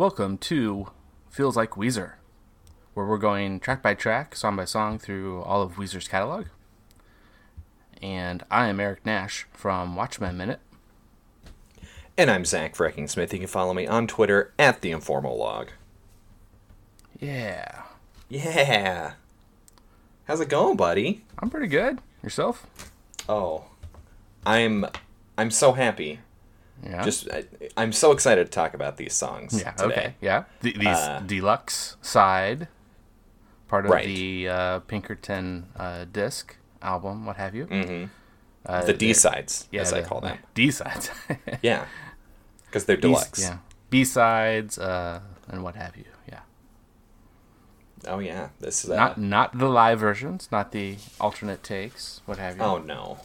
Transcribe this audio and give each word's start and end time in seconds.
Welcome 0.00 0.38
to 0.38 0.86
Feels 1.28 1.58
Like 1.58 1.72
Weezer, 1.72 2.12
where 2.94 3.04
we're 3.04 3.18
going 3.18 3.60
track 3.60 3.82
by 3.82 3.92
track, 3.92 4.34
song 4.34 4.56
by 4.56 4.64
song 4.64 4.98
through 4.98 5.42
all 5.42 5.60
of 5.60 5.74
Weezer's 5.74 6.08
catalog. 6.08 6.46
And 8.00 8.42
I 8.50 8.68
am 8.68 8.80
Eric 8.80 9.04
Nash 9.04 9.46
from 9.52 9.96
Watchmen 9.96 10.38
Minute. 10.38 10.60
And 12.16 12.30
I'm 12.30 12.46
Zach 12.46 12.74
Freckingssmith. 12.74 13.30
You 13.34 13.40
can 13.40 13.46
follow 13.46 13.74
me 13.74 13.86
on 13.86 14.06
Twitter 14.06 14.54
at 14.58 14.80
the 14.80 14.90
Informal 14.90 15.36
Log. 15.36 15.68
Yeah. 17.20 17.82
Yeah. 18.30 19.12
How's 20.24 20.40
it 20.40 20.48
going, 20.48 20.78
buddy? 20.78 21.26
I'm 21.38 21.50
pretty 21.50 21.68
good. 21.68 21.98
Yourself? 22.22 22.66
Oh, 23.28 23.64
I'm 24.46 24.86
I'm 25.36 25.50
so 25.50 25.72
happy. 25.72 26.20
Yeah. 26.82 27.02
Just 27.02 27.30
I, 27.30 27.44
I'm 27.76 27.92
so 27.92 28.12
excited 28.12 28.44
to 28.46 28.50
talk 28.50 28.74
about 28.74 28.96
these 28.96 29.12
songs. 29.14 29.60
yeah. 29.60 29.72
today. 29.72 29.92
Okay. 29.92 30.14
Yeah. 30.20 30.44
Th- 30.62 30.74
these 30.76 30.86
Uh, 30.86 31.20
deluxe 31.26 31.96
side, 32.02 32.68
part 33.68 33.84
of 33.84 33.90
Right. 33.92 34.06
the 34.06 34.48
uh, 34.48 34.78
Pinkerton 34.80 35.66
uh, 35.76 36.04
disc 36.10 36.56
album, 36.82 37.26
what 37.26 37.36
have 37.36 37.54
you. 37.54 37.66
Mm-hmm. 37.66 38.04
Uh, 38.66 38.84
The 38.84 38.92
D 38.94 39.12
sides, 39.14 39.68
yeah, 39.72 39.82
as 39.82 39.92
I 39.92 40.02
call 40.02 40.20
them. 40.20 40.38
D 40.54 40.70
sides. 40.70 41.10
Yeah, 41.62 41.86
because 42.66 42.84
they're 42.86 42.96
deluxe. 42.96 43.40
Yeah. 43.42 43.58
B 43.90 44.04
sides 44.04 44.78
uh, 44.78 45.20
and 45.48 45.62
what 45.62 45.74
have 45.76 45.96
you. 45.96 46.04
Yeah. 46.28 46.40
Oh 48.06 48.18
yeah, 48.18 48.48
this 48.60 48.84
is 48.84 48.90
uh, 48.90 48.96
Not 48.96 49.18
not 49.18 49.58
the 49.58 49.68
live 49.68 49.98
versions, 50.00 50.48
not 50.50 50.72
the 50.72 50.96
alternate 51.20 51.62
takes, 51.62 52.22
what 52.26 52.38
have 52.38 52.56
you. 52.56 52.62
Oh 52.62 52.78
no, 52.78 53.18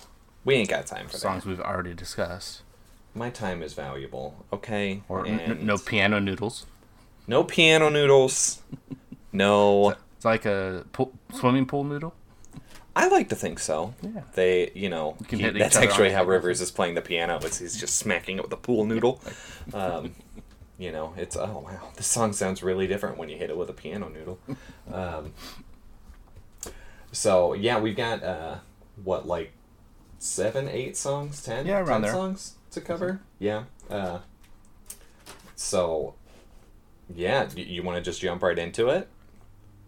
we 0.43 0.55
ain't 0.55 0.69
got 0.69 0.85
time 0.85 1.05
for 1.07 1.13
that. 1.13 1.19
songs 1.19 1.45
we've 1.45 1.61
already 1.61 1.93
discussed. 1.93 2.63
My 3.15 3.29
time 3.29 3.63
is 3.63 3.73
valuable. 3.73 4.45
Okay, 4.51 5.01
Or 5.07 5.25
n- 5.25 5.59
no 5.65 5.77
piano 5.77 6.19
noodles. 6.19 6.65
no 7.27 7.43
piano 7.43 7.89
noodles. 7.89 8.61
No, 9.31 9.91
It's 10.17 10.25
like 10.25 10.45
a 10.45 10.85
pool, 10.93 11.11
swimming 11.33 11.65
pool 11.65 11.83
noodle. 11.85 12.13
I 12.95 13.07
like 13.07 13.27
to 13.29 13.35
think 13.35 13.59
so. 13.59 13.93
Yeah. 14.01 14.21
They, 14.33 14.71
you 14.75 14.89
know, 14.89 15.17
can 15.27 15.39
he- 15.39 15.49
that's 15.49 15.75
actually 15.75 16.11
how 16.11 16.23
Rivers 16.25 16.61
is 16.61 16.71
playing 16.71 16.95
the 16.95 17.01
piano. 17.01 17.37
Is 17.39 17.59
he's 17.59 17.77
just 17.77 17.95
smacking 17.97 18.37
it 18.37 18.43
with 18.43 18.53
a 18.53 18.57
pool 18.57 18.85
noodle. 18.85 19.21
Um, 19.73 20.13
you 20.77 20.91
know, 20.91 21.13
it's 21.17 21.35
oh 21.35 21.63
wow, 21.65 21.89
this 21.95 22.05
song 22.05 22.33
sounds 22.33 22.61
really 22.61 22.85
different 22.85 23.17
when 23.17 23.29
you 23.29 23.37
hit 23.37 23.49
it 23.49 23.57
with 23.57 23.69
a 23.69 23.73
piano 23.73 24.09
noodle. 24.09 24.37
Um, 24.93 25.33
so 27.11 27.53
yeah, 27.53 27.79
we've 27.79 27.95
got 27.95 28.21
uh, 28.23 28.57
what 29.03 29.27
like 29.27 29.53
seven, 30.19 30.67
eight 30.69 30.95
songs, 30.97 31.41
ten, 31.43 31.65
Yeah, 31.65 31.79
around 31.79 31.87
10 31.87 32.01
there. 32.03 32.11
songs 32.11 32.55
to 32.75 32.81
cover. 32.81 33.19
Yeah. 33.39 33.63
Uh, 33.89 34.19
so 35.55 36.13
yeah, 37.13 37.49
you, 37.55 37.63
you 37.65 37.83
want 37.83 37.97
to 37.97 38.01
just 38.01 38.21
jump 38.21 38.43
right 38.43 38.57
into 38.57 38.89
it? 38.89 39.07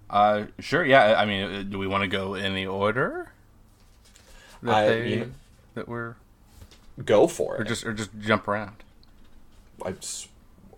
Uh, 0.10 0.46
sure. 0.60 0.84
Yeah. 0.86 1.16
I 1.18 1.26
mean, 1.26 1.44
uh, 1.44 1.64
do 1.64 1.78
we 1.78 1.88
want 1.88 2.02
to 2.02 2.08
go 2.08 2.34
in 2.36 2.56
the 2.56 2.66
order 2.68 3.32
that 4.64 4.76
I- 4.76 4.88
they 4.88 5.10
you 5.10 5.16
know- 5.22 5.32
that 5.76 5.88
we're 5.88 6.16
Go 7.06 7.28
for 7.28 7.58
or 7.58 7.62
it. 7.62 7.68
just 7.68 7.86
or 7.86 7.94
just 7.94 8.10
jump 8.20 8.48
around? 8.48 8.78
I 9.86 9.92
just, 9.92 10.30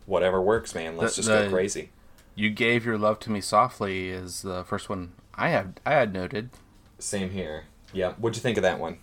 whatever 0.05 0.41
works, 0.41 0.75
man. 0.75 0.97
Let's 0.97 1.15
The- 1.15 1.21
just 1.21 1.29
the- 1.29 1.43
go 1.45 1.49
crazy. 1.49 1.91
You 2.35 2.49
gave 2.49 2.85
your 2.85 2.97
love 2.97 3.19
to 3.21 3.31
me 3.31 3.39
softly 3.41 4.09
is 4.09 4.41
the 4.41 4.63
first 4.63 4.89
one 4.89 5.13
I 5.35 5.49
have 5.49 5.73
I 5.85 5.91
had 5.93 6.13
noted. 6.13 6.49
Same 6.97 7.29
here. 7.31 7.65
Yeah. 7.93 8.13
What'd 8.13 8.35
you 8.35 8.41
think 8.41 8.57
of 8.57 8.63
that 8.63 8.79
one? 8.79 8.97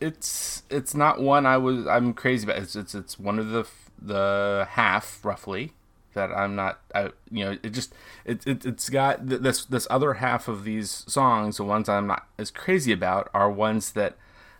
It's 0.00 0.62
it's 0.70 0.94
not 0.94 1.20
one 1.20 1.46
I 1.46 1.56
was 1.58 1.86
I'm 1.86 2.14
crazy 2.14 2.44
about. 2.44 2.62
It's 2.62 2.76
it's 2.76 2.94
it's 2.94 3.18
one 3.18 3.38
of 3.38 3.50
the 3.50 3.66
the 4.00 4.66
half 4.70 5.24
roughly 5.24 5.72
that 6.14 6.30
I'm 6.30 6.56
not. 6.56 6.80
I 6.94 7.10
you 7.30 7.44
know 7.44 7.58
it 7.62 7.70
just 7.70 7.94
it, 8.24 8.46
it 8.46 8.64
it's 8.64 8.88
got 8.88 9.26
this 9.26 9.64
this 9.64 9.86
other 9.90 10.14
half 10.14 10.48
of 10.48 10.64
these 10.64 10.90
songs. 11.06 11.58
The 11.58 11.64
ones 11.64 11.88
I'm 11.88 12.06
not 12.06 12.26
as 12.38 12.50
crazy 12.50 12.92
about 12.92 13.28
are 13.34 13.50
ones 13.50 13.92
that 13.92 14.16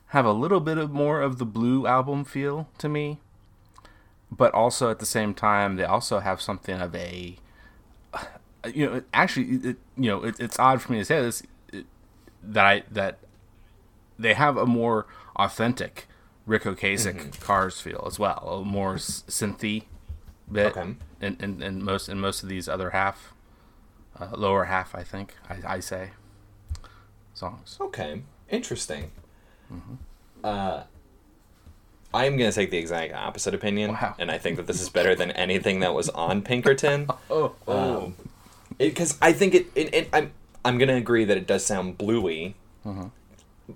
have 0.09 0.27
a 0.27 0.33
little 0.33 0.61
bit 0.61 0.77
of 0.77 0.91
more 0.91 1.21
of 1.21 1.39
the 1.39 1.47
blue 1.47 1.87
album 1.87 2.25
feel 2.25 2.69
to 2.79 2.89
me, 2.89 3.19
but 4.31 4.53
also 4.53 4.91
at 4.91 4.99
the 4.99 5.07
same 5.07 5.35
time 5.35 5.77
they 5.77 5.85
also 5.85 6.19
have 6.21 6.41
something 6.41 6.81
of 6.81 6.95
a 6.95 7.37
uh, 8.13 8.25
you 8.73 8.87
know 8.87 9.03
actually 9.15 9.71
it, 9.71 9.77
you 9.97 10.11
know 10.11 10.25
it, 10.25 10.39
it's 10.39 10.59
odd 10.59 10.83
for 10.83 10.93
me 10.93 10.99
to 10.99 11.05
say 11.05 11.21
this 11.23 11.43
that 12.43 12.67
I 12.67 12.83
that 12.91 13.19
they 14.19 14.35
have 14.35 14.57
a 14.57 14.67
more 14.67 15.07
authentic 15.45 16.07
Ric 16.47 16.63
Ocasek 16.65 17.15
Mm-hmm. 17.17 17.43
Cars 17.45 17.81
feel 17.81 18.05
as 18.07 18.19
well, 18.19 18.61
a 18.63 18.65
more 18.65 18.95
synthy 18.97 19.85
bit, 20.51 20.77
Okay. 20.77 20.95
in, 21.21 21.37
in, 21.41 21.63
in 21.63 21.85
most 21.85 22.09
in 22.09 22.19
most 22.21 22.43
of 22.43 22.49
these 22.49 22.69
other 22.69 22.91
half, 22.91 23.33
uh, 24.19 24.29
lower 24.37 24.65
half, 24.65 24.95
I 24.95 25.03
think 25.05 25.37
I, 25.49 25.77
I 25.77 25.81
say 25.81 26.11
songs. 27.35 27.77
Okay. 27.81 28.23
Interesting. 28.49 29.11
Mm-hmm. 29.73 29.95
Uh, 30.43 30.83
I'm 32.13 32.37
gonna 32.37 32.51
take 32.53 32.71
the 32.73 32.79
exact 32.79 33.15
opposite 33.15 33.55
opinion, 33.55 33.93
Wow. 33.93 34.17
and 34.19 34.31
I 34.31 34.39
think 34.39 34.57
that 34.57 34.67
this 34.67 34.81
is 34.81 34.89
better 34.89 35.15
than 35.15 35.31
anything 35.33 35.81
that 35.81 35.95
was 35.95 36.09
on 36.09 36.43
Pinkerton. 36.43 37.07
Oh, 37.31 37.55
Um, 37.69 38.17
because 38.79 39.17
I 39.23 39.33
think 39.33 39.55
it, 39.55 39.67
it, 39.77 39.95
it. 39.95 40.09
I'm 40.13 40.33
I'm 40.65 40.79
gonna 40.79 40.97
agree 40.97 41.25
that 41.25 41.37
it 41.37 41.47
does 41.47 41.65
sound 41.65 41.97
bluey, 41.99 42.57
Mm-hmm. 42.85 43.09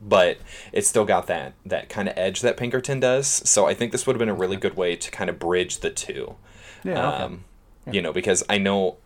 But 0.03 0.38
it's 0.72 0.88
still 0.88 1.05
got 1.05 1.27
that 1.28 1.55
that 1.66 1.88
kind 1.88 2.09
of 2.09 2.15
edge 2.16 2.41
that 2.43 2.56
Pinkerton 2.56 3.00
does. 3.00 3.27
So 3.27 3.66
I 3.66 3.75
think 3.75 3.93
this 3.93 4.06
would 4.06 4.15
have 4.15 4.19
been 4.21 4.28
a 4.28 4.34
really 4.34 4.56
good 4.56 4.77
way 4.77 4.97
to 4.97 5.10
kind 5.10 5.28
of 5.31 5.38
bridge 5.38 5.78
the 5.78 5.91
two. 5.91 6.37
yeah, 6.84 7.09
okay. 7.09 7.22
um, 7.25 7.44
you 7.93 8.00
know 8.00 8.12
because 8.15 8.43
i 8.49 8.56
know 8.56 8.97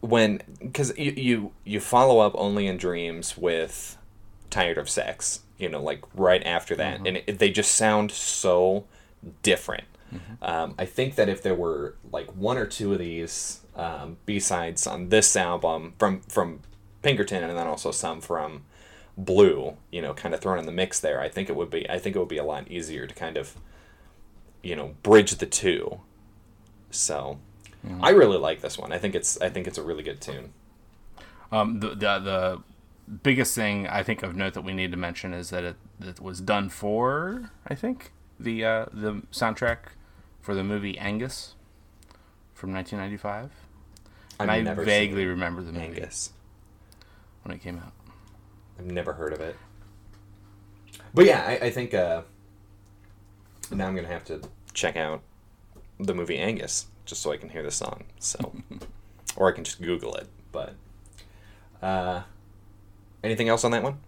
when 0.00 0.40
because 0.58 0.96
you, 0.98 1.12
you 1.12 1.52
you 1.64 1.80
follow 1.80 2.20
up 2.20 2.32
only 2.36 2.66
in 2.66 2.76
dreams 2.76 3.36
with 3.36 3.96
tired 4.50 4.78
of 4.78 4.88
sex 4.88 5.40
you 5.58 5.68
know 5.68 5.82
like 5.82 6.02
right 6.14 6.42
after 6.46 6.74
that 6.76 6.96
Mm-hmm. 6.98 7.06
and 7.06 7.16
it, 7.26 7.38
they 7.38 7.50
just 7.50 7.74
sound 7.74 8.10
so 8.10 8.84
different 9.42 9.84
Mm-hmm. 10.14 10.42
um, 10.44 10.74
i 10.78 10.84
think 10.84 11.14
that 11.14 11.28
if 11.28 11.40
there 11.42 11.54
were 11.54 11.94
like 12.12 12.26
one 12.36 12.58
or 12.58 12.66
two 12.66 12.92
of 12.92 12.98
these 12.98 13.60
um, 13.76 14.16
b-sides 14.26 14.84
on 14.86 15.08
this 15.08 15.36
album 15.36 15.94
from 15.98 16.20
from 16.22 16.60
pinkerton 17.02 17.44
and 17.44 17.56
then 17.56 17.66
also 17.68 17.92
some 17.92 18.20
from 18.20 18.64
blue 19.24 19.76
you 19.90 20.00
know 20.00 20.14
kind 20.14 20.34
of 20.34 20.40
thrown 20.40 20.58
in 20.58 20.66
the 20.66 20.72
mix 20.72 21.00
there 21.00 21.20
i 21.20 21.28
think 21.28 21.48
it 21.48 21.56
would 21.56 21.70
be 21.70 21.88
i 21.90 21.98
think 21.98 22.16
it 22.16 22.18
would 22.18 22.28
be 22.28 22.38
a 22.38 22.44
lot 22.44 22.66
easier 22.68 23.06
to 23.06 23.14
kind 23.14 23.36
of 23.36 23.54
you 24.62 24.74
know 24.74 24.94
bridge 25.02 25.32
the 25.36 25.46
two 25.46 26.00
so 26.90 27.38
I 28.02 28.10
really 28.10 28.36
like 28.36 28.60
this 28.60 28.76
one. 28.76 28.92
I 28.92 28.98
think 28.98 29.14
it's 29.14 29.40
I 29.40 29.48
think 29.48 29.66
it's 29.66 29.78
a 29.78 29.82
really 29.82 30.02
good 30.02 30.20
tune. 30.20 30.52
Um, 31.50 31.80
the, 31.80 31.88
the 31.90 32.18
the 32.18 32.62
biggest 33.22 33.54
thing 33.54 33.86
I 33.88 34.02
think 34.02 34.22
of 34.22 34.36
note 34.36 34.54
that 34.54 34.62
we 34.62 34.72
need 34.72 34.90
to 34.90 34.96
mention 34.96 35.32
is 35.32 35.50
that 35.50 35.64
it, 35.64 35.76
it 36.00 36.20
was 36.20 36.40
done 36.40 36.68
for 36.68 37.50
I 37.66 37.74
think 37.74 38.12
the 38.38 38.64
uh, 38.64 38.86
the 38.92 39.22
soundtrack 39.32 39.78
for 40.40 40.54
the 40.54 40.64
movie 40.64 40.98
Angus 40.98 41.54
from 42.54 42.72
1995. 42.72 43.50
And 44.38 44.50
I've 44.50 44.60
I 44.60 44.62
never 44.62 44.84
vaguely 44.84 45.26
remember 45.26 45.62
the 45.62 45.72
movie 45.72 45.86
Angus. 45.86 46.32
when 47.42 47.54
it 47.54 47.62
came 47.62 47.78
out. 47.78 47.92
I've 48.80 48.86
never 48.90 49.12
heard 49.12 49.34
of 49.34 49.40
it. 49.42 49.56
But 51.12 51.26
yeah, 51.26 51.44
I, 51.46 51.66
I 51.66 51.70
think 51.70 51.92
uh, 51.92 52.22
now 53.70 53.86
I'm 53.86 53.94
gonna 53.94 54.08
have 54.08 54.24
to 54.26 54.40
check 54.72 54.96
out 54.96 55.20
the 55.98 56.14
movie 56.14 56.38
Angus 56.38 56.86
just 57.04 57.20
so 57.20 57.30
I 57.30 57.36
can 57.36 57.50
hear 57.50 57.62
the 57.62 57.70
song. 57.70 58.04
So, 58.18 58.38
or 59.36 59.48
I 59.48 59.52
can 59.52 59.64
just 59.64 59.82
Google 59.82 60.14
it. 60.14 60.28
But 60.50 60.74
uh, 61.82 62.22
anything 63.22 63.50
else 63.50 63.64
on 63.64 63.70
that 63.72 63.82
one? 63.82 63.98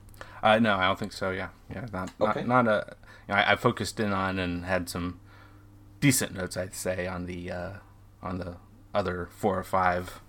Uh, 0.42 0.58
no, 0.58 0.74
I 0.76 0.86
don't 0.86 0.98
think 0.98 1.12
so. 1.12 1.30
Yeah, 1.32 1.48
yeah, 1.70 1.86
not 1.92 2.10
Okay. 2.18 2.44
not, 2.44 2.64
not 2.64 2.68
a. 2.68 2.96
You 3.28 3.34
know, 3.34 3.40
I, 3.40 3.52
I 3.52 3.56
focused 3.56 4.00
in 4.00 4.10
on 4.10 4.38
and 4.38 4.64
had 4.64 4.88
some 4.88 5.20
decent 6.00 6.34
notes, 6.34 6.56
I'd 6.56 6.74
say, 6.74 7.06
on 7.06 7.26
the 7.26 7.50
uh, 7.50 7.70
on 8.22 8.38
the 8.38 8.56
other 8.94 9.28
four 9.36 9.58
or 9.58 9.64
five 9.64 10.20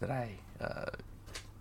that 0.00 0.10
I 0.10 0.38
uh, 0.60 0.86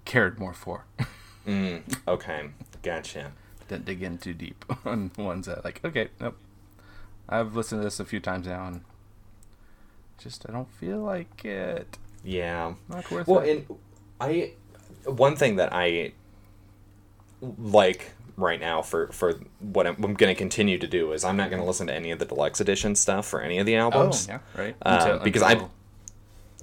cared 0.05 0.39
more 0.39 0.53
for. 0.53 0.85
Mm, 1.49 1.81
okay, 2.07 2.49
gotcha. 2.83 3.31
Didn't 3.67 3.85
dig 3.85 4.03
in 4.03 4.17
too 4.17 4.33
deep 4.33 4.65
on 4.85 5.11
ones 5.17 5.45
that 5.47 5.63
like 5.65 5.81
okay, 5.83 6.09
nope. 6.19 6.37
I've 7.27 7.55
listened 7.55 7.81
to 7.81 7.83
this 7.85 7.99
a 7.99 8.05
few 8.05 8.19
times 8.19 8.47
now 8.47 8.67
and 8.67 8.81
just 10.17 10.45
I 10.49 10.51
don't 10.51 10.71
feel 10.71 10.99
like 10.99 11.45
it. 11.45 11.97
Yeah. 12.23 12.73
Not 12.89 13.09
worth 13.11 13.27
Well, 13.27 13.39
it. 13.39 13.49
and 13.67 13.77
I 14.19 14.51
one 15.05 15.35
thing 15.35 15.55
that 15.57 15.69
I 15.71 16.11
like 17.41 18.11
right 18.37 18.59
now 18.59 18.81
for 18.81 19.07
for 19.07 19.39
what 19.59 19.87
I'm, 19.87 19.95
I'm 20.03 20.13
going 20.13 20.33
to 20.33 20.37
continue 20.37 20.77
to 20.77 20.87
do 20.87 21.11
is 21.13 21.23
I'm 21.23 21.37
not 21.37 21.49
going 21.49 21.61
to 21.61 21.67
listen 21.67 21.87
to 21.87 21.93
any 21.93 22.11
of 22.11 22.19
the 22.19 22.25
deluxe 22.25 22.59
edition 22.59 22.95
stuff 22.95 23.27
for 23.27 23.41
any 23.41 23.59
of 23.59 23.65
the 23.65 23.75
albums. 23.75 24.27
oh 24.29 24.33
albums 24.33 24.45
yeah, 24.55 24.61
right. 24.61 24.75
Um, 24.83 25.23
because 25.23 25.41
I've 25.41 25.63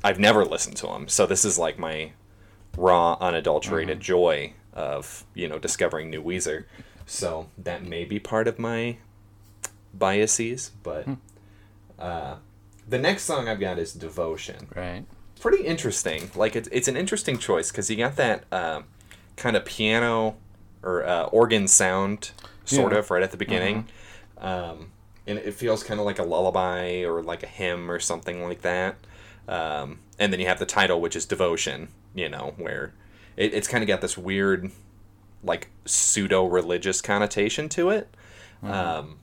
I've 0.05 0.19
never 0.19 0.44
listened 0.44 0.77
to 0.79 0.87
them, 0.89 1.09
so 1.09 1.27
this 1.27 1.44
is 1.44 1.59
like 1.59 1.79
my 1.79 2.12
raw, 2.77 3.17
unadulterated 3.21 4.00
joy 4.00 4.53
of 4.76 5.25
you 5.34 5.49
know 5.49 5.58
discovering 5.58 6.11
new 6.11 6.23
Weezer. 6.23 6.67
So 7.06 7.49
that 7.58 7.82
may 7.84 8.05
be 8.05 8.20
part 8.20 8.46
of 8.46 8.58
my 8.61 8.99
biases, 9.94 10.70
but 10.82 11.06
uh, 11.99 12.37
the 12.88 12.99
next 12.99 13.25
song 13.25 13.49
I've 13.49 13.61
got 13.61 13.78
is 13.78 13.93
Devotion. 13.93 14.69
Right. 14.75 15.05
Pretty 15.40 15.64
interesting. 15.64 16.31
Like 16.34 16.56
it's 16.56 16.69
it's 16.73 16.88
an 16.88 16.96
interesting 16.96 17.38
choice 17.38 17.70
because 17.70 17.90
you 17.90 17.96
got 17.96 18.17
that 18.17 18.44
uh, 18.52 18.82
kind 19.37 19.56
of 19.56 19.64
piano 19.64 20.37
or 20.82 21.05
uh, 21.06 21.25
organ 21.25 21.69
sound 21.69 22.31
sort 22.64 22.93
Yeah. 22.93 22.99
of 22.99 23.11
right 23.11 23.22
at 23.22 23.31
the 23.31 23.37
beginning, 23.37 23.87
um, 24.38 24.90
and 25.26 25.38
it 25.38 25.55
feels 25.55 25.82
kind 25.82 26.00
of 26.00 26.06
like 26.06 26.19
a 26.19 26.22
lullaby 26.22 27.02
or 27.05 27.22
like 27.22 27.43
a 27.43 27.46
hymn 27.46 27.90
or 27.90 27.99
something 28.00 28.43
like 28.44 28.62
that. 28.62 28.96
Um, 29.49 30.00
and 30.19 30.32
then 30.32 30.40
you 30.40 30.46
have 30.46 30.58
the 30.58 30.67
title, 30.67 31.00
which 31.00 31.14
is 31.14 31.25
Devotion. 31.26 31.88
You 32.14 32.29
know, 32.31 32.55
where 32.56 32.94
it, 33.37 33.55
it's 33.55 33.69
kind 33.69 33.83
of 33.83 33.88
got 33.88 34.00
this 34.00 34.17
weird, 34.17 34.71
like 35.43 35.71
pseudo 35.85 36.44
religious 36.47 37.00
connotation 37.00 37.69
to 37.71 37.91
it. 37.91 38.09
Um, 38.62 39.19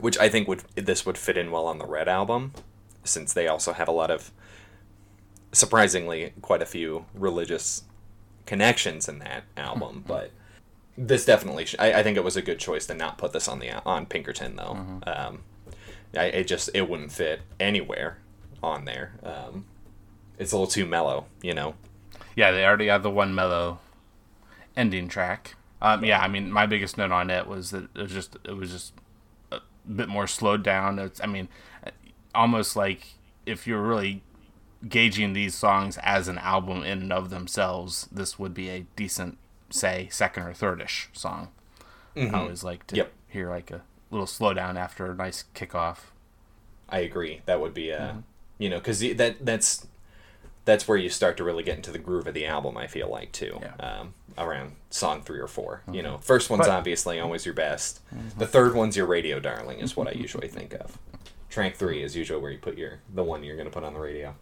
which 0.00 0.18
I 0.18 0.28
think 0.28 0.46
would 0.48 0.62
this 0.76 1.04
would 1.06 1.18
fit 1.18 1.36
in 1.36 1.50
well 1.50 1.66
on 1.66 1.78
the 1.78 1.86
Red 1.86 2.08
album, 2.08 2.52
since 3.04 3.32
they 3.32 3.48
also 3.48 3.72
have 3.72 3.88
a 3.88 3.92
lot 3.92 4.10
of 4.10 4.30
surprisingly 5.52 6.32
quite 6.42 6.62
a 6.62 6.66
few 6.66 7.06
religious 7.14 7.82
connections 8.46 9.08
in 9.08 9.18
that 9.20 9.44
album. 9.56 10.04
but 10.06 10.30
this 10.96 11.24
definitely, 11.24 11.64
sh- 11.64 11.76
I, 11.78 11.94
I 11.94 12.02
think 12.02 12.16
it 12.16 12.24
was 12.24 12.36
a 12.36 12.42
good 12.42 12.58
choice 12.58 12.86
to 12.86 12.94
not 12.94 13.18
put 13.18 13.32
this 13.32 13.48
on 13.48 13.60
the 13.60 13.70
on 13.84 14.06
Pinkerton 14.06 14.56
though. 14.56 14.76
Um, 15.06 15.42
I, 16.16 16.24
it 16.24 16.46
just 16.46 16.70
it 16.74 16.88
wouldn't 16.88 17.12
fit 17.12 17.40
anywhere 17.60 18.18
on 18.62 18.84
there. 18.84 19.12
Um, 19.22 19.64
it's 20.38 20.52
a 20.52 20.56
little 20.56 20.70
too 20.70 20.86
mellow, 20.86 21.26
you 21.42 21.54
know. 21.54 21.74
Yeah, 22.38 22.52
they 22.52 22.64
already 22.64 22.86
have 22.86 23.02
the 23.02 23.10
one 23.10 23.34
mellow 23.34 23.80
ending 24.76 25.08
track. 25.08 25.56
Um, 25.82 26.04
yeah, 26.04 26.20
I 26.20 26.28
mean, 26.28 26.52
my 26.52 26.66
biggest 26.66 26.96
note 26.96 27.10
on 27.10 27.30
it 27.30 27.48
was 27.48 27.72
that 27.72 27.88
it 27.96 28.00
was 28.02 28.12
just 28.12 28.36
it 28.44 28.56
was 28.56 28.70
just 28.70 28.92
a 29.50 29.58
bit 29.92 30.08
more 30.08 30.28
slowed 30.28 30.62
down. 30.62 31.00
It's, 31.00 31.20
I 31.20 31.26
mean, 31.26 31.48
almost 32.36 32.76
like 32.76 33.14
if 33.44 33.66
you're 33.66 33.82
really 33.82 34.22
gauging 34.88 35.32
these 35.32 35.56
songs 35.56 35.98
as 36.00 36.28
an 36.28 36.38
album 36.38 36.84
in 36.84 37.00
and 37.02 37.12
of 37.12 37.30
themselves, 37.30 38.06
this 38.12 38.38
would 38.38 38.54
be 38.54 38.68
a 38.70 38.86
decent, 38.94 39.36
say, 39.70 40.06
second 40.12 40.44
or 40.44 40.52
thirdish 40.52 41.08
song. 41.12 41.48
I 42.16 42.30
always 42.34 42.62
like 42.62 42.86
to 42.88 42.96
Yep. 42.98 43.12
hear 43.26 43.50
like 43.50 43.72
a 43.72 43.82
little 44.12 44.26
slowdown 44.28 44.76
after 44.76 45.10
a 45.10 45.14
nice 45.16 45.42
kickoff. 45.56 46.12
I 46.88 47.00
agree. 47.00 47.42
That 47.46 47.60
would 47.60 47.74
be 47.74 47.90
a, 47.90 48.22
you 48.58 48.70
know, 48.70 48.78
because 48.78 49.00
that 49.00 49.44
that's 49.44 49.88
that's 50.68 50.86
where 50.86 50.98
you 50.98 51.08
start 51.08 51.38
to 51.38 51.44
really 51.44 51.62
get 51.62 51.76
into 51.76 51.90
the 51.90 51.98
groove 51.98 52.26
of 52.26 52.34
the 52.34 52.44
album. 52.46 52.76
I 52.76 52.86
feel 52.86 53.08
like 53.08 53.32
too, 53.32 53.58
Yeah. 53.62 53.74
um, 53.80 54.12
around 54.36 54.72
song 54.90 55.22
three 55.22 55.38
or 55.40 55.46
4 55.48 55.82
You 55.90 56.02
know, 56.02 56.18
first 56.18 56.50
one's 56.50 56.66
But- 56.66 56.70
obviously 56.70 57.18
always 57.18 57.46
your 57.46 57.54
best. 57.54 58.00
The 58.36 58.46
third 58.46 58.74
one's 58.74 58.94
your 58.96 59.06
radio 59.06 59.40
darling, 59.40 59.78
is 59.80 59.96
what 59.96 60.06
I 60.08 60.12
usually 60.12 60.48
think 60.48 60.74
of. 60.74 60.98
Track 61.48 61.76
three 61.76 62.02
is 62.02 62.14
usually 62.14 62.40
where 62.42 62.50
you 62.52 62.58
put 62.58 62.76
your 62.76 62.98
the 63.12 63.24
one 63.24 63.42
you're 63.42 63.56
going 63.56 63.66
to 63.68 63.72
put 63.72 63.82
on 63.82 63.94
the 63.94 64.00
radio. 64.00 64.34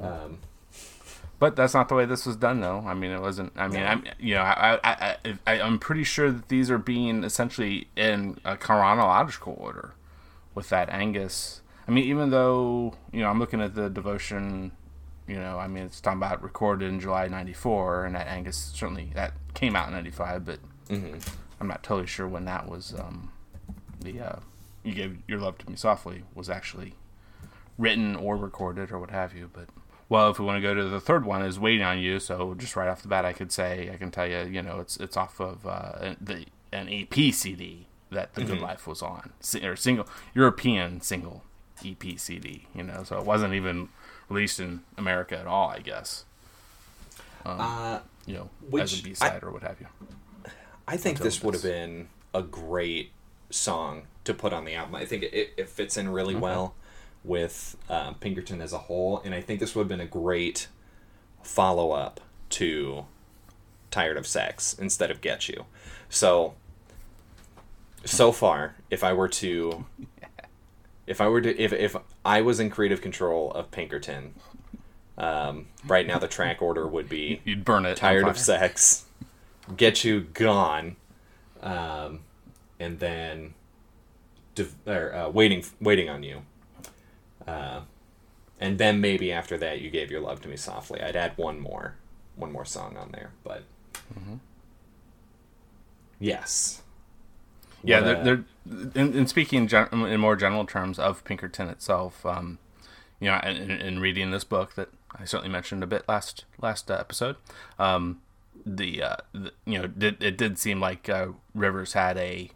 Um, 0.00 0.38
But 1.38 1.54
that's 1.54 1.74
not 1.74 1.90
the 1.90 1.94
way 1.94 2.06
this 2.06 2.24
was 2.24 2.36
done, 2.36 2.60
though. 2.60 2.82
I 2.86 2.94
mean, 2.94 3.10
it 3.10 3.20
wasn't. 3.20 3.52
I 3.56 3.68
mean. 3.68 3.82
I'm, 3.84 4.04
you 4.18 4.34
know, 4.36 4.40
I, 4.40 4.78
I, 4.82 4.92
I, 5.26 5.38
I, 5.46 5.60
I'm 5.60 5.78
pretty 5.78 6.02
sure 6.04 6.30
that 6.32 6.48
these 6.48 6.70
are 6.70 6.78
being 6.78 7.22
essentially 7.24 7.88
in 7.94 8.38
a 8.42 8.56
chronological 8.56 9.54
order, 9.58 9.92
with 10.54 10.70
that 10.70 10.88
Angus. 10.88 11.60
I 11.86 11.90
mean, 11.90 12.04
even 12.04 12.30
though 12.30 12.94
you 13.12 13.20
know, 13.20 13.28
I'm 13.28 13.38
looking 13.38 13.60
at 13.60 13.74
the 13.74 13.90
devotion. 13.90 14.72
You 15.26 15.38
know, 15.38 15.58
I 15.58 15.66
mean, 15.66 15.84
it's 15.84 16.00
talking 16.00 16.18
about 16.18 16.42
recorded 16.42 16.88
in 16.88 17.00
July 17.00 17.26
'94, 17.28 18.04
and 18.06 18.14
that 18.14 18.26
Angus 18.28 18.56
certainly 18.56 19.10
that 19.14 19.32
came 19.54 19.74
out 19.74 19.88
in 19.88 19.94
'95, 19.94 20.44
but 20.44 20.58
I'm 21.60 21.68
not 21.68 21.82
totally 21.82 22.06
sure 22.06 22.28
when 22.28 22.44
that 22.44 22.68
was. 22.68 22.94
Um, 22.98 23.32
the 24.00 24.20
uh, 24.20 24.36
you 24.84 24.94
gave 24.94 25.18
your 25.26 25.40
love 25.40 25.58
to 25.58 25.70
me 25.70 25.76
softly 25.76 26.22
was 26.34 26.48
actually 26.48 26.94
written 27.76 28.14
or 28.16 28.36
recorded 28.36 28.90
or 28.92 28.98
what 28.98 29.10
have 29.10 29.34
you. 29.34 29.50
But 29.52 29.68
well, 30.08 30.30
if 30.30 30.38
we 30.38 30.44
want 30.44 30.58
to 30.58 30.62
go 30.62 30.74
to 30.74 30.84
the 30.84 31.00
third 31.00 31.24
one, 31.24 31.42
is 31.42 31.58
waiting 31.58 31.82
on 31.82 31.98
you. 31.98 32.20
So 32.20 32.54
just 32.54 32.76
right 32.76 32.88
off 32.88 33.02
the 33.02 33.08
bat, 33.08 33.24
I 33.24 33.32
could 33.32 33.50
say 33.50 33.90
I 33.92 33.96
can 33.96 34.10
tell 34.10 34.26
you, 34.26 34.42
you 34.44 34.62
know, 34.62 34.78
it's 34.80 34.96
it's 34.98 35.16
off 35.16 35.40
of 35.40 35.66
uh, 35.66 36.14
the 36.20 36.46
an 36.72 36.88
EP 36.88 37.32
CD 37.34 37.86
that 38.10 38.34
the 38.34 38.44
Good 38.44 38.60
Life 38.60 38.86
was 38.86 39.02
on, 39.02 39.32
or 39.62 39.74
single 39.74 40.06
European 40.34 41.00
single 41.00 41.42
EP 41.84 42.18
CD. 42.18 42.66
You 42.74 42.84
know, 42.84 43.02
so 43.02 43.18
it 43.18 43.24
wasn't 43.24 43.54
even 43.54 43.88
released 44.28 44.60
in 44.60 44.80
America 44.96 45.38
at 45.38 45.46
all. 45.46 45.68
I 45.68 45.80
guess. 45.80 46.24
uh, 47.44 48.00
You 48.26 48.34
know, 48.34 48.50
Which 48.70 48.92
as 48.94 49.00
a 49.00 49.02
B 49.02 49.14
side 49.14 49.42
or 49.42 49.50
what 49.50 49.62
have 49.62 49.80
you. 49.80 49.86
I 50.88 50.96
think 50.96 51.16
Until 51.16 51.24
this 51.24 51.42
would 51.42 51.54
have 51.54 51.62
been 51.62 52.08
a 52.34 52.42
great 52.42 53.10
song 53.50 54.06
to 54.24 54.34
put 54.34 54.52
on 54.52 54.64
the 54.64 54.74
album. 54.74 54.94
I 54.94 55.04
think 55.04 55.22
it, 55.24 55.52
it 55.56 55.68
fits 55.68 55.96
in 55.96 56.08
really 56.08 56.34
well 56.34 56.74
with 57.24 57.76
um, 57.88 58.14
Pinkerton 58.16 58.60
as 58.60 58.72
a 58.72 58.78
whole, 58.78 59.20
and 59.24 59.34
I 59.34 59.40
think 59.40 59.58
this 59.60 59.74
would 59.74 59.82
have 59.82 59.88
been 59.88 60.00
a 60.00 60.06
great 60.06 60.68
follow 61.42 61.90
up 61.92 62.20
to 62.50 63.04
Tired 63.90 64.16
of 64.16 64.26
Sex 64.26 64.76
instead 64.78 65.10
of 65.10 65.20
Get 65.20 65.48
You. 65.48 65.64
So, 66.08 66.54
so 68.04 68.30
far, 68.32 68.76
if 68.90 69.02
I 69.02 69.12
were 69.12 69.28
to. 69.28 69.86
If 71.06 71.20
I 71.20 71.28
were 71.28 71.40
to, 71.40 71.56
if, 71.58 71.72
if 71.72 71.96
I 72.24 72.40
was 72.42 72.58
in 72.60 72.70
creative 72.70 73.00
control 73.00 73.52
of 73.52 73.70
Pinkerton, 73.70 74.34
um, 75.18 75.66
right 75.86 76.06
now 76.06 76.18
the 76.18 76.28
track 76.28 76.60
order 76.60 76.86
would 76.86 77.08
be 77.08 77.40
You'd 77.44 77.64
burn 77.64 77.86
it. 77.86 77.96
tired 77.96 78.26
of 78.26 78.38
sex, 78.38 79.04
get 79.76 80.04
you 80.04 80.20
gone, 80.22 80.96
um, 81.62 82.20
and 82.80 82.98
then 82.98 83.54
div- 84.54 84.74
or, 84.86 85.14
uh, 85.14 85.28
waiting 85.28 85.64
waiting 85.80 86.08
on 86.08 86.22
you. 86.22 86.42
Uh, 87.46 87.82
and 88.58 88.78
then 88.78 89.00
maybe 89.00 89.30
after 89.30 89.56
that 89.58 89.80
you 89.80 89.90
gave 89.90 90.10
your 90.10 90.20
love 90.20 90.40
to 90.42 90.48
me 90.48 90.56
softly. 90.56 91.00
I'd 91.00 91.14
add 91.16 91.32
one 91.36 91.60
more 91.60 91.94
one 92.34 92.50
more 92.52 92.64
song 92.64 92.96
on 92.96 93.12
there, 93.12 93.30
but 93.44 93.62
yes. 96.18 96.82
Yeah, 97.86 98.00
they're, 98.00 98.20
a- 98.20 98.24
they're 98.24 98.44
in, 98.94 99.14
in 99.14 99.26
speaking 99.26 99.66
gen, 99.68 99.88
in 99.92 100.20
more 100.20 100.36
general 100.36 100.66
terms 100.66 100.98
of 100.98 101.24
Pinkerton 101.24 101.68
itself. 101.68 102.24
Um, 102.26 102.58
you 103.20 103.28
know, 103.30 103.38
in, 103.44 103.70
in 103.70 104.00
reading 104.00 104.30
this 104.30 104.44
book 104.44 104.74
that 104.74 104.88
I 105.14 105.24
certainly 105.24 105.50
mentioned 105.50 105.82
a 105.82 105.86
bit 105.86 106.04
last 106.08 106.44
last 106.60 106.90
uh, 106.90 106.94
episode, 106.98 107.36
um, 107.78 108.20
the, 108.64 109.02
uh, 109.02 109.16
the 109.32 109.52
you 109.64 109.78
know 109.80 109.86
did, 109.86 110.22
it 110.22 110.36
did 110.36 110.58
seem 110.58 110.80
like 110.80 111.08
uh, 111.08 111.28
Rivers 111.54 111.92
had 111.94 112.18
a 112.18 112.50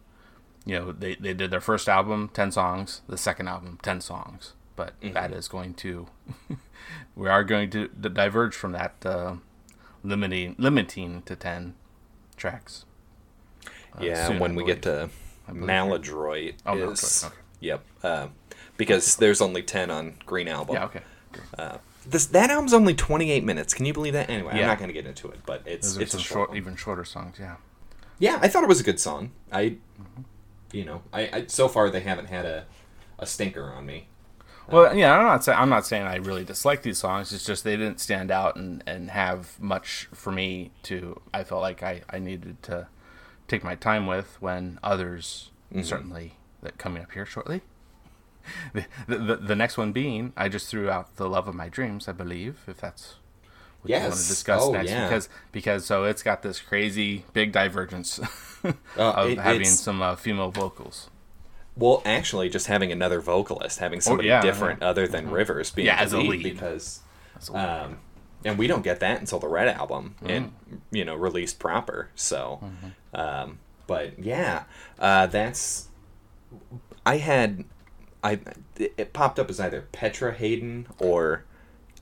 you 0.66 0.78
know 0.78 0.92
they, 0.92 1.14
they 1.14 1.32
did 1.32 1.50
their 1.50 1.60
first 1.60 1.88
album 1.88 2.30
10 2.34 2.52
songs 2.52 3.00
the 3.08 3.16
second 3.16 3.49
album 3.49 3.78
10 3.82 4.02
songs 4.02 4.52
but 4.76 4.92
that 5.00 5.32
is 5.32 5.49
going 5.49 5.72
to 5.72 6.06
we 7.16 7.28
are 7.28 7.42
going 7.42 7.70
to 7.70 7.88
diverge 7.88 8.54
from 8.54 8.72
that 8.72 8.94
uh, 9.06 9.37
limiting 10.02 10.54
limiting 10.58 11.22
to 11.22 11.34
10 11.34 11.75
tracks 12.37 12.84
uh, 12.84 12.89
yeah, 14.02 14.26
soon, 14.28 14.38
when 14.38 14.54
we 14.54 14.64
get 14.64 14.83
to. 14.83 15.09
Maladroit 15.52 16.54
Oh, 16.66 16.90
is 16.90 17.25
okay. 17.25 17.35
yep, 17.61 17.85
uh, 18.02 18.28
because 18.76 19.16
there's 19.16 19.40
only 19.40 19.62
ten 19.62 19.90
on 19.90 20.14
Green 20.26 20.49
Album. 20.49 20.76
yeah 20.76 20.85
okay 20.85 21.00
Uh, 21.59 21.78
this 22.07 22.26
that 22.26 22.50
album's 22.50 22.73
only 22.73 22.95
28 22.95 23.45
minutes. 23.45 23.75
Can 23.75 23.85
you 23.85 23.92
believe 23.92 24.14
that? 24.14 24.30
Anyway, 24.30 24.52
I'm 24.52 24.66
not 24.66 24.78
going 24.78 24.88
to 24.88 24.95
get 24.95 25.07
into 25.07 25.28
it, 25.28 25.40
but 25.45 25.62
it's 25.66 25.97
it's 25.97 26.14
a 26.14 26.19
some 26.19 26.21
short, 26.21 26.49
short, 26.49 26.57
even 26.57 26.75
shorter 26.76 27.04
songs. 27.04 27.37
Yeah. 27.38 27.57
Yeah, 28.19 28.38
I 28.42 28.49
thought 28.49 28.62
it 28.62 28.69
was 28.69 28.80
a 28.80 28.85
good 28.85 28.99
song. 29.00 29.33
I, 29.52 29.76
you 30.73 30.85
know, 30.85 31.02
I, 31.12 31.21
I 31.33 31.45
so 31.47 31.69
far 31.69 31.90
they 31.90 32.00
haven't 32.00 32.26
had 32.26 32.47
a, 32.47 32.64
a 33.19 33.26
stinker 33.26 33.64
on 33.64 33.87
me. 33.87 34.09
Well, 34.69 34.95
yeah, 34.97 35.16
I'm 35.16 35.25
not 35.26 35.45
saying 35.45 35.59
I'm 35.59 35.69
not 35.69 35.85
saying 35.87 36.04
I 36.04 36.16
really 36.16 36.45
dislike 36.45 36.83
these 36.83 36.99
songs. 36.99 37.33
It's 37.33 37.45
just 37.45 37.64
they 37.64 37.76
didn't 37.76 38.00
stand 38.00 38.30
out 38.30 38.57
and, 38.57 38.83
and 38.87 39.11
have 39.11 39.61
much 39.61 40.09
for 40.14 40.30
me 40.33 40.71
to. 40.85 41.21
I 41.35 41.45
felt 41.45 41.61
like 41.61 41.83
I, 41.83 42.02
I 42.09 42.19
needed 42.19 42.62
to 42.64 42.88
take 43.50 43.64
my 43.64 43.75
time 43.75 44.07
with 44.07 44.37
when 44.40 44.78
others 44.83 45.50
certainly 45.83 46.35
that 46.62 46.78
coming 46.78 47.02
up 47.02 47.12
here 47.12 47.26
shortly. 47.26 47.61
The, 49.07 49.19
the, 49.19 49.37
the, 49.37 49.54
next 49.54 49.76
one 49.76 49.92
being 49.92 50.33
I 50.35 50.49
just 50.49 50.69
threw 50.69 50.88
out 50.88 51.16
the 51.16 51.28
love 51.28 51.47
of 51.47 51.54
my 51.54 51.69
dreams. 51.69 52.09
I 52.09 52.12
believe 52.12 52.61
if 52.66 52.78
that's 52.80 53.16
what 53.83 53.90
you 53.90 53.97
want 54.00 54.12
to 54.14 54.19
discuss 54.19 54.62
Oh, 54.64 54.73
next 54.73 54.88
yeah. 54.90 55.07
because 55.07 55.28
because 55.52 55.85
so 55.85 56.04
it's 56.04 56.23
got 56.23 56.40
this 56.42 56.59
crazy 56.59 57.25
big 57.35 57.52
divergence 57.52 58.19
Uh, 58.64 58.73
of 58.97 59.30
it- 59.30 59.38
having 59.38 59.64
some 59.66 60.00
uh, 60.02 60.16
female 60.16 60.50
vocals. 60.50 61.11
Well, 61.76 62.02
actually, 62.04 62.49
just 62.49 62.66
having 62.66 62.90
another 62.92 63.21
vocalist, 63.21 63.78
having 63.78 64.00
somebody 64.00 64.28
yeah, 64.28 64.42
different 64.42 64.83
other 64.83 65.07
than 65.07 65.30
Rivers 65.30 65.71
being 65.71 65.87
Yeah, 65.87 65.97
as 66.00 66.12
a 66.12 66.19
lead. 66.19 66.42
because, 66.42 67.00
a 67.49 67.52
lot. 67.52 67.69
um, 67.85 67.99
and 68.45 68.59
we 68.59 68.66
don't 68.66 68.83
get 68.83 69.00
that 69.00 69.21
until 69.21 69.38
the 69.38 69.49
Red 69.49 69.69
album 69.69 70.16
and 70.25 70.47
Mm-hmm. 70.47 70.97
you 70.97 71.04
know 71.04 71.14
released 71.14 71.59
proper. 71.59 72.09
So, 72.14 72.62
um, 73.14 73.58
but 73.86 74.18
yeah, 74.18 74.64
uh, 74.98 75.26
that's 75.26 75.88
I 77.04 77.16
had 77.18 77.64
I 78.22 78.38
it 78.76 79.12
popped 79.12 79.38
up 79.38 79.50
as 79.50 79.58
either 79.60 79.86
Petra 79.92 80.32
Haden 80.34 80.86
or 80.98 81.44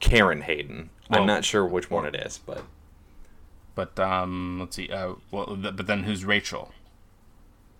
Karen 0.00 0.42
Haden. 0.42 0.90
Well- 1.10 1.20
I'm 1.20 1.26
not 1.26 1.44
sure 1.44 1.64
which 1.66 1.90
one 1.90 2.04
it 2.04 2.14
is, 2.14 2.38
but 2.38 2.62
But 3.74 3.98
um, 3.98 4.58
let's 4.60 4.76
see. 4.76 4.88
Uh, 4.90 5.14
well, 5.30 5.56
th- 5.60 5.76
but 5.76 5.86
then 5.86 6.02
who's 6.04 6.24
Rachel? 6.24 6.72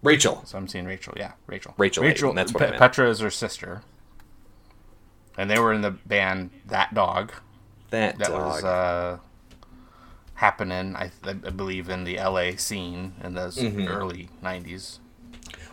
Rachel. 0.02 0.42
So 0.46 0.56
I'm 0.56 0.68
seeing 0.68 0.84
Rachel. 0.86 1.12
Yeah, 1.16 1.32
Rachel. 1.46 1.74
Rachel 1.76 2.04
Rachel. 2.04 2.28
Haden, 2.28 2.36
that's 2.36 2.54
what 2.54 2.70
Pe-. 2.72 2.78
Petra 2.78 3.10
is 3.10 3.18
her 3.20 3.30
sister. 3.30 3.82
and 5.36 5.50
they 5.50 5.58
were 5.58 5.72
in 5.72 5.80
the 5.82 5.90
band 5.90 6.50
That 6.66 6.94
Dog. 6.94 7.32
That, 7.90 8.18
That 8.18 8.28
dog. 8.28 8.40
was 8.40 8.64
uh, 8.64 9.18
happening, 10.38 10.94
I, 10.96 11.10
I 11.24 11.32
believe, 11.32 11.88
in 11.88 12.04
the 12.04 12.16
LA 12.16 12.52
scene 12.56 13.12
in 13.22 13.34
those 13.34 13.56
Mm-hmm. 13.58 13.88
early 13.88 14.28
'90s. 14.42 14.98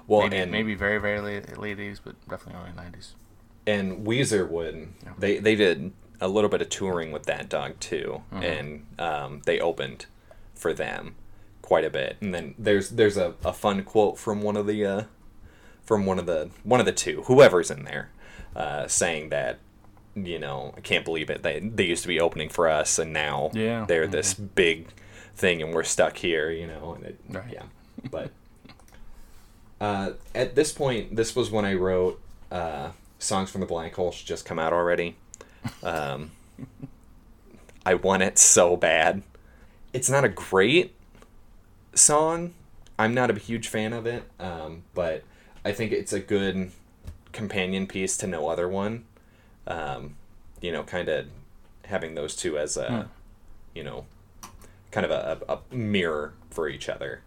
well, 0.07 0.21
Maybe, 0.23 0.37
and 0.37 0.51
maybe 0.51 0.75
very, 0.75 0.97
very 0.99 1.19
late, 1.21 1.57
late 1.57 1.77
'80s, 1.77 1.99
but 2.03 2.15
definitely 2.29 2.61
early 2.61 2.71
'90s. 2.77 3.13
and 3.67 4.05
Weezer 4.05 4.47
would 4.49 4.89
they 5.17 5.39
they 5.39 5.55
did 5.55 5.91
a 6.21 6.27
little 6.27 6.49
bit 6.49 6.61
of 6.61 6.69
touring 6.69 7.11
with 7.11 7.23
that 7.25 7.49
dog 7.49 7.79
too, 7.79 8.21
and 8.31 8.85
um, 8.99 9.41
they 9.45 9.59
opened 9.59 10.05
for 10.53 10.73
them 10.73 11.15
quite 11.61 11.83
a 11.83 11.89
bit. 11.89 12.17
And 12.21 12.33
then 12.33 12.55
there's 12.57 12.91
there's 12.91 13.17
a, 13.17 13.33
a 13.43 13.51
fun 13.53 13.83
quote 13.83 14.17
from 14.17 14.41
one 14.41 14.55
of 14.57 14.65
the 14.67 14.85
uh, 14.85 15.03
from 15.83 16.05
one 16.05 16.17
of 16.19 16.25
the 16.25 16.49
one 16.63 16.79
of 16.79 16.85
the 16.85 16.91
two 16.91 17.23
whoever's 17.23 17.69
in 17.69 17.83
there 17.85 18.09
uh, 18.55 18.87
saying 18.87 19.29
that 19.29 19.59
you 20.15 20.39
know 20.39 20.73
I 20.77 20.81
can't 20.81 21.03
believe 21.05 21.29
it 21.29 21.43
they 21.43 21.59
they 21.59 21.83
used 21.83 22.03
to 22.03 22.07
be 22.07 22.19
opening 22.19 22.49
for 22.49 22.67
us 22.69 22.97
and 22.99 23.11
now 23.13 23.51
Yeah. 23.53 23.85
they're 23.87 24.07
this 24.07 24.33
big 24.33 24.87
thing 25.35 25.61
and 25.61 25.73
we're 25.73 25.83
stuck 25.83 26.15
here 26.17 26.49
you 26.49 26.65
know 26.67 26.93
and 26.95 27.05
it, 27.05 27.19
Right. 27.29 27.43
yeah 27.51 27.63
but 28.09 28.31
uh, 29.81 30.11
at 30.33 30.55
this 30.55 30.71
point, 30.71 31.15
this 31.17 31.35
was 31.35 31.51
when 31.51 31.65
I 31.65 31.73
wrote 31.73 32.21
uh, 32.49 32.91
"Songs 33.19 33.49
from 33.51 33.59
the 33.61 33.67
Black 33.67 33.93
Hole" 33.95 34.11
should 34.11 34.25
just 34.25 34.45
come 34.45 34.57
out 34.57 34.71
already. 34.71 35.17
Um, 35.83 36.31
I 37.85 37.95
want 37.95 38.23
it 38.23 38.37
so 38.37 38.77
bad. 38.77 39.21
It's 39.91 40.09
not 40.09 40.23
a 40.23 40.29
great 40.29 40.95
song. 41.93 42.53
I'm 42.97 43.13
not 43.13 43.29
a 43.29 43.33
huge 43.37 43.67
fan 43.67 43.91
of 43.91 44.05
it, 44.05 44.23
um, 44.39 44.83
but 44.93 45.23
I 45.65 45.73
think 45.73 45.91
it's 45.91 46.13
a 46.13 46.19
good 46.21 46.71
companion 47.33 47.85
piece 47.85 48.15
to 48.17 48.27
No 48.27 48.47
Other 48.47 48.69
One. 48.69 49.03
Um, 49.67 50.15
you 50.61 50.71
know, 50.71 50.83
kind 50.83 51.09
of 51.09 51.27
having 51.85 52.15
those 52.15 52.35
two 52.35 52.57
as 52.57 52.77
a, 52.77 53.09
you 53.73 53.83
know, 53.83 54.05
kind 54.91 55.05
of 55.05 55.11
a, 55.11 55.39
a, 55.49 55.75
mirror 55.75 56.33
for 56.49 56.69
each 56.69 56.87
other 56.87 57.21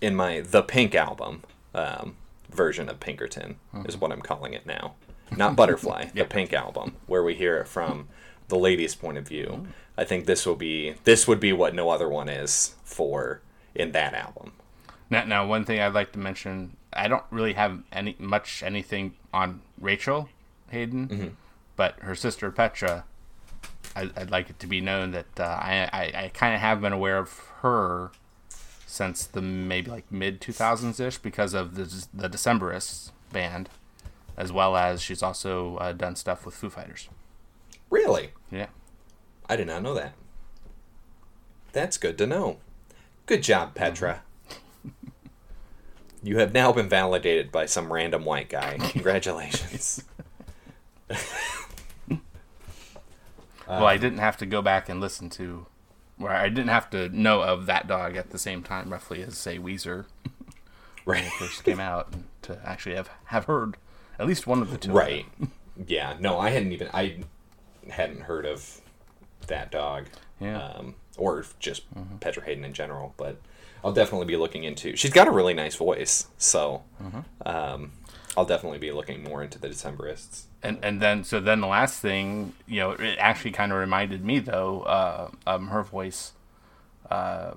in 0.00 0.14
my 0.14 0.40
the 0.40 0.62
Pink 0.62 0.94
album 0.94 1.42
um, 1.74 2.16
version 2.50 2.88
of 2.88 3.00
Pinkerton 3.00 3.56
is 3.86 3.96
what 3.96 4.12
I'm 4.12 4.22
calling 4.22 4.54
it 4.54 4.66
now. 4.66 4.94
Not 5.36 5.56
Butterfly, 5.56 6.10
the 6.14 6.24
Pink 6.24 6.52
album, 6.52 6.96
where 7.06 7.22
we 7.22 7.34
hear 7.34 7.58
it 7.58 7.68
from 7.68 8.08
the 8.48 8.56
lady's 8.56 8.94
point 8.94 9.18
of 9.18 9.26
view. 9.26 9.66
I 9.96 10.04
think 10.04 10.26
this 10.26 10.46
will 10.46 10.56
be 10.56 10.94
this 11.04 11.28
would 11.28 11.40
be 11.40 11.52
what 11.52 11.74
no 11.74 11.90
other 11.90 12.08
one 12.08 12.28
is 12.28 12.74
for 12.84 13.40
in 13.74 13.92
that 13.92 14.14
album. 14.14 14.52
Now, 15.10 15.24
now, 15.24 15.46
one 15.46 15.64
thing 15.64 15.80
I'd 15.80 15.94
like 15.94 16.12
to 16.12 16.18
mention: 16.18 16.76
I 16.92 17.08
don't 17.08 17.24
really 17.30 17.54
have 17.54 17.82
any 17.92 18.16
much 18.18 18.62
anything 18.62 19.14
on 19.32 19.60
Rachel 19.80 20.28
Haden, 20.70 21.08
Mm-hmm. 21.08 21.28
But 21.76 21.98
her 22.00 22.14
sister 22.14 22.50
Petra. 22.50 23.04
I, 23.96 24.10
I'd 24.16 24.30
like 24.30 24.50
it 24.50 24.58
to 24.60 24.66
be 24.66 24.80
known 24.80 25.12
that 25.12 25.38
uh, 25.38 25.44
I, 25.44 25.88
I, 25.92 26.24
I 26.24 26.30
kind 26.34 26.54
of 26.54 26.60
have 26.60 26.80
been 26.80 26.92
aware 26.92 27.18
of 27.18 27.38
her 27.60 28.10
since 28.86 29.24
the 29.26 29.40
maybe 29.40 29.90
like 29.90 30.10
mid 30.10 30.40
2000s 30.40 30.98
ish 31.00 31.18
because 31.18 31.54
of 31.54 31.74
the 31.76 31.84
the 32.12 32.28
Decemberists 32.28 33.10
band, 33.32 33.68
as 34.36 34.52
well 34.52 34.76
as 34.76 35.00
she's 35.02 35.22
also 35.22 35.76
uh, 35.76 35.92
done 35.92 36.16
stuff 36.16 36.44
with 36.44 36.54
Foo 36.54 36.70
Fighters. 36.70 37.08
Really? 37.90 38.30
Yeah. 38.50 38.66
I 39.48 39.56
did 39.56 39.66
not 39.66 39.82
know 39.82 39.94
that. 39.94 40.14
That's 41.72 41.98
good 41.98 42.16
to 42.18 42.26
know. 42.26 42.58
Good 43.26 43.42
job, 43.42 43.74
Petra. 43.74 44.22
You 46.22 46.38
have 46.38 46.54
now 46.54 46.72
been 46.72 46.88
validated 46.88 47.52
by 47.52 47.66
some 47.66 47.92
random 47.92 48.24
white 48.24 48.48
guy. 48.48 48.78
Congratulations. 48.78 50.02
well, 53.68 53.86
I 53.86 53.96
didn't 53.96 54.18
have 54.18 54.36
to 54.38 54.46
go 54.46 54.62
back 54.62 54.88
and 54.88 55.00
listen 55.00 55.30
to, 55.30 55.66
where 56.16 56.32
I 56.32 56.48
didn't 56.48 56.68
have 56.68 56.90
to 56.90 57.08
know 57.08 57.42
of 57.42 57.66
that 57.66 57.86
dog 57.86 58.16
at 58.16 58.30
the 58.30 58.38
same 58.38 58.62
time, 58.62 58.90
roughly 58.90 59.22
as 59.22 59.36
say 59.36 59.58
Weezer 59.58 60.06
when 61.04 61.18
right. 61.18 61.26
it 61.26 61.32
first 61.32 61.64
came 61.64 61.80
out, 61.80 62.12
to 62.42 62.60
actually 62.64 62.94
have 62.94 63.10
have 63.26 63.44
heard 63.46 63.76
at 64.18 64.26
least 64.26 64.46
one 64.46 64.62
of 64.62 64.70
the 64.70 64.78
two. 64.78 64.92
Right. 64.92 65.26
Yeah. 65.88 66.16
No, 66.20 66.38
I 66.38 66.50
hadn't 66.50 66.70
even 66.70 66.88
I 66.94 67.24
hadn't 67.90 68.20
heard 68.20 68.46
of 68.46 68.80
that 69.48 69.72
dog. 69.72 70.06
Yeah. 70.38 70.62
Um, 70.62 70.94
or 71.18 71.44
just 71.58 71.82
Petra 72.20 72.44
Haden 72.44 72.64
in 72.64 72.72
general, 72.72 73.12
but 73.16 73.38
I'll 73.82 73.92
definitely 73.92 74.26
be 74.26 74.36
looking 74.36 74.62
into. 74.62 74.94
She's 74.94 75.12
got 75.12 75.26
a 75.26 75.32
really 75.32 75.52
nice 75.52 75.74
voice, 75.74 76.28
so 76.38 76.84
um, 77.44 77.90
I'll 78.36 78.44
definitely 78.44 78.78
be 78.78 78.90
looking 78.92 79.22
more 79.22 79.42
into 79.42 79.58
the 79.58 79.68
Decemberists. 79.68 80.44
And 80.62 80.78
and 80.82 81.00
then 81.00 81.24
so 81.24 81.40
then 81.40 81.60
the 81.60 81.66
last 81.66 82.00
thing, 82.00 82.54
you 82.66 82.80
know, 82.80 82.90
it 82.92 83.16
actually 83.18 83.52
kind 83.52 83.70
of 83.72 83.78
reminded 83.78 84.24
me 84.24 84.38
though, 84.38 84.82
uh, 84.82 85.30
um, 85.46 85.68
her 85.68 85.82
voice. 85.82 86.32
Uh, 87.10 87.54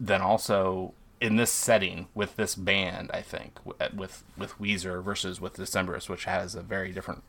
then 0.00 0.20
also 0.22 0.92
in 1.20 1.36
this 1.36 1.50
setting 1.52 2.08
with 2.14 2.36
this 2.36 2.54
band, 2.54 3.10
I 3.12 3.22
think 3.22 3.58
with 3.64 4.24
with 4.36 4.58
Weezer 4.58 5.02
versus 5.02 5.40
with 5.40 5.56
Decemberists, 5.56 6.08
which 6.08 6.24
has 6.24 6.54
a 6.54 6.62
very 6.62 6.92
different 6.92 7.22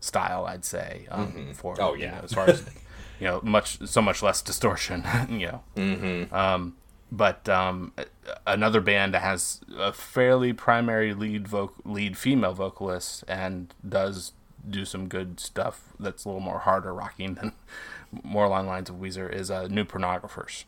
style, 0.00 0.44
I'd 0.46 0.64
say. 0.64 1.06
Um, 1.10 1.52
For 1.54 1.80
Oh, 1.80 1.94
you 1.94 2.04
yeah. 2.04 2.16
know, 2.16 2.20
as 2.24 2.32
far 2.34 2.48
as 2.48 2.62
you 3.20 3.26
know, 3.26 3.40
much 3.42 3.78
so 3.86 4.02
much 4.02 4.22
less 4.22 4.42
distortion. 4.42 5.04
you 5.28 5.46
know. 5.46 5.62
Mm-hmm. 5.76 6.34
Um, 6.34 6.76
but 7.12 7.46
um, 7.46 7.92
another 8.46 8.80
band 8.80 9.12
that 9.12 9.20
has 9.20 9.60
a 9.76 9.92
fairly 9.92 10.54
primary 10.54 11.12
lead 11.12 11.44
voc- 11.44 11.74
lead 11.84 12.16
female 12.16 12.54
vocalist 12.54 13.22
and 13.28 13.74
does 13.86 14.32
do 14.68 14.86
some 14.86 15.08
good 15.08 15.38
stuff 15.38 15.92
that's 16.00 16.24
a 16.24 16.28
little 16.28 16.40
more 16.40 16.60
harder 16.60 16.94
rocking 16.94 17.34
than 17.34 17.52
more 18.22 18.46
along 18.46 18.66
lines 18.66 18.88
of 18.88 18.96
Weezer 18.96 19.30
is 19.30 19.50
uh, 19.50 19.68
New 19.68 19.84
Pornographers. 19.84 20.64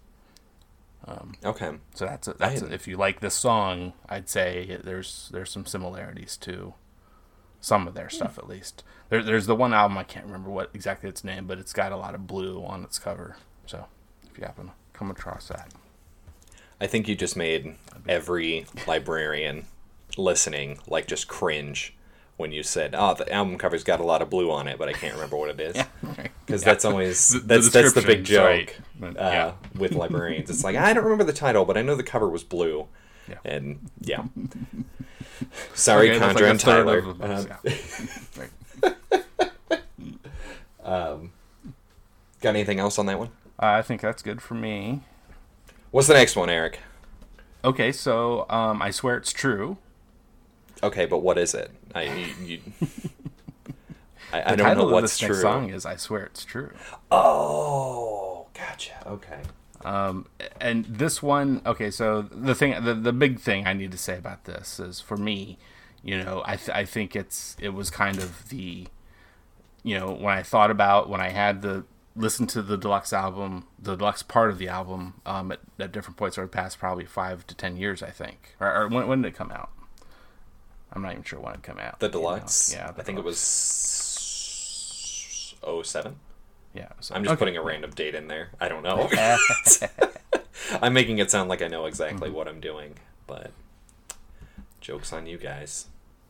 Okay. 1.44 1.72
So 1.94 2.04
that's 2.04 2.28
a, 2.28 2.34
that's 2.34 2.60
a, 2.60 2.72
if 2.72 2.86
you 2.86 2.98
like 2.98 3.20
this 3.20 3.34
song, 3.34 3.94
I'd 4.08 4.28
say 4.28 4.78
there's 4.84 5.30
there's 5.32 5.50
some 5.50 5.64
similarities 5.64 6.36
to 6.38 6.74
some 7.60 7.88
of 7.88 7.94
their 7.94 8.10
stuff 8.10 8.36
at 8.36 8.46
least. 8.46 8.84
There, 9.08 9.22
there's 9.22 9.46
the 9.46 9.56
one 9.56 9.72
album 9.72 9.96
I 9.96 10.04
can't 10.04 10.26
remember 10.26 10.50
what 10.50 10.70
exactly 10.74 11.08
its 11.08 11.24
name, 11.24 11.46
but 11.46 11.58
it's 11.58 11.72
got 11.72 11.92
a 11.92 11.96
lot 11.96 12.14
of 12.14 12.26
blue 12.26 12.62
on 12.64 12.84
its 12.84 12.98
cover. 12.98 13.36
So 13.66 13.86
if 14.30 14.36
you 14.38 14.44
happen 14.44 14.66
to 14.66 14.72
come 14.92 15.10
across 15.10 15.48
that, 15.48 15.72
I 16.84 16.86
think 16.86 17.08
you 17.08 17.16
just 17.16 17.34
made 17.34 17.76
every 18.06 18.66
librarian 18.86 19.64
listening 20.18 20.78
like 20.86 21.06
just 21.06 21.28
cringe 21.28 21.96
when 22.36 22.52
you 22.52 22.62
said, 22.62 22.94
"Oh, 22.96 23.14
the 23.14 23.32
album 23.32 23.56
cover's 23.56 23.84
got 23.84 24.00
a 24.00 24.04
lot 24.04 24.20
of 24.20 24.28
blue 24.28 24.50
on 24.50 24.68
it, 24.68 24.76
but 24.78 24.88
I 24.90 24.92
can't 24.92 25.14
remember 25.14 25.36
what 25.38 25.48
it 25.48 25.60
is." 25.60 25.76
Because 26.44 26.62
that's 26.62 26.84
always 26.84 27.28
The- 27.30 27.38
the 27.38 27.46
that's 27.46 27.70
that's 27.70 27.92
the 27.94 28.02
big 28.02 28.24
joke 28.24 28.44
right. 28.44 28.76
But, 29.00 29.16
uh, 29.16 29.52
with 29.78 29.92
librarians. 30.02 30.50
It's 30.50 30.62
like 30.62 30.76
I 30.76 30.92
don't 30.92 31.04
remember 31.04 31.24
the 31.24 31.32
title, 31.32 31.64
but 31.64 31.78
I 31.78 31.82
know 31.82 31.94
the 31.94 32.02
cover 32.02 32.28
was 32.28 32.44
blue. 32.44 32.86
Yeah. 33.26 33.36
And 33.46 33.78
yeah. 34.02 34.24
Sorry, 35.74 36.10
Okay, 36.10 36.18
Condra 36.20 36.34
like 36.34 36.44
and 36.50 36.60
Tyler. 36.60 36.98
of 36.98 37.22
Um, 40.84 41.32
got 42.42 42.50
anything 42.50 42.78
else 42.78 42.98
on 42.98 43.06
that 43.06 43.18
one? 43.18 43.28
Uh, 43.58 43.66
I 43.66 43.80
think 43.82 44.02
that's 44.02 44.20
good 44.22 44.42
for 44.42 44.52
me. 44.54 45.00
What's 45.94 46.08
the 46.08 46.14
next 46.14 46.34
one, 46.34 46.50
Eric? 46.50 46.80
Okay, 47.64 47.92
so 47.92 48.46
um, 48.50 48.82
I 48.82 48.90
swear 48.90 49.16
it's 49.16 49.32
true. 49.32 49.76
Okay, 50.82 51.06
but 51.06 51.18
what 51.18 51.38
is 51.38 51.54
it? 51.54 51.70
I 51.94 52.34
you, 52.42 52.58
I, 54.32 54.54
I 54.54 54.56
don't 54.56 54.76
know 54.76 54.86
what's 54.86 55.16
true. 55.16 55.36
song 55.36 55.70
is 55.70 55.86
"I 55.86 55.94
Swear 55.94 56.24
It's 56.24 56.44
True." 56.44 56.72
Oh, 57.12 58.46
gotcha. 58.54 58.90
Okay. 59.06 59.38
Um, 59.84 60.26
and 60.60 60.84
this 60.86 61.22
one, 61.22 61.62
okay, 61.64 61.92
so 61.92 62.22
the 62.22 62.56
thing, 62.56 62.84
the, 62.84 62.94
the 62.94 63.12
big 63.12 63.38
thing 63.38 63.64
I 63.68 63.72
need 63.72 63.92
to 63.92 63.98
say 63.98 64.18
about 64.18 64.46
this 64.46 64.80
is 64.80 64.98
for 65.00 65.16
me, 65.16 65.58
you 66.02 66.18
know, 66.18 66.42
I, 66.44 66.56
th- 66.56 66.70
I 66.70 66.84
think 66.84 67.14
it's, 67.14 67.56
it 67.60 67.68
was 67.68 67.90
kind 67.90 68.18
of 68.18 68.48
the, 68.48 68.88
you 69.84 69.96
know, 69.96 70.10
when 70.10 70.36
I 70.36 70.42
thought 70.42 70.72
about, 70.72 71.08
when 71.08 71.20
I 71.20 71.28
had 71.28 71.62
the, 71.62 71.84
listen 72.16 72.46
to 72.48 72.62
the 72.62 72.76
deluxe 72.76 73.12
album, 73.12 73.66
the 73.78 73.96
deluxe 73.96 74.22
part 74.22 74.50
of 74.50 74.58
the 74.58 74.68
album, 74.68 75.14
um, 75.26 75.50
at, 75.52 75.60
at 75.78 75.92
different 75.92 76.16
points 76.16 76.38
over 76.38 76.46
the 76.46 76.50
past 76.52 76.78
probably 76.78 77.04
five 77.04 77.46
to 77.46 77.54
10 77.54 77.76
years, 77.76 78.02
I 78.02 78.10
think. 78.10 78.54
Or, 78.60 78.72
or 78.74 78.88
when, 78.88 79.06
when 79.08 79.22
did 79.22 79.28
it 79.28 79.36
come 79.36 79.50
out? 79.50 79.70
I'm 80.92 81.02
not 81.02 81.12
even 81.12 81.24
sure 81.24 81.40
when 81.40 81.54
it 81.54 81.62
came 81.62 81.78
out. 81.78 81.98
The 81.98 82.06
you 82.06 82.12
know? 82.12 82.18
deluxe. 82.20 82.72
Yeah. 82.72 82.92
the 82.92 83.00
I 83.00 83.04
think 83.04 83.18
it 83.18 83.24
was 83.24 83.38
07. 85.82 86.16
Yeah. 86.72 86.88
So, 87.00 87.14
I'm 87.14 87.22
just 87.24 87.32
okay. 87.32 87.38
putting 87.38 87.56
a 87.56 87.62
random 87.62 87.90
date 87.90 88.14
in 88.14 88.28
there. 88.28 88.50
I 88.60 88.68
don't 88.68 88.82
know. 88.82 89.08
I'm 90.82 90.92
making 90.92 91.18
it 91.18 91.30
sound 91.30 91.48
like 91.48 91.62
I 91.62 91.68
know 91.68 91.86
exactly 91.86 92.28
Mm-hmm. 92.28 92.36
what 92.36 92.48
I'm 92.48 92.60
doing, 92.60 92.94
but 93.26 93.50
jokes 94.80 95.12
on 95.12 95.26
you 95.26 95.38
guys. 95.38 95.86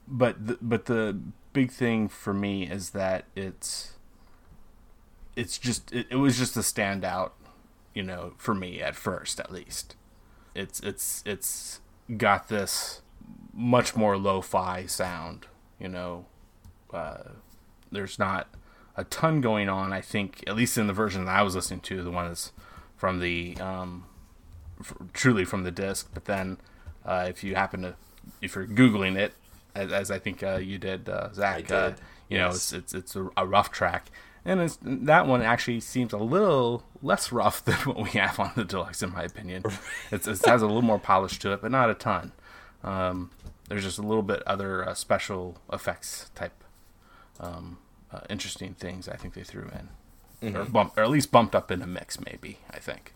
but 0.06 0.46
the, 0.46 0.58
but 0.62 0.86
the 0.86 1.18
big 1.52 1.70
thing 1.70 2.08
for 2.08 2.32
me 2.34 2.66
is 2.68 2.90
that 2.90 3.24
it's 3.34 3.92
it's 5.36 5.58
just 5.58 5.92
it, 5.92 6.06
it 6.10 6.16
was 6.16 6.38
just 6.38 6.56
a 6.56 6.60
standout 6.60 7.32
you 7.94 8.02
know 8.02 8.32
for 8.38 8.54
me 8.54 8.80
at 8.80 8.94
first 8.96 9.40
at 9.40 9.50
least 9.52 9.96
it's 10.54 10.80
it's 10.80 11.22
it's 11.26 11.80
got 12.16 12.48
this 12.48 13.02
much 13.52 13.96
more 13.96 14.16
lo-fi 14.16 14.86
sound 14.86 15.46
you 15.78 15.88
know 15.88 16.26
uh, 16.92 17.30
there's 17.90 18.18
not 18.18 18.48
a 18.96 19.02
ton 19.04 19.40
going 19.40 19.68
on. 19.68 19.92
I 19.92 20.00
think 20.00 20.44
at 20.46 20.54
least 20.54 20.78
in 20.78 20.86
the 20.86 20.92
version 20.92 21.24
that 21.24 21.32
I 21.36 21.42
was 21.42 21.56
listening 21.56 21.80
to, 21.80 22.02
the 22.02 22.10
one 22.12 22.28
that's 22.28 22.52
from 22.96 23.18
the 23.18 23.56
um, 23.60 24.04
f- 24.78 24.94
truly 25.12 25.44
from 25.44 25.64
the 25.64 25.72
disc. 25.72 26.10
But 26.14 26.26
then 26.26 26.58
uh, 27.04 27.26
if 27.28 27.42
you 27.42 27.56
happen 27.56 27.82
to 27.82 27.94
if 28.40 28.54
you're 28.54 28.66
googling 28.68 29.16
it, 29.16 29.34
as, 29.74 29.92
as 29.92 30.10
I 30.12 30.20
think 30.20 30.44
uh, 30.44 30.56
you 30.56 30.78
did, 30.78 31.08
uh, 31.08 31.32
Zach, 31.32 31.72
I 31.72 31.74
Uh, 31.74 31.88
did, 31.90 32.00
you 32.28 32.38
know 32.38 32.48
it's 32.50 32.72
it's, 32.72 32.94
it's 32.94 33.16
a, 33.16 33.28
a 33.36 33.44
rough 33.46 33.72
track. 33.72 34.10
And 34.46 34.60
it's, 34.60 34.78
that 34.82 35.26
one 35.26 35.40
actually 35.42 35.80
seems 35.80 36.12
a 36.12 36.18
little 36.18 36.84
less 37.02 37.32
rough 37.32 37.64
than 37.64 37.76
what 37.76 37.96
we 38.02 38.10
have 38.18 38.38
on 38.38 38.52
the 38.56 38.64
deluxe, 38.64 39.02
in 39.02 39.12
my 39.12 39.22
opinion. 39.22 39.62
it's, 40.10 40.26
it 40.26 40.44
has 40.44 40.60
a 40.62 40.66
little 40.66 40.82
more 40.82 40.98
polish 40.98 41.38
to 41.40 41.52
it, 41.52 41.62
but 41.62 41.70
not 41.70 41.88
a 41.90 41.94
ton. 41.94 42.32
Um, 42.82 43.30
there's 43.68 43.84
just 43.84 43.98
a 43.98 44.02
little 44.02 44.22
bit 44.22 44.42
other 44.46 44.86
uh, 44.86 44.92
special 44.94 45.56
effects 45.72 46.30
type 46.34 46.62
um, 47.40 47.78
uh, 48.12 48.20
interesting 48.28 48.74
things 48.74 49.08
I 49.08 49.16
think 49.16 49.32
they 49.32 49.42
threw 49.42 49.70
in, 50.42 50.54
or, 50.54 50.64
bump, 50.66 50.92
or 50.98 51.02
at 51.02 51.10
least 51.10 51.32
bumped 51.32 51.54
up 51.54 51.70
in 51.70 51.80
a 51.80 51.86
mix. 51.86 52.20
Maybe 52.20 52.58
I 52.70 52.78
think. 52.78 53.14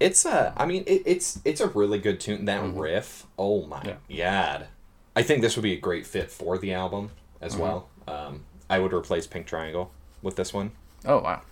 It's 0.00 0.24
a, 0.24 0.54
I 0.56 0.64
mean, 0.64 0.84
it, 0.86 1.02
it's 1.04 1.40
it's 1.44 1.60
a 1.60 1.68
really 1.68 1.98
good 1.98 2.20
tune. 2.20 2.46
That 2.46 2.62
riff, 2.74 3.26
oh 3.38 3.66
my 3.66 3.80
Mm-hmm. 3.80 3.90
Yeah. 4.08 4.58
god! 4.58 4.68
I 5.14 5.22
think 5.22 5.42
this 5.42 5.56
would 5.56 5.62
be 5.62 5.74
a 5.74 5.78
great 5.80 6.06
fit 6.06 6.30
for 6.30 6.56
the 6.56 6.72
album 6.72 7.10
as 7.40 7.52
Mm-hmm. 7.52 7.62
well. 7.62 7.88
Um, 8.08 8.44
I 8.70 8.78
would 8.78 8.94
replace 8.94 9.26
Pink 9.26 9.46
Triangle 9.46 9.90
with 10.22 10.36
this 10.36 10.54
one. 10.54 10.70
Oh 11.04 11.18
wow! 11.20 11.42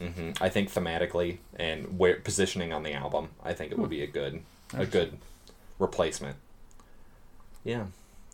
hmm 0.00 0.30
I 0.40 0.48
think 0.48 0.72
thematically 0.72 1.38
and 1.56 1.98
where 1.98 2.16
positioning 2.16 2.72
on 2.72 2.82
the 2.84 2.92
album, 2.92 3.30
I 3.42 3.52
think 3.54 3.72
it 3.72 3.78
would 3.78 3.90
be 3.90 4.02
a 4.02 4.06
good 4.06 4.42
a 4.74 4.86
good 4.86 5.18
replacement. 5.80 6.36
Yeah, 7.64 7.86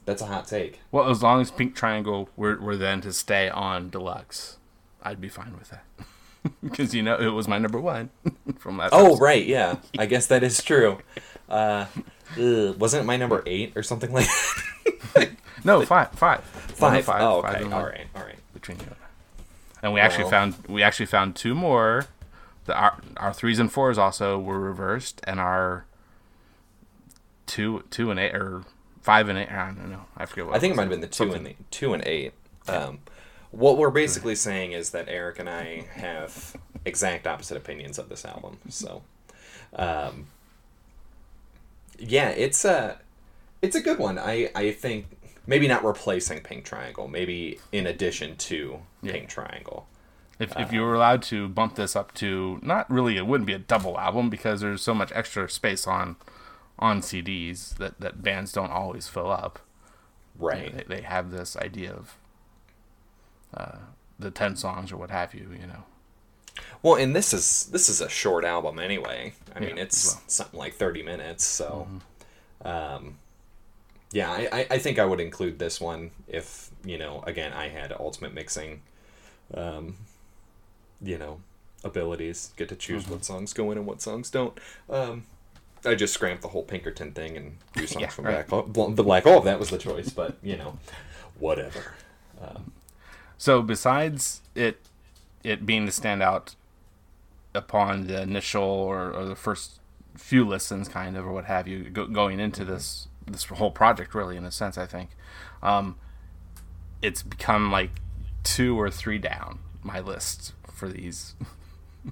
that's 0.05 0.21
a 0.23 0.27
hot 0.27 0.47
take. 0.47 0.81
Well, 0.93 1.09
as 1.09 1.23
long 1.23 1.41
as 1.41 1.51
Pink 1.51 1.75
Triangle 1.75 2.29
were, 2.37 2.57
were 2.61 2.77
then 2.77 3.01
to 3.03 3.13
stay 3.13 3.49
on 3.49 3.89
deluxe, 3.91 4.59
I'd 5.03 5.21
be 5.21 5.29
fine 5.29 5.57
with 5.59 5.71
that. 5.71 5.85
Because 6.63 6.95
you 6.95 7.03
know 7.03 7.17
it 7.19 7.29
was 7.31 7.49
my 7.49 7.57
number 7.57 7.81
one 7.81 8.11
from 8.59 8.77
last. 8.77 8.93
Oh 8.93 9.07
episode. 9.07 9.23
right, 9.23 9.47
yeah. 9.47 9.77
I 9.99 10.05
guess 10.05 10.27
that 10.27 10.43
is 10.43 10.63
true. 10.63 10.99
Uh, 11.49 11.87
ugh, 12.39 12.77
wasn't 12.79 13.03
it 13.05 13.07
my 13.07 13.17
number 13.17 13.43
eight 13.47 13.73
or 13.77 13.83
something 13.83 14.13
like 14.13 14.27
that? 15.15 15.31
no, 15.65 15.87
five, 15.87 16.11
five, 16.11 16.41
One 16.91 16.97
of 16.97 17.05
five? 17.05 17.23
Oh, 17.23 17.43
five 17.43 17.55
okay. 17.57 17.65
and 17.65 17.75
All 17.75 17.81
one 17.83 17.91
right, 17.91 18.07
all 18.17 18.23
right. 18.23 18.39
between 18.53 18.79
you 18.79 18.85
and 18.87 18.95
I. 18.95 19.43
And 19.83 19.93
we 19.93 20.01
actually 20.01 20.25
Well- 20.25 20.31
found 20.31 20.55
we 20.69 20.83
actually 20.83 21.07
found 21.07 21.37
two 21.37 21.55
more. 21.55 22.07
The 22.67 22.75
our, 22.75 22.99
our 23.19 23.33
threes 23.35 23.59
and 23.59 23.71
fours 23.71 23.99
also 23.99 24.39
were 24.39 24.59
reversed, 24.59 25.21
and 25.25 25.39
our 25.39 25.85
two 27.47 27.85
two 27.91 28.11
and 28.11 28.19
eight 28.19 28.35
or 28.35 28.63
five 29.03 29.29
and 29.29 29.39
eight. 29.39 29.51
I 29.53 29.67
don't 29.67 29.91
know. 29.91 30.07
I 30.17 30.25
forget 30.27 30.47
what. 30.47 30.57
I 30.57 30.59
think 30.59 30.73
it 30.73 30.77
might 30.77 30.85
have 30.85 30.91
been 30.91 31.01
the 31.03 31.07
two 31.07 31.33
and 31.33 31.45
the 31.47 31.57
two 31.71 31.93
and 31.93 32.03
eight. 32.07 32.33
Um, 32.69 33.01
what 33.51 33.77
we're 33.77 33.91
basically 33.91 34.35
saying 34.35 34.73
is 34.73 34.91
that 34.91 35.09
Eric 35.09 35.39
and 35.39 35.49
I 35.51 35.85
have 35.95 36.57
exact 36.87 37.27
opposite 37.27 37.57
opinions 37.57 37.99
of 37.99 38.09
this 38.09 38.25
album. 38.25 38.57
So, 38.71 39.03
um, 39.77 40.29
yeah, 41.99 42.31
it's 42.31 42.65
a 42.65 42.99
it's 43.61 43.77
a 43.77 43.81
good 43.83 43.99
one. 43.99 44.19
I 44.19 44.51
I 44.55 44.71
think 44.73 45.07
maybe 45.47 45.69
not 45.69 45.85
replacing 45.85 46.41
Pink 46.41 46.65
Triangle, 46.65 47.09
maybe 47.09 47.59
in 47.73 47.87
addition 47.87 48.37
to 48.37 48.81
Pink 49.03 49.29
Triangle. 49.29 49.87
If, 50.39 50.59
if 50.59 50.73
you 50.73 50.83
were 50.83 50.95
allowed 50.95 51.23
to 51.25 51.49
bump 51.49 51.77
this 51.77 51.95
up 51.95 52.13
to 52.15 52.59
not 52.61 52.91
really, 52.91 53.17
it 53.17 53.27
wouldn't 53.27 53.47
be 53.47 53.53
a 53.53 53.59
double 53.59 53.99
album 53.99 54.31
because 54.31 54.61
there's 54.61 54.83
so 54.83 54.95
much 54.95 55.13
extra 55.15 55.49
space 55.49 55.87
on 55.87 56.17
on 56.77 57.01
CDs 57.01 57.77
that, 57.77 58.01
that 58.01 58.21
bands 58.21 58.53
don't 58.53 58.73
always 58.73 59.07
fill 59.07 59.31
up. 59.31 59.61
Right. 60.37 60.77
They, 60.77 60.97
they 60.97 61.03
have 61.03 61.31
this 61.31 61.57
idea 61.57 61.93
of 61.93 62.17
uh, 63.55 63.79
the 64.19 64.33
ten 64.33 64.57
songs 64.57 64.91
or 64.91 64.97
what 64.97 65.11
have 65.11 65.35
you. 65.35 65.51
You 65.53 65.69
know. 65.69 65.85
Well, 66.83 66.97
and 66.97 67.15
this 67.15 67.33
is 67.33 67.67
this 67.67 67.89
is 67.89 68.01
a 68.01 68.09
short 68.09 68.45
album 68.45 68.79
anyway. 68.79 69.35
I 69.55 69.61
mean, 69.61 69.79
it's 69.79 70.07
well. 70.07 70.17
Mm-hmm. 70.17 70.29
something 70.29 70.59
like 70.59 70.75
thirty 70.75 71.03
minutes. 71.03 71.45
So, 71.45 71.87
um, 72.65 73.19
yeah, 74.15 74.31
I, 74.31 74.67
I, 74.71 74.79
think 74.79 74.99
I 74.99 75.05
would 75.05 75.21
include 75.21 75.59
this 75.59 75.81
one 75.81 76.11
if 76.29 76.71
you 76.85 76.97
know. 76.97 77.23
Again, 77.27 77.53
I 77.53 77.69
had 77.69 77.93
ultimate 77.93 78.33
mixing, 78.33 78.81
um, 79.53 79.97
you 81.03 81.19
know, 81.19 81.41
abilities. 81.83 82.53
Get 82.57 82.69
to 82.71 82.77
choose 82.77 83.03
Mm-hmm. 83.05 83.13
what 83.13 83.25
songs 83.25 83.53
go 83.53 83.71
in 83.73 83.79
and 83.79 83.87
what 83.87 84.01
songs 84.01 84.31
don't. 84.31 84.57
Um, 84.89 85.25
I 85.85 85.95
just 85.95 86.15
scramped 86.15 86.43
the 86.43 86.49
whole 86.49 86.63
Pinkerton 86.63 87.13
thing 87.13 87.37
and 87.37 87.57
do 87.75 87.87
songs 87.87 88.01
Yeah, 88.03 88.09
from 88.09 88.25
right. 88.27 88.47
Black 88.47 88.49
Hole. 88.49 88.63
Bl- 88.63 88.95
The 88.95 89.03
Black 89.03 89.25
Hole. 89.25 89.41
That 89.43 89.59
was 89.59 89.69
the 89.71 89.79
choice, 89.79 90.11
but 90.11 90.37
you 90.43 90.57
know, 90.57 90.79
whatever. 91.39 91.95
Um, 92.41 92.73
So 93.37 93.61
besides 93.63 94.41
it 94.55 94.79
it 95.43 95.67
being 95.67 95.85
the 95.87 95.93
standout 95.93 96.55
upon 97.55 98.07
the 98.07 98.23
initial 98.23 98.63
or, 98.65 99.13
or 99.13 99.25
the 99.27 99.37
first 99.37 99.79
few 100.17 100.45
listens, 100.47 100.89
kind 100.89 101.17
of, 101.17 101.27
or 101.27 101.33
what 101.33 101.45
have 101.45 101.69
you, 101.69 101.91
go, 101.91 102.07
going 102.07 102.41
into 102.41 102.65
this 102.65 103.09
this 103.27 103.45
whole 103.45 103.71
project, 103.71 104.15
really, 104.15 104.37
in 104.37 104.45
a 104.45 104.51
sense, 104.53 104.77
I 104.79 104.87
think, 104.87 105.11
um, 105.63 105.97
it's 107.03 107.23
become 107.23 107.71
like 107.73 107.91
two 108.43 108.79
or 108.81 108.91
three 108.91 109.19
down 109.19 109.59
my 109.83 110.01
list 110.01 110.53
for 110.73 110.89
these 110.89 111.35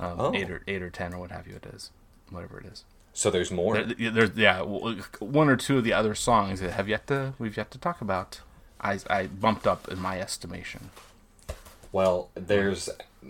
um, 0.00 0.16
Oh. 0.18 0.34
eight 0.34 0.50
or 0.50 0.62
eight 0.66 0.82
or 0.82 0.90
ten 0.90 1.12
or 1.14 1.18
what 1.18 1.30
have 1.30 1.46
you. 1.46 1.56
It 1.56 1.66
is 1.66 1.90
whatever 2.30 2.58
it 2.60 2.66
is. 2.66 2.84
So 3.12 3.30
there's 3.30 3.50
more. 3.50 3.82
There, 3.82 4.10
there's 4.10 4.30
yeah, 4.36 4.62
one 4.62 5.48
or 5.48 5.56
two 5.56 5.78
of 5.78 5.84
the 5.84 5.92
other 5.92 6.14
songs 6.14 6.60
that 6.60 6.72
have 6.72 6.88
yet 6.88 7.06
to 7.08 7.34
we've 7.38 7.56
yet 7.56 7.70
to 7.72 7.78
talk 7.78 8.00
about. 8.00 8.40
I 8.80 9.00
I 9.10 9.26
bumped 9.26 9.66
up 9.66 9.88
in 9.88 9.98
my 10.00 10.20
estimation. 10.20 10.90
Well, 11.90 12.30
there's 12.34 12.88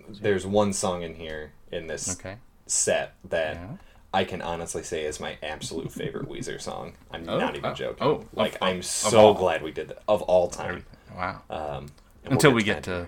there's 0.08 0.46
one 0.46 0.72
song 0.74 1.02
in 1.02 1.14
here 1.14 1.52
in 1.72 1.86
this 1.86 2.10
Okay. 2.18 2.36
set 2.66 3.14
that 3.24 3.54
Yeah. 3.54 3.76
I 4.12 4.24
can 4.24 4.40
honestly 4.40 4.82
say 4.82 5.04
is 5.04 5.20
my 5.20 5.36
absolute 5.42 5.92
favorite 5.92 6.28
Weezer 6.28 6.60
song. 6.60 6.94
I'm 7.10 7.28
Oh, 7.28 7.38
not 7.38 7.56
even 7.56 7.70
oh, 7.70 7.74
joking. 7.74 8.06
oh, 8.06 8.24
like 8.32 8.54
of- 8.56 8.62
I'm 8.62 8.82
so 8.82 9.34
glad 9.34 9.62
we 9.62 9.70
did 9.70 9.88
that 9.88 10.02
of 10.08 10.22
all 10.22 10.48
time. 10.48 10.84
Wow. 11.14 11.42
Um, 11.50 11.86
Until 12.24 12.52
we 12.52 12.62
get 12.62 12.82
to 12.84 13.06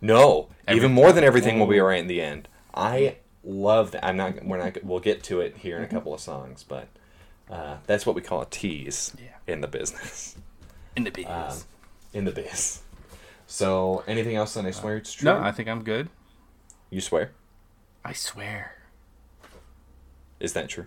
no, 0.00 0.48
Every- 0.68 0.78
even 0.78 0.92
more 0.92 1.12
than 1.12 1.24
everything 1.24 1.58
will 1.58 1.66
be 1.66 1.78
Oh. 1.80 1.84
alright 1.84 2.00
in 2.00 2.06
the 2.08 2.20
end. 2.20 2.48
I 2.74 3.16
love 3.44 3.90
that. 3.92 4.04
I'm 4.04 4.16
not. 4.16 4.44
We're 4.44 4.58
not. 4.58 4.82
We'll 4.84 5.00
get 5.00 5.22
to 5.24 5.40
it 5.40 5.56
here 5.58 5.76
in 5.76 5.82
a 5.82 5.86
Mm-hmm. 5.86 5.96
couple 5.96 6.14
of 6.14 6.20
songs, 6.20 6.64
but 6.66 6.88
uh, 7.50 7.76
that's 7.86 8.06
what 8.06 8.14
we 8.16 8.22
call 8.22 8.42
a 8.42 8.46
tease 8.46 9.14
Yeah. 9.18 9.52
in 9.52 9.60
the 9.60 9.68
business, 9.68 10.36
in 10.96 11.04
the 11.04 11.10
biz. 11.10 11.26
um, 11.26 11.58
in 12.14 12.24
the 12.24 12.32
biz. 12.32 12.80
So, 13.46 14.02
anything 14.06 14.34
else 14.36 14.56
on 14.56 14.64
I 14.66 14.70
swear 14.70 14.96
it's 14.96 15.12
true? 15.12 15.26
no, 15.26 15.38
I 15.38 15.52
think 15.52 15.68
I'm 15.68 15.84
good. 15.84 16.08
you 16.90 17.00
swear. 17.02 17.32
I 18.04 18.12
swear. 18.14 18.76
Is 20.42 20.54
that 20.54 20.68
true? 20.68 20.86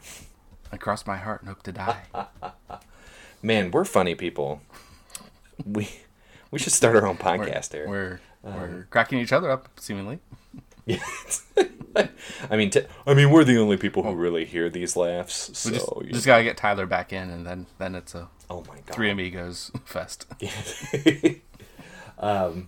I 0.69 0.75
cross 0.77 1.07
my 1.07 1.15
heart 1.15 1.41
and 1.41 1.47
hope 1.47 1.63
to 1.63 1.71
die. 1.71 2.03
Man, 3.41 3.71
we're 3.71 3.85
funny 3.85 4.13
people. 4.13 4.61
We 5.65 5.89
we 6.51 6.59
should 6.59 6.73
start 6.73 6.97
our 6.97 7.07
own 7.07 7.15
podcast 7.17 7.71
here. 7.71 7.87
We're 7.87 8.19
we're 8.43 8.85
cracking 8.89 9.19
each 9.19 9.31
other 9.31 9.49
up, 9.49 9.69
seemingly. 9.79 10.19
I 10.89 12.57
mean, 12.57 12.69
t- 12.69 12.81
I 13.07 13.13
mean, 13.13 13.31
we're 13.31 13.45
the 13.45 13.57
only 13.57 13.77
people 13.77 14.03
who 14.03 14.13
really 14.13 14.43
hear 14.43 14.69
these 14.69 14.97
laughs. 14.97 15.57
So, 15.57 15.69
We 15.69 15.75
just, 15.77 15.91
you 16.07 16.11
just 16.11 16.25
gotta 16.25 16.43
get 16.43 16.57
Tyler 16.57 16.85
back 16.85 17.13
in, 17.13 17.29
and 17.29 17.47
then 17.47 17.65
then 17.77 17.95
it's 17.95 18.13
a 18.13 18.27
oh 18.49 18.65
my 18.67 18.75
god, 18.85 18.93
three 18.93 19.09
amigos 19.09 19.71
fest. 19.85 20.25
um, 22.19 22.67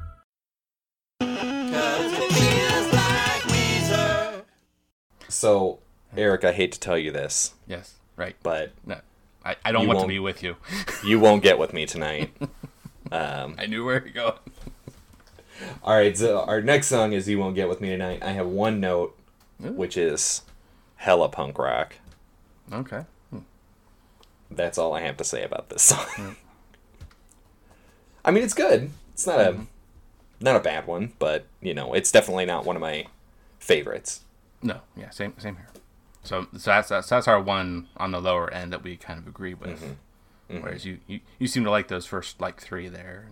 So 5.29 5.79
Eric, 6.15 6.43
I 6.43 6.51
hate 6.51 6.71
to 6.73 6.79
tell 6.79 6.97
you 6.97 7.11
this, 7.11 7.53
Yes, 7.67 7.95
right. 8.15 8.35
but 8.43 8.71
No, 8.85 8.99
I, 9.43 9.55
I 9.63 9.71
don't 9.71 9.87
want 9.87 10.01
to 10.01 10.07
be 10.07 10.19
with 10.19 10.43
you. 10.43 10.57
you 11.03 11.19
won't 11.19 11.41
get 11.43 11.57
with 11.57 11.73
me 11.73 11.85
tonight. 11.85 12.33
Um, 13.11 13.55
I 13.57 13.65
knew 13.65 13.83
where 13.83 14.01
you're 14.01 14.13
going. 14.13 14.39
all 15.83 15.95
right, 15.95 16.17
so 16.17 16.41
our 16.43 16.61
next 16.61 16.87
song 16.87 17.11
is 17.11 17.27
"You 17.27 17.39
Won't 17.39 17.55
Get 17.55 17.67
with 17.67 17.81
Me 17.81 17.89
Tonight." 17.89 18.23
I 18.23 18.31
have 18.31 18.47
one 18.47 18.79
note, 18.79 19.17
which 19.59 19.97
is 19.97 20.43
hella 20.95 21.27
punk 21.27 21.57
rock. 21.57 21.95
Okay. 22.71 23.03
Hmm. 23.29 23.39
That's 24.49 24.77
all 24.77 24.93
I 24.93 25.01
have 25.01 25.17
to 25.17 25.25
say 25.25 25.43
about 25.43 25.69
this 25.69 25.81
song. 25.81 26.05
Hmm. 26.15 26.31
I 28.23 28.31
mean, 28.31 28.43
it's 28.43 28.53
good. 28.53 28.91
It's 29.13 29.27
not 29.27 29.41
a 29.41 29.51
mm-hmm. 29.51 29.63
Not 30.41 30.55
a 30.55 30.59
bad 30.59 30.87
one, 30.87 31.13
but 31.19 31.45
you 31.61 31.73
know, 31.73 31.93
it's 31.93 32.11
definitely 32.11 32.45
not 32.45 32.65
one 32.65 32.75
of 32.75 32.81
my 32.81 33.07
favorites. 33.59 34.21
No, 34.61 34.81
yeah, 34.95 35.09
same 35.09 35.33
same 35.37 35.55
here. 35.55 35.67
So, 36.23 36.47
so 36.53 36.71
that's, 36.71 36.89
that's 36.89 37.09
that's 37.09 37.27
our 37.27 37.41
one 37.41 37.87
on 37.97 38.11
the 38.11 38.21
lower 38.21 38.51
end 38.53 38.71
that 38.73 38.83
we 38.83 38.95
kind 38.95 39.19
of 39.19 39.27
agree 39.27 39.53
with. 39.53 39.81
Mm-hmm. 39.81 40.53
Mm-hmm. 40.53 40.63
Whereas 40.63 40.85
you, 40.85 40.99
you 41.07 41.21
you 41.39 41.47
seem 41.47 41.63
to 41.63 41.71
like 41.71 41.87
those 41.87 42.05
first 42.05 42.41
like 42.41 42.61
three 42.61 42.89
there. 42.89 43.29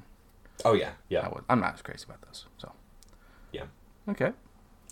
Oh 0.65 0.73
yeah, 0.73 0.89
I 0.89 0.93
yeah, 1.09 1.29
I'm 1.49 1.59
not 1.59 1.75
as 1.75 1.81
crazy 1.81 2.05
about 2.05 2.21
those. 2.21 2.45
So 2.57 2.71
yeah. 3.51 3.65
okay, 4.09 4.31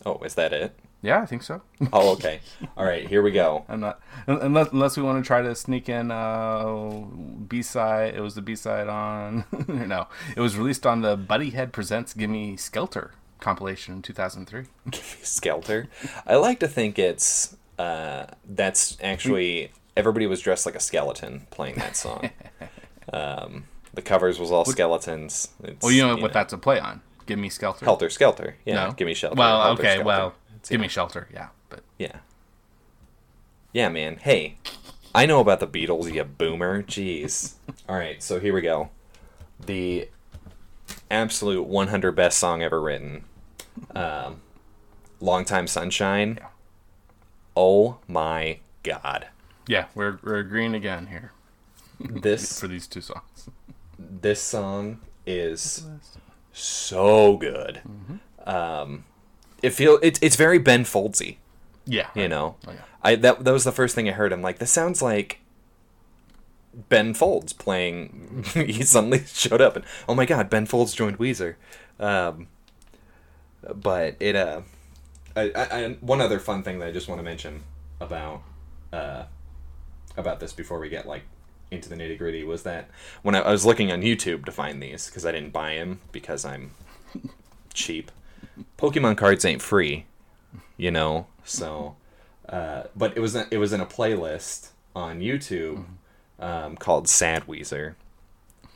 Oh, 0.05 0.19
is 0.23 0.35
that 0.35 0.53
it? 0.53 0.77
Yeah, 1.01 1.21
I 1.21 1.25
think 1.25 1.43
so. 1.43 1.61
Oh, 1.93 2.13
okay. 2.13 2.39
All 2.75 2.83
right, 2.85 3.07
here 3.07 3.21
we 3.21 3.31
go. 3.31 3.65
I'm 3.69 3.79
not 3.79 3.99
unless 4.25 4.69
unless 4.71 4.97
we 4.97 5.03
want 5.03 5.23
to 5.23 5.27
try 5.27 5.41
to 5.41 5.53
sneak 5.55 5.89
in 5.89 6.11
uh 6.11 6.89
B 7.47 7.61
side. 7.61 8.15
It 8.15 8.21
was 8.21 8.35
the 8.35 8.41
B 8.41 8.55
side 8.55 8.87
on 8.87 9.45
no, 9.67 10.07
it 10.35 10.41
was 10.41 10.57
released 10.57 10.85
on 10.85 11.01
the 11.01 11.17
Buddyhead 11.17 11.71
Presents 11.71 12.13
Gimme 12.13 12.57
Skelter 12.57 13.11
compilation 13.39 13.93
in 13.95 14.01
2003. 14.01 14.65
Skelter. 15.21 15.87
I 16.25 16.35
like 16.35 16.59
to 16.61 16.67
think 16.67 16.97
it's 16.97 17.55
uh, 17.77 18.25
that's 18.47 18.97
actually 19.01 19.71
everybody 19.95 20.27
was 20.27 20.41
dressed 20.41 20.65
like 20.65 20.75
a 20.75 20.79
skeleton 20.79 21.47
playing 21.51 21.75
that 21.75 21.95
song. 21.95 22.31
um, 23.13 23.65
the 23.93 24.01
covers 24.01 24.39
was 24.39 24.51
all 24.51 24.65
skeletons. 24.65 25.49
It's, 25.63 25.83
Well, 25.83 25.91
you 25.91 26.05
know 26.05 26.17
what 26.17 26.33
that's 26.33 26.53
a 26.53 26.57
play 26.57 26.79
on. 26.79 27.01
Gimme 27.25 27.49
Skelter. 27.49 27.85
Helter 27.85 28.09
Skelter. 28.09 28.55
Yeah, 28.65 28.85
No? 28.85 28.91
give 28.93 29.05
me 29.05 29.13
shelter. 29.13 29.35
Well, 29.37 29.61
Helter 29.61 29.81
okay, 29.81 29.91
Skelter. 29.95 30.05
well, 30.05 30.35
It's, 30.67 30.71
Gimme. 30.71 30.89
Shelter. 30.89 31.29
Yeah, 31.33 31.47
but 31.69 31.79
Yeah. 31.97 32.17
Yeah, 33.71 33.87
man. 33.87 34.17
Hey, 34.17 34.57
I 35.15 35.25
know 35.25 35.39
about 35.39 35.61
the 35.61 35.67
Beatles, 35.67 36.11
you 36.11 36.25
boomer. 36.25 36.83
Jeez. 36.83 37.53
All 37.89 37.95
right, 37.95 38.21
so 38.21 38.41
here 38.41 38.53
we 38.53 38.59
go. 38.59 38.89
The 39.65 40.09
absolute 41.09 41.63
100 41.65 42.11
best 42.11 42.37
song 42.37 42.61
ever 42.61 42.81
written. 42.81 43.23
Um, 43.95 44.41
Long 45.21 45.45
Time 45.45 45.67
Sunshine. 45.67 46.37
Yeah. 46.41 46.47
Oh 47.55 47.99
my 48.05 48.59
god. 48.83 49.27
yeah, 49.69 49.85
we're 49.95 50.19
we're 50.21 50.39
agreeing 50.39 50.75
again 50.75 51.07
here 51.07 51.31
This 51.99 52.59
for 52.59 52.67
these 52.67 52.87
two 52.87 53.01
songs. 53.01 53.49
this 53.97 54.41
song 54.41 54.99
is 55.25 55.85
so 56.51 57.37
good. 57.37 57.81
Mm-hmm. 57.87 58.49
Um, 58.49 59.05
it 59.61 59.71
feel 59.71 59.99
it, 60.01 60.19
it's 60.21 60.35
very 60.35 60.59
Ben 60.59 60.83
Foldsy. 60.83 61.37
Yeah, 61.85 62.09
you 62.13 62.27
know 62.27 62.57
Oh, 62.67 62.71
yeah. 62.73 62.81
i 63.01 63.15
that, 63.15 63.45
that 63.45 63.51
was 63.53 63.63
the 63.63 63.71
first 63.71 63.95
thing 63.95 64.09
i 64.09 64.11
heard 64.11 64.33
i'm 64.33 64.41
like 64.41 64.59
this 64.59 64.69
sounds 64.71 65.01
like 65.01 65.39
ben 66.89 67.13
folds 67.13 67.53
playing 67.53 68.43
he 68.53 68.83
suddenly 68.83 69.23
showed 69.25 69.61
up 69.61 69.77
and 69.77 69.85
oh 70.09 70.13
my 70.13 70.25
god 70.25 70.49
ben 70.49 70.65
folds 70.65 70.93
joined 70.93 71.17
weezer 71.17 71.55
um, 72.01 72.47
but 73.73 74.15
it 74.19 74.35
uh 74.35 74.61
I, 75.35 75.51
I, 75.55 75.63
I, 75.85 75.89
one 76.01 76.19
other 76.19 76.39
fun 76.39 76.61
thing 76.61 76.79
that 76.79 76.89
i 76.89 76.91
just 76.91 77.07
want 77.07 77.19
to 77.19 77.23
mention 77.23 77.63
about 78.01 78.41
uh 78.91 79.23
about 80.17 80.41
this 80.41 80.51
before 80.51 80.79
we 80.79 80.89
get 80.89 81.07
like 81.07 81.23
into 81.71 81.87
the 81.87 81.95
nitty 81.95 82.17
gritty 82.17 82.43
was 82.43 82.63
that 82.63 82.89
when 83.21 83.33
I, 83.33 83.39
I 83.39 83.51
was 83.51 83.65
looking 83.65 83.93
on 83.93 84.01
youtube 84.01 84.43
to 84.45 84.51
find 84.51 84.83
these 84.83 85.07
because 85.07 85.25
i 85.25 85.31
didn't 85.31 85.53
buy 85.53 85.75
them 85.75 86.01
because 86.11 86.43
i'm 86.43 86.71
cheap 87.73 88.11
pokemon 88.77 89.17
cards 89.17 89.45
ain't 89.45 89.61
free 89.61 90.05
you 90.77 90.91
know? 90.91 91.27
So 91.43 91.95
uh, 92.47 92.83
but 92.95 93.17
it 93.17 93.19
was 93.19 93.35
a, 93.35 93.45
it 93.51 93.57
was 93.57 93.73
in 93.73 93.81
a 93.81 93.85
playlist 93.85 94.69
on 94.95 95.19
youtube 95.19 95.85
um, 96.39 96.77
called 96.77 97.09
sad 97.09 97.45
weezer 97.45 97.95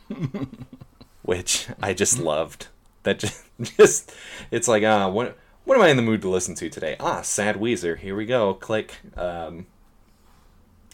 which 1.22 1.68
i 1.82 1.94
just 1.94 2.20
loved. 2.20 2.68
That 3.04 3.20
just, 3.20 3.44
just 3.78 4.14
it's 4.52 4.68
like 4.68 4.84
uh 4.84 5.10
what 5.10 5.38
what 5.64 5.76
am 5.76 5.84
i 5.84 5.90
in 5.90 5.98
the 5.98 6.04
mood 6.04 6.22
to 6.22 6.30
listen 6.30 6.56
to 6.56 6.70
today? 6.70 6.96
Ah 7.00 7.22
sad 7.22 7.56
weezer 7.56 7.98
here 7.98 8.16
we 8.16 8.26
go 8.26 8.54
click 8.54 8.98
um, 9.16 9.68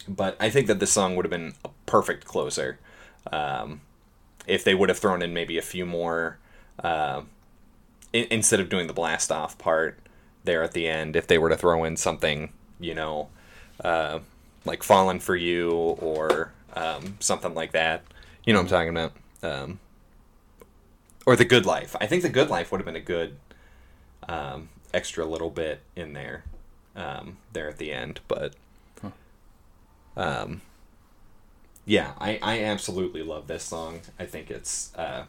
but 0.08 0.38
i 0.40 0.50
think 0.50 0.68
that 0.68 0.80
this 0.80 0.92
song 0.92 1.16
would 1.16 1.26
have 1.26 1.32
been 1.32 1.54
a 1.66 1.70
perfect 1.86 2.26
closer 2.26 2.80
um, 3.32 3.82
if 4.46 4.64
they 4.64 4.74
would 4.74 4.90
have 4.90 4.98
thrown 4.98 5.22
in 5.22 5.34
maybe 5.34 5.58
a 5.58 5.62
few 5.62 5.86
more 5.86 6.38
uh, 6.84 7.22
in, 8.14 8.28
instead 8.32 8.60
of 8.60 8.70
doing 8.70 8.88
the 8.88 8.94
blast 8.94 9.32
off 9.32 9.58
part 9.58 10.00
there 10.44 10.64
at 10.64 10.72
the 10.72 10.88
end 10.88 11.16
if 11.16 11.28
they 11.28 11.38
were 11.38 11.50
to 11.50 11.58
throw 11.58 11.84
in 11.84 11.98
something 11.98 12.52
you 12.80 12.94
know 12.94 13.30
uh, 13.84 14.20
like 14.66 14.84
fallen 14.84 15.20
for 15.20 15.36
you 15.36 15.72
or 15.72 16.52
um, 16.74 17.18
something 17.20 17.54
like 17.54 17.72
that 17.72 18.04
you 18.46 18.54
know 18.54 18.60
what 18.60 18.72
i'm 18.72 18.90
talking 18.90 18.90
about? 18.90 19.14
Um, 19.44 19.80
or 21.26 21.36
the 21.36 21.46
good 21.46 21.66
life. 21.66 21.94
I 22.00 22.08
think 22.08 22.24
the 22.24 22.30
good 22.30 22.50
life 22.50 22.72
would 22.72 22.80
have 22.80 22.86
been 22.86 22.96
a 22.96 23.02
good 23.02 23.36
um, 24.30 24.70
extra 24.94 25.26
little 25.26 25.50
bit 25.50 25.82
in 25.96 26.14
there 26.14 26.46
um, 26.96 27.38
there 27.54 27.70
at 27.70 27.78
the 27.78 27.92
end 27.92 28.22
but 28.28 28.54
um, 30.16 30.62
yeah 31.86 32.14
I, 32.20 32.40
I 32.42 32.64
absolutely 32.64 33.24
love 33.24 33.48
this 33.48 33.64
song. 33.64 34.02
I 34.18 34.26
think 34.26 34.50
it's 34.50 34.96
uh, 34.96 35.26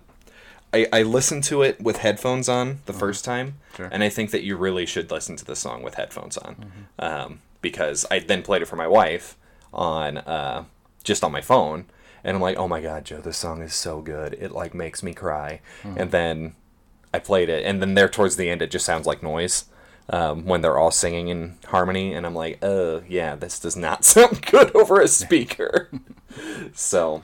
I, 0.73 0.87
I 0.93 1.03
listened 1.03 1.45
to 1.45 1.63
it 1.63 1.81
with 1.81 1.99
headphones 1.99 2.49
on 2.49 2.81
the 2.87 2.93
first 2.93 3.25
time, 3.25 3.55
Sure. 3.77 3.89
and 3.91 4.03
I 4.03 4.09
think 4.09 4.31
that 4.33 4.43
you 4.43 4.57
really 4.57 4.85
should 4.87 5.11
listen 5.11 5.37
to 5.37 5.45
the 5.45 5.57
song 5.57 5.83
with 5.83 5.95
headphones 5.95 6.37
on, 6.37 6.73
um, 6.99 7.41
because 7.63 8.05
I 8.11 8.19
then 8.19 8.43
played 8.43 8.63
it 8.63 8.67
for 8.67 8.77
my 8.77 8.87
wife 8.89 9.37
on 9.73 10.19
uh, 10.19 10.65
just 11.05 11.25
on 11.25 11.33
my 11.33 11.41
phone, 11.41 11.87
and 12.23 12.37
I'm 12.37 12.43
like, 12.43 12.57
oh 12.59 12.69
my 12.69 12.81
god, 12.83 13.05
Joe, 13.07 13.21
this 13.21 13.39
song 13.39 13.63
is 13.63 13.75
so 13.75 14.01
good, 14.01 14.35
it 14.35 14.53
like 14.53 14.75
makes 14.75 15.03
me 15.03 15.15
cry, 15.15 15.61
and 15.85 16.11
then 16.11 16.55
I 17.15 17.19
played 17.19 17.49
it, 17.49 17.65
and 17.65 17.81
then 17.81 17.95
there 17.95 18.09
towards 18.09 18.37
the 18.37 18.51
end, 18.51 18.61
it 18.61 18.71
just 18.71 18.85
sounds 18.87 19.07
like 19.07 19.23
noise. 19.23 19.65
Um, 20.11 20.47
when 20.47 20.63
they're 20.63 20.79
all 20.79 20.91
singing 20.91 21.29
in 21.29 21.59
harmony, 21.67 22.15
and 22.15 22.25
I'm 22.25 22.35
like, 22.35 22.59
oh 22.65 23.03
yeah, 23.07 23.35
this 23.35 23.59
does 23.61 23.77
not 23.77 24.05
sound 24.15 24.41
good 24.47 24.75
over 24.75 25.01
a 25.03 25.07
speaker. 25.09 25.91
so, 26.75 27.23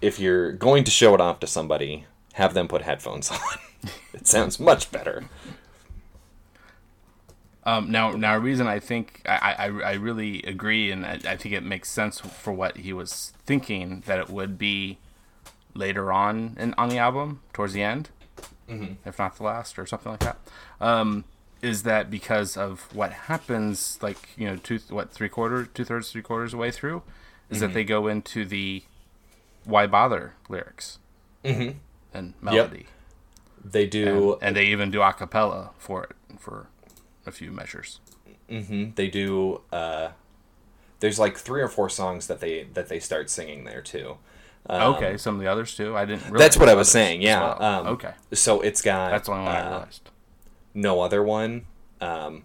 if 0.00 0.20
you're 0.20 0.52
going 0.52 0.84
to 0.84 0.90
show 0.92 1.14
it 1.14 1.20
off 1.20 1.40
to 1.40 1.48
somebody, 1.48 2.06
have 2.36 2.52
them 2.52 2.68
put 2.68 2.82
headphones 2.82 3.30
on. 3.30 3.38
it 4.12 4.26
sounds 4.26 4.60
much 4.60 4.92
better. 4.92 5.24
Um, 7.64 7.90
now, 7.90 8.12
now, 8.12 8.36
a 8.36 8.38
reason 8.38 8.68
I 8.68 8.78
think 8.78 9.22
I, 9.26 9.54
I, 9.58 9.64
I 9.64 9.92
really 9.94 10.42
agree, 10.42 10.92
and 10.92 11.04
I, 11.04 11.18
I 11.26 11.36
think 11.36 11.54
it 11.54 11.64
makes 11.64 11.88
sense 11.88 12.20
for 12.20 12.52
what 12.52 12.76
he 12.76 12.92
was 12.92 13.32
thinking 13.44 14.04
that 14.06 14.20
it 14.20 14.28
would 14.28 14.56
be 14.56 14.98
later 15.74 16.12
on 16.12 16.56
in, 16.60 16.74
on 16.78 16.90
the 16.90 16.98
album, 16.98 17.40
towards 17.52 17.72
the 17.72 17.82
end, 17.82 18.10
mm-hmm. 18.68 18.94
if 19.04 19.18
not 19.18 19.36
the 19.36 19.42
last, 19.42 19.78
or 19.78 19.86
something 19.86 20.12
like 20.12 20.20
that. 20.20 20.38
Um, 20.80 21.24
is 21.62 21.82
that 21.82 22.10
because 22.10 22.56
of 22.56 22.94
what 22.94 23.12
happens, 23.12 23.98
like 24.00 24.28
you 24.36 24.46
know, 24.46 24.56
two 24.56 24.78
what 24.90 25.10
three 25.10 25.30
quarters, 25.30 25.68
two 25.74 25.84
thirds, 25.84 26.12
three 26.12 26.22
quarters 26.22 26.54
away 26.54 26.70
through, 26.70 27.02
is 27.50 27.60
that 27.60 27.72
they 27.74 27.82
go 27.82 28.06
into 28.06 28.44
the 28.44 28.84
"Why 29.64 29.86
bother" 29.88 30.34
lyrics 30.48 30.98
mm-hmm. 31.46 31.78
And 32.16 32.34
melody, 32.40 32.86
They 33.64 33.86
do. 33.86 34.38
and 34.42 34.54
they 34.56 34.66
even 34.66 34.90
do 34.90 35.02
a 35.02 35.12
cappella 35.12 35.70
for 35.78 36.04
it 36.04 36.12
for 36.38 36.66
a 37.26 37.30
few 37.32 37.50
measures. 37.50 38.00
Mhm. 38.50 38.94
They 38.94 39.08
do. 39.08 39.60
Uh, 39.72 40.10
there's 41.00 41.18
like 41.18 41.36
three 41.36 41.60
or 41.60 41.68
four 41.68 41.88
songs 41.90 42.26
that 42.28 42.40
they 42.40 42.64
that 42.74 42.88
they 42.88 43.00
start 43.00 43.28
singing 43.30 43.64
there 43.64 43.82
too. 43.82 44.16
Um, 44.68 44.94
Okay, 44.94 45.16
some 45.16 45.34
of 45.36 45.40
the 45.40 45.46
others 45.46 45.76
too. 45.76 45.96
I 45.96 46.04
didn't. 46.04 46.24
Realize 46.24 46.38
That's 46.40 46.56
what 46.56 46.68
I 46.68 46.74
was 46.74 46.90
saying. 46.90 47.22
Yeah. 47.22 47.40
well. 47.40 47.62
Um, 47.62 47.86
okay, 47.88 48.12
So 48.32 48.60
it's 48.60 48.82
got. 48.82 49.10
that's 49.10 49.26
the 49.28 49.32
only 49.34 49.44
one 49.46 49.54
I 49.54 49.60
uh, 49.60 49.68
realized. 49.70 50.10
no 50.74 51.00
other 51.00 51.22
one. 51.22 51.66
Um, 52.00 52.44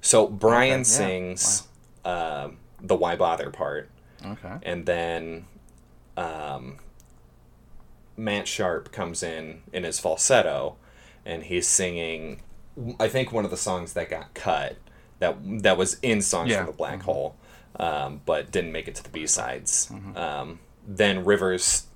so 0.00 0.26
Brian 0.26 0.72
Okay, 0.72 0.78
yeah, 0.80 0.82
sings 0.84 1.68
um, 2.04 2.56
the 2.80 2.96
"Why 2.96 3.16
Bother" 3.16 3.50
part, 3.50 3.88
Okay. 4.24 4.54
and 4.62 4.86
then 4.86 5.46
um, 6.16 6.78
Matt 8.20 8.46
Sharp 8.46 8.92
comes 8.92 9.22
in 9.22 9.62
in 9.72 9.84
his 9.84 9.98
falsetto, 9.98 10.76
and 11.24 11.42
he's 11.44 11.66
singing. 11.66 12.42
I 13.00 13.08
think 13.08 13.32
one 13.32 13.44
of 13.44 13.50
the 13.50 13.56
songs 13.56 13.94
that 13.94 14.10
got 14.10 14.34
cut 14.34 14.76
that 15.18 15.36
that 15.62 15.76
was 15.78 15.98
in 16.02 16.20
songs 16.22 16.50
Yeah. 16.50 16.58
from 16.58 16.66
the 16.66 16.72
Black 16.72 17.02
Hole, 17.02 17.34
um, 17.76 18.20
but 18.26 18.50
didn't 18.52 18.72
make 18.72 18.88
it 18.88 18.94
to 18.96 19.02
the 19.02 19.08
B 19.08 19.26
sides. 19.26 19.88
Mm-hmm. 19.90 20.16
Um, 20.16 20.58
then 20.86 21.24
Rivers, 21.24 21.86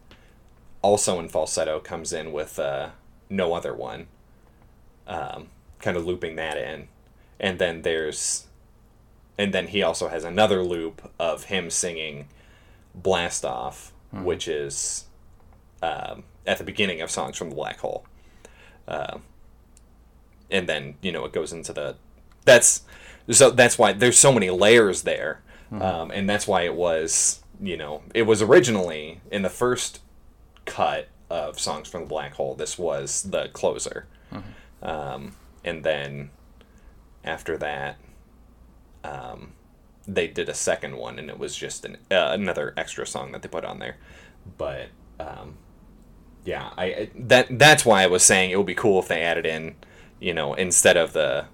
also 0.83 1.19
in 1.21 1.29
falsetto, 1.29 1.79
comes 1.81 2.13
in 2.13 2.33
with 2.33 2.59
uh, 2.59 2.91
no 3.29 3.53
other 3.55 3.75
one, 3.75 4.07
um, 5.07 5.49
kind 5.81 5.97
of 5.97 6.07
looping 6.07 6.37
that 6.37 6.57
in, 6.57 6.89
and 7.39 7.59
then 7.59 7.83
there's, 7.83 8.47
and 9.39 9.53
then 9.53 9.69
he 9.69 9.83
also 9.83 10.09
has 10.09 10.25
another 10.25 10.63
loop 10.63 11.11
of 11.19 11.45
him 11.45 11.69
singing 11.71 12.29
"Blast 12.95 13.45
Off," 13.45 13.93
which 14.13 14.47
is 14.49 15.05
um, 15.85 16.25
at 16.47 16.59
the 16.59 16.65
beginning 16.65 17.01
of 17.01 17.11
songs 17.11 17.37
from 17.39 17.49
the 17.51 17.57
Black 17.57 17.79
Hole, 17.81 18.05
Um 18.89 19.23
and 20.51 20.69
then 20.69 20.95
you 21.03 21.11
know 21.13 21.25
it 21.25 21.33
goes 21.33 21.53
into 21.53 21.73
the 21.73 21.97
that's 22.45 22.83
so 23.31 23.51
that's 23.51 23.79
why 23.79 23.93
there's 23.93 24.19
so 24.19 24.33
many 24.33 24.51
layers 24.51 25.03
there. 25.03 25.41
Um, 25.73 26.11
and 26.13 26.29
that's 26.31 26.47
why 26.47 26.63
it 26.63 26.75
was 26.75 27.43
you 27.61 27.77
know 27.77 28.03
it 28.15 28.23
was 28.23 28.43
originally 28.43 29.21
in 29.31 29.43
the 29.43 29.49
first 29.49 30.01
cut 30.67 31.09
of 31.31 31.59
songs 31.59 31.89
from 31.89 32.03
the 32.03 32.07
black 32.07 32.35
hole 32.35 32.55
this 32.55 32.79
was 32.79 33.23
the 33.23 33.49
closer. 33.53 34.07
Um, 34.83 35.33
and 35.65 35.83
then 35.83 36.31
after 37.25 37.57
that 37.59 37.97
um, 39.03 39.53
they 40.07 40.29
did 40.29 40.49
a 40.49 40.55
second 40.55 40.97
one 40.97 41.19
and 41.19 41.29
it 41.31 41.39
was 41.39 41.57
just 41.57 41.85
an, 41.85 41.97
uh, 42.11 42.31
another 42.33 42.75
extra 42.77 43.07
song 43.07 43.33
that 43.33 43.43
they 43.43 43.49
put 43.49 43.65
on 43.65 43.79
there. 43.79 43.97
But 44.59 44.89
um, 45.19 45.57
yeah 46.45 46.71
I 46.77 47.11
that 47.17 47.59
that's 47.59 47.85
why 47.85 48.03
I 48.03 48.07
was 48.07 48.23
saying 48.23 48.51
it 48.51 48.57
would 48.57 48.67
be 48.67 48.75
cool 48.75 48.99
if 49.01 49.09
they 49.09 49.23
added 49.23 49.47
in 49.47 49.77
you 50.21 50.35
know 50.35 50.55
instead 50.55 50.97
of 50.97 51.13
the 51.13 51.47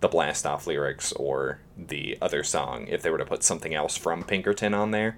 the 0.00 0.08
blast 0.08 0.44
off 0.46 0.66
lyrics 0.66 1.12
or 1.12 1.60
the 1.76 2.18
other 2.20 2.42
song 2.42 2.86
if 2.88 3.02
they 3.02 3.10
were 3.10 3.18
to 3.18 3.24
put 3.24 3.44
something 3.44 3.74
else 3.74 3.96
from 3.96 4.24
Pinkerton 4.24 4.74
on 4.74 4.90
there 4.90 5.16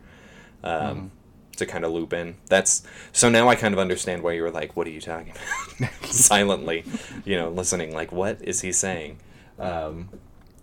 um, 0.62 1.10
to 1.56 1.66
kind 1.66 1.84
of 1.84 1.92
loop 1.92 2.12
in. 2.12 2.36
That's 2.48 2.82
so 3.12 3.28
now 3.28 3.48
I 3.48 3.54
kind 3.54 3.72
of 3.74 3.80
understand 3.80 4.22
why 4.22 4.32
you 4.32 4.42
were 4.42 4.50
like, 4.50 4.76
"What 4.76 4.86
are 4.86 4.90
you 4.90 5.00
talking 5.00 5.32
about?" 5.78 5.92
Silently, 6.06 6.84
you 7.24 7.36
know, 7.36 7.50
listening. 7.50 7.94
Like, 7.94 8.12
what 8.12 8.42
is 8.42 8.60
he 8.62 8.72
saying? 8.72 9.18
Um, 9.58 10.08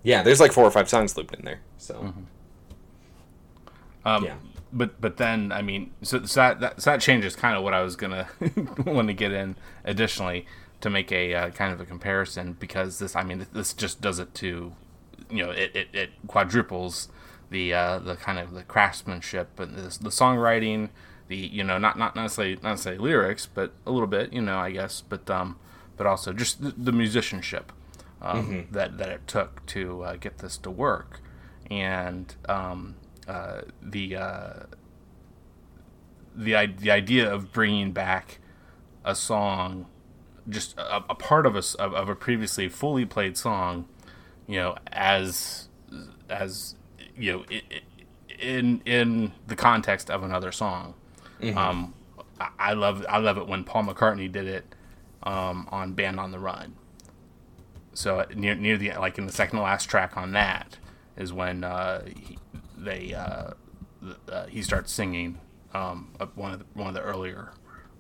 yeah, 0.04 0.24
there's 0.24 0.40
like 0.40 0.52
four 0.52 0.66
or 0.66 0.72
five 0.72 0.90
songs 0.90 1.16
looped 1.18 1.36
in 1.36 1.46
there. 1.46 1.62
So 1.78 2.14
Um, 4.06 4.26
yeah, 4.26 4.36
but 4.74 5.00
but 5.00 5.18
then 5.18 5.52
I 5.52 5.62
mean, 5.62 5.92
so, 6.02 6.24
so 6.26 6.40
that, 6.40 6.60
that 6.60 6.82
so 6.82 6.92
that 6.92 7.02
changes 7.02 7.36
kind 7.36 7.56
of 7.56 7.64
what 7.64 7.74
I 7.74 7.82
was 7.82 7.96
gonna 7.96 8.28
want 8.86 9.08
to 9.08 9.14
get 9.14 9.32
in 9.32 9.56
additionally 9.84 10.46
to 10.82 10.90
make 10.90 11.12
a 11.12 11.34
uh, 11.34 11.50
kind 11.52 11.74
of 11.74 11.80
a 11.80 11.86
comparison 11.86 12.54
because 12.60 13.00
this 13.00 13.16
I 13.16 13.24
mean 13.24 13.46
this 13.54 13.74
just 13.74 14.02
does 14.02 14.20
it 14.20 14.34
to 14.36 14.74
you 15.30 15.46
know 15.46 15.52
it, 15.52 15.76
it, 15.76 15.88
it 15.94 16.10
quadruples 16.28 17.10
the 17.50 17.74
uh, 17.74 18.00
the 18.00 18.16
kind 18.16 18.40
of 18.40 18.54
the 18.54 18.64
craftsmanship 18.64 19.60
and 19.60 19.76
the, 19.76 19.82
the 19.82 20.10
songwriting 20.10 20.90
the 21.28 21.38
you 21.38 21.64
know 21.64 21.78
not 21.78 21.98
not 21.98 22.16
necessarily 22.16 22.56
not 22.56 22.72
necessarily 22.72 23.02
lyrics 23.02 23.46
but 23.46 23.74
a 23.86 23.92
little 23.92 24.08
bit 24.08 24.34
you 24.34 24.42
know 24.42 24.58
I 24.58 24.72
guess 24.72 25.02
but 25.02 25.30
um 25.30 25.58
but 25.98 26.08
also 26.08 26.34
just 26.34 26.62
the, 26.62 26.72
the 26.72 26.92
musicianship 26.92 27.72
um, 28.22 28.68
that 28.72 28.98
that 28.98 29.10
it 29.10 29.28
took 29.28 29.66
to 29.68 30.04
uh, 30.04 30.16
get 30.16 30.40
this 30.40 30.58
to 30.58 30.72
work. 30.72 31.20
And 31.70 32.34
um, 32.48 32.96
uh, 33.32 33.62
the 33.82 34.16
uh, 34.16 34.54
the 36.36 36.74
the 36.78 36.92
idea 36.92 37.32
of 37.32 37.54
bringing 37.54 37.92
back 37.94 38.40
a 39.06 39.16
song, 39.16 39.86
just 40.50 40.78
a, 40.78 40.98
a 41.10 41.16
part 41.16 41.46
of 41.46 41.56
a 41.56 41.64
of, 41.80 41.94
of 41.94 42.10
a 42.10 42.16
previously 42.16 42.68
fully 42.68 43.06
played 43.06 43.38
song, 43.38 43.88
you 44.48 44.58
know, 44.58 44.76
as 44.92 45.70
as 46.30 46.76
you 47.16 47.32
know, 47.32 47.46
in 48.40 48.82
in 48.86 49.32
the 49.48 49.56
context 49.56 50.10
of 50.10 50.24
another 50.24 50.52
song. 50.52 50.94
Um, 51.58 51.94
I, 52.40 52.50
I 52.60 52.74
love 52.74 53.06
I 53.08 53.20
love 53.20 53.38
it 53.38 53.48
when 53.48 53.64
Paul 53.64 53.86
McCartney 53.86 54.30
did 54.30 54.48
it 54.48 54.76
um, 55.24 55.70
on 55.72 55.94
Band 55.94 56.20
on 56.20 56.32
the 56.32 56.40
Run. 56.40 56.76
So 57.94 58.26
near 58.36 58.56
near 58.56 58.78
the 58.78 58.94
like 58.94 59.18
in 59.18 59.26
the 59.26 59.34
second 59.34 59.58
to 59.58 59.64
last 59.64 59.90
track 59.90 60.18
on 60.18 60.34
that 60.34 60.78
is 61.18 61.34
when 61.34 61.64
uh, 61.64 62.04
he, 62.06 62.38
they 62.84 63.14
uh, 63.14 63.52
uh, 64.30 64.46
he 64.48 64.62
starts 64.62 64.92
singing 64.92 65.40
um, 65.74 66.10
uh, 66.20 66.26
one 66.36 66.54
of 66.54 66.60
the, 66.60 66.66
one 66.74 66.88
of 66.88 66.94
the 66.94 67.02
earlier 67.02 67.52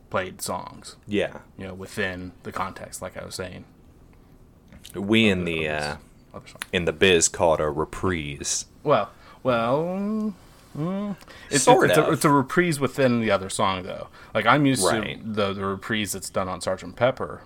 played 0.09 0.41
songs. 0.41 0.97
yeah. 1.07 1.39
You 1.57 1.67
know, 1.67 1.73
within 1.73 2.33
the 2.43 2.51
context, 2.51 3.01
like 3.01 3.15
I 3.17 3.23
was 3.23 3.35
saying. 3.35 3.63
We 4.95 5.29
in 5.29 5.45
the 5.45 5.69
uh, 5.69 5.95
Other 6.33 6.47
song. 6.47 6.61
in 6.73 6.85
the 6.85 6.91
biz 6.93 7.29
called 7.29 7.59
a 7.61 7.69
reprise. 7.69 8.65
Well, 8.83 9.11
well, 9.43 10.33
mm, 10.77 11.15
it's, 11.49 11.63
Sort 11.63 11.89
it's, 11.89 11.97
of. 11.97 12.07
A, 12.07 12.11
it's 12.11 12.25
a 12.25 12.29
reprise 12.29 12.79
within 12.79 13.21
the 13.21 13.31
other 13.31 13.49
song, 13.49 13.83
though. 13.83 14.07
Like 14.33 14.45
I'm 14.45 14.65
used 14.65 14.83
Right. 14.83 15.21
to 15.23 15.31
the 15.31 15.53
the 15.53 15.65
reprise 15.65 16.11
that's 16.13 16.29
done 16.29 16.49
on 16.49 16.59
Sergeant 16.61 16.95
Pepper. 16.95 17.43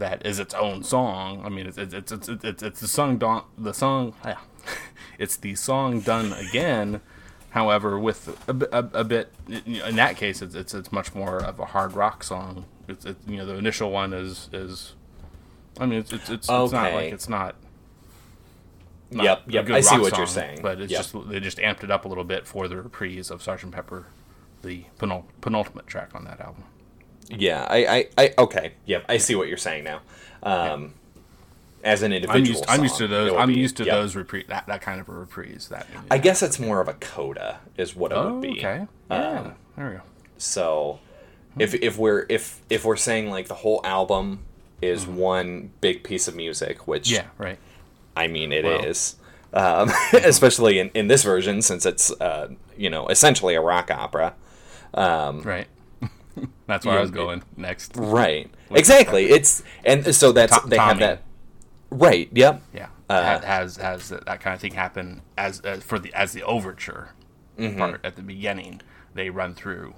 That 0.00 0.24
is 0.24 0.38
its 0.38 0.54
own 0.54 0.82
song. 0.82 1.42
I 1.44 1.50
mean, 1.50 1.66
it's 1.66 1.76
it's 1.76 1.92
it's 1.92 2.10
it's, 2.10 2.28
it's, 2.28 2.62
it's 2.62 2.80
the 2.80 2.88
song 2.88 3.18
don 3.18 3.44
the 3.58 3.74
song. 3.74 4.14
Yeah. 4.24 4.38
it's 5.18 5.36
the 5.36 5.54
song 5.54 6.00
done 6.00 6.32
again. 6.32 7.02
However, 7.50 7.98
with 7.98 8.28
a, 8.48 8.68
a, 8.72 9.00
a 9.00 9.04
bit 9.04 9.30
in 9.46 9.96
that 9.96 10.16
case, 10.16 10.40
it's, 10.40 10.54
it's 10.54 10.72
it's 10.72 10.90
much 10.90 11.14
more 11.14 11.44
of 11.44 11.60
a 11.60 11.66
hard 11.66 11.92
rock 11.92 12.24
song. 12.24 12.64
It's, 12.88 13.04
it's 13.04 13.28
you 13.28 13.36
know 13.36 13.44
the 13.44 13.56
initial 13.56 13.90
one 13.90 14.14
is 14.14 14.48
is. 14.54 14.94
I 15.78 15.84
mean, 15.84 15.98
it's 15.98 16.12
it's 16.14 16.30
it's, 16.30 16.48
it's 16.48 16.72
not 16.72 16.94
like 16.94 17.12
it's 17.12 17.28
not 17.28 17.56
not 19.10 19.24
Yep, 19.24 19.42
yep, 19.48 19.66
good 19.66 19.76
I 19.76 19.80
see 19.82 19.98
what 19.98 20.16
you're 20.16 20.26
saying. 20.26 20.60
But 20.62 20.80
it's 20.80 20.92
Yep. 20.92 21.02
just 21.02 21.28
they 21.28 21.40
just 21.40 21.58
amped 21.58 21.84
it 21.84 21.90
up 21.90 22.06
a 22.06 22.08
little 22.08 22.24
bit 22.24 22.46
for 22.46 22.68
the 22.68 22.78
reprise 22.78 23.30
of 23.30 23.42
Sergeant 23.42 23.72
Pepper, 23.72 24.06
the 24.62 24.84
penul- 24.98 25.26
penultimate 25.42 25.86
track 25.86 26.14
on 26.14 26.24
that 26.24 26.40
album. 26.40 26.64
Yeah, 27.30 27.66
I, 27.68 27.86
I, 27.86 28.08
I 28.18 28.34
okay. 28.38 28.72
Yep, 28.86 29.04
I 29.08 29.18
see 29.18 29.34
what 29.34 29.48
you're 29.48 29.56
saying 29.56 29.84
now. 29.84 30.00
Um, 30.42 30.94
As 31.82 32.02
an 32.02 32.12
individual, 32.12 32.38
I'm 32.38 32.44
used. 32.46 32.64
I'm 32.68 32.82
used 32.82 32.96
to 32.98 33.08
those. 33.08 33.32
I'm 33.32 33.48
be- 33.48 33.54
used 33.54 33.76
to 33.78 33.84
yep. 33.84 33.94
those 33.94 34.16
reprise. 34.16 34.44
That, 34.48 34.66
that 34.66 34.82
kind 34.82 35.00
of 35.00 35.08
a 35.08 35.12
reprise. 35.12 35.68
That. 35.70 35.86
I 36.10 36.18
guess 36.18 36.42
it's 36.42 36.58
more 36.58 36.80
of 36.80 36.88
a 36.88 36.94
coda, 36.94 37.60
is 37.76 37.94
what 37.96 38.12
it 38.12 38.18
oh, 38.18 38.34
would 38.34 38.42
be. 38.42 38.58
okay. 38.58 38.86
Yeah. 39.10 39.16
Um, 39.16 39.54
there 39.76 39.90
we 39.90 39.96
go. 39.96 40.02
So, 40.38 41.00
if 41.58 41.74
if 41.74 41.96
we're 41.96 42.26
if 42.28 42.60
if 42.68 42.84
we're 42.84 42.96
saying 42.96 43.30
like 43.30 43.48
the 43.48 43.54
whole 43.54 43.80
album 43.84 44.40
is 44.82 45.06
one 45.06 45.70
big 45.80 46.02
piece 46.02 46.26
of 46.28 46.34
music, 46.34 46.86
which 46.86 47.04
Mm-hmm. 47.08 47.14
Yeah. 47.14 47.26
Right. 47.38 47.58
I 48.16 48.26
mean 48.26 48.52
it 48.52 48.64
Well. 48.64 48.84
is, 48.84 49.16
um, 49.54 49.90
especially 50.12 50.78
in 50.78 50.90
in 50.94 51.08
this 51.08 51.22
version 51.22 51.62
since 51.62 51.86
it's 51.86 52.10
uh, 52.20 52.48
you 52.76 52.90
know 52.90 53.06
essentially 53.08 53.54
a 53.54 53.60
rock 53.60 53.90
opera. 53.90 54.34
Um, 54.94 55.42
Right. 55.42 55.66
That's 56.66 56.84
where 56.86 56.98
I 56.98 57.00
was 57.00 57.10
going 57.10 57.42
next. 57.56 57.92
Right. 57.96 58.50
Exactly. 58.72 59.30
It's 59.30 59.64
and 59.84 60.14
so 60.14 60.30
that's 60.30 60.56
To- 60.60 60.68
they 60.68 60.76
have 60.78 60.90
Tommy. 60.98 61.00
that. 61.00 61.22
Right. 61.90 62.28
Yep. 62.32 62.62
Yeah. 62.72 62.86
Uh, 63.08 63.40
has 63.40 63.76
has 63.78 64.10
that, 64.10 64.40
kind 64.40 64.54
of 64.54 64.60
thing 64.60 64.74
happen 64.74 65.22
as, 65.36 65.58
as 65.62 65.82
for 65.82 65.98
the 65.98 66.14
as 66.14 66.32
the 66.32 66.42
overture 66.44 67.10
Mm-hmm. 67.58 67.78
part 67.78 68.00
at 68.04 68.14
the 68.14 68.22
beginning. 68.22 68.80
They 69.12 69.28
run 69.28 69.54
through 69.54 69.94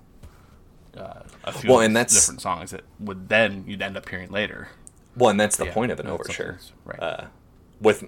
uh, 0.96 1.20
a 1.44 1.52
few 1.52 1.70
Well, 1.70 1.80
and 1.80 1.94
that's- 1.94 2.14
different 2.14 2.40
songs 2.40 2.70
that 2.70 2.82
would 2.98 3.28
then 3.28 3.64
you'd 3.66 3.82
end 3.82 3.96
up 3.98 4.08
hearing 4.08 4.30
later. 4.30 4.68
Well, 5.16 5.28
and 5.30 5.38
that's 5.38 5.56
the 5.58 5.66
Yeah, 5.66 5.74
point 5.74 5.92
of 5.92 6.00
an 6.00 6.06
overture. 6.06 6.58
right. 6.86 6.98
Uh, 7.00 7.24
with 7.80 8.04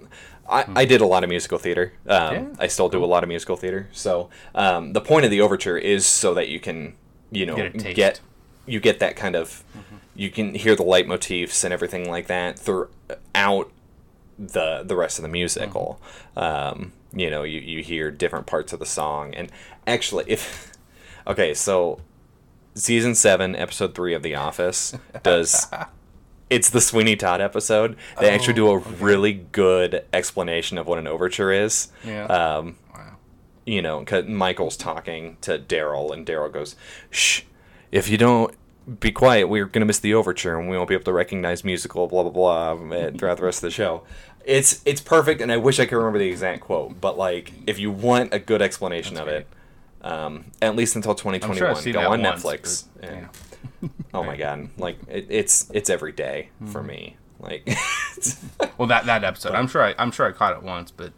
I, 0.49 0.65
I 0.75 0.85
did 0.85 1.01
a 1.01 1.05
lot 1.05 1.23
of 1.23 1.29
musical 1.29 1.57
theater. 1.59 1.93
Um, 2.07 2.33
Yeah, 2.33 2.45
I 2.59 2.67
still 2.67 2.89
do 2.89 3.03
a 3.03 3.05
lot 3.05 3.23
of 3.23 3.27
musical 3.29 3.55
theater. 3.55 3.87
So 3.91 4.29
um, 4.55 4.93
the 4.93 5.01
point 5.01 5.25
of 5.25 5.31
the 5.31 5.41
overture 5.41 5.77
is 5.77 6.07
so 6.07 6.33
that 6.33 6.49
you 6.49 6.59
can, 6.59 6.95
you 7.31 7.45
know, 7.45 7.55
Get 7.55 7.95
get 7.95 8.19
you 8.65 8.79
get 8.79 8.99
that 8.99 9.15
kind 9.15 9.35
of 9.35 9.63
you 10.15 10.29
can 10.31 10.55
hear 10.55 10.75
the 10.75 10.83
leitmotifs 10.83 11.63
and 11.63 11.73
everything 11.73 12.09
like 12.09 12.27
that 12.27 12.57
throughout 12.57 13.71
the 14.39 14.83
the 14.83 14.95
rest 14.95 15.19
of 15.19 15.23
the 15.23 15.29
musical. 15.29 16.01
Um, 16.35 16.93
you 17.13 17.29
know, 17.29 17.43
you, 17.43 17.59
you 17.59 17.81
hear 17.81 18.11
different 18.11 18.45
parts 18.45 18.73
of 18.73 18.79
the 18.79 18.85
song, 18.85 19.33
and 19.35 19.51
actually, 19.87 20.25
if 20.27 20.71
okay, 21.27 21.53
so 21.53 21.99
season 22.73 23.15
seven, 23.15 23.55
episode 23.55 23.95
three 23.95 24.13
of 24.13 24.23
The 24.23 24.35
Office 24.35 24.95
does. 25.23 25.67
It's 26.47 26.69
the 26.69 26.79
Sweeney 26.79 27.15
Todd 27.15 27.41
episode. 27.41 27.97
They 28.19 28.29
actually 28.29 28.53
do 28.53 28.69
a 28.69 28.77
really 28.77 29.33
good 29.33 30.05
explanation 30.13 30.77
of 30.77 30.85
what 30.85 30.99
an 30.99 31.07
overture 31.07 31.51
is. 31.51 31.87
Yeah. 32.05 32.25
Um, 32.25 32.75
wow. 32.93 33.14
You 33.65 33.81
know, 33.81 34.03
'cause 34.05 34.25
Michael's 34.25 34.77
talking 34.77 35.37
to 35.41 35.57
Darryl, 35.57 36.11
and 36.13 36.25
Darryl 36.25 36.51
goes, 36.51 36.75
"Shh, 37.09 37.41
if 37.91 38.07
you 38.09 38.17
don't 38.17 38.53
be 38.99 39.11
quiet, 39.11 39.49
we're 39.49 39.65
gonna 39.65 39.87
miss 39.87 39.97
the 39.99 40.13
overture, 40.13 40.59
and 40.59 40.69
we 40.69 40.77
won't 40.77 40.87
be 40.89 40.93
able 40.93 41.05
to 41.05 41.13
recognize 41.13 41.63
musical 41.63 42.07
blah 42.07 42.23
blah 42.23 42.31
blah 42.75 42.95
eh, 42.95 43.09
throughout 43.17 43.37
the 43.37 43.43
rest 43.43 43.57
of 43.59 43.67
the 43.67 43.71
show." 43.71 44.03
It's 44.45 44.81
it's 44.85 45.01
perfect, 45.01 45.41
and 45.41 45.51
I 45.51 45.57
wish 45.57 45.79
I 45.79 45.85
could 45.87 45.97
remember 45.97 46.19
the 46.19 46.27
exact 46.29 46.61
quote, 46.61 47.01
but 47.01 47.17
like, 47.17 47.51
if 47.65 47.79
you 47.79 47.89
want 47.91 48.31
a 48.33 48.37
good 48.37 48.61
explanation 48.61 49.17
of 49.17 49.27
it, 49.27 49.47
um, 50.03 50.45
at 50.61 50.75
least 50.75 50.95
until 50.95 51.15
2021, 51.15 51.57
sure 51.81 51.93
go 51.93 51.99
on 52.11 52.21
once, 52.21 52.43
Netflix. 52.43 52.83
but- 53.01 53.09
and- 53.09 53.29
yeah. 53.81 53.89
Oh 54.13 54.23
my 54.23 54.37
god, 54.37 54.69
like 54.77 54.97
it, 55.09 55.25
it's 55.29 55.67
it's 55.73 55.89
every 55.89 56.11
day 56.11 56.49
for 56.67 56.79
Mm-hmm. 56.81 56.87
me. 56.87 57.15
Like, 57.39 57.67
Well, 58.77 58.87
that 58.89 59.07
that 59.07 59.23
episode, 59.23 59.53
I'm 59.55 59.67
sure 59.67 59.83
I 59.83 59.95
I'm 59.97 60.11
sure 60.11 60.27
I 60.27 60.31
caught 60.31 60.55
it 60.55 60.61
once, 60.63 60.91
but 60.91 61.11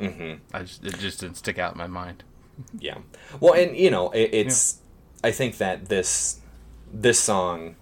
Mm-hmm. 0.00 0.34
I 0.54 0.60
just 0.60 0.84
it 0.84 0.98
just 0.98 1.20
didn't 1.20 1.36
stick 1.36 1.58
out 1.58 1.72
in 1.72 1.78
my 1.78 1.86
mind. 1.86 2.24
Yeah. 2.78 2.98
Well, 3.40 3.54
and 3.54 3.76
you 3.76 3.90
know, 3.90 4.10
it, 4.10 4.30
it's. 4.32 4.80
I 5.24 5.30
think 5.32 5.58
that 5.58 5.88
this 5.88 6.40
this 6.92 7.18
song 7.18 7.76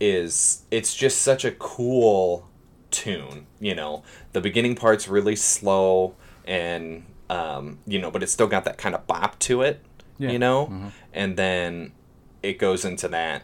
is 0.00 0.62
it's 0.70 0.94
just 0.94 1.22
such 1.22 1.44
a 1.44 1.52
cool 1.52 2.48
tune. 2.90 3.46
You 3.60 3.74
know, 3.74 4.02
the 4.32 4.40
beginning 4.40 4.74
part's 4.74 5.08
really 5.08 5.36
slow, 5.36 6.14
and 6.46 7.04
um, 7.30 7.78
you 7.86 7.98
know, 7.98 8.10
but 8.10 8.22
it's 8.22 8.32
still 8.32 8.46
got 8.46 8.64
that 8.64 8.78
kind 8.78 8.94
of 8.94 9.06
bop 9.06 9.38
to 9.40 9.62
it. 9.62 9.82
Yeah. 10.18 10.30
You 10.30 10.38
know, 10.38 10.92
and 11.12 11.36
then 11.36 11.92
it 12.42 12.58
goes 12.58 12.84
into 12.84 13.08
that. 13.08 13.42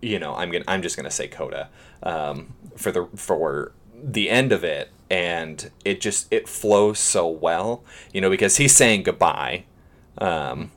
You 0.00 0.18
know, 0.18 0.34
I'm 0.34 0.50
gonna 0.50 0.64
I'm 0.68 0.82
just 0.82 0.96
gonna 0.96 1.10
say 1.10 1.28
coda 1.28 1.70
um, 2.02 2.54
for 2.76 2.90
the 2.92 3.08
for 3.14 3.72
the 4.02 4.30
end 4.30 4.52
of 4.52 4.64
it 4.64 4.90
and 5.10 5.70
it 5.84 6.00
just 6.00 6.26
it 6.30 6.48
flows 6.48 6.98
so 6.98 7.26
well 7.28 7.82
you 8.12 8.20
know 8.20 8.30
because 8.30 8.56
he's 8.58 8.76
saying 8.76 9.02
goodbye 9.02 9.64
um 10.18 10.70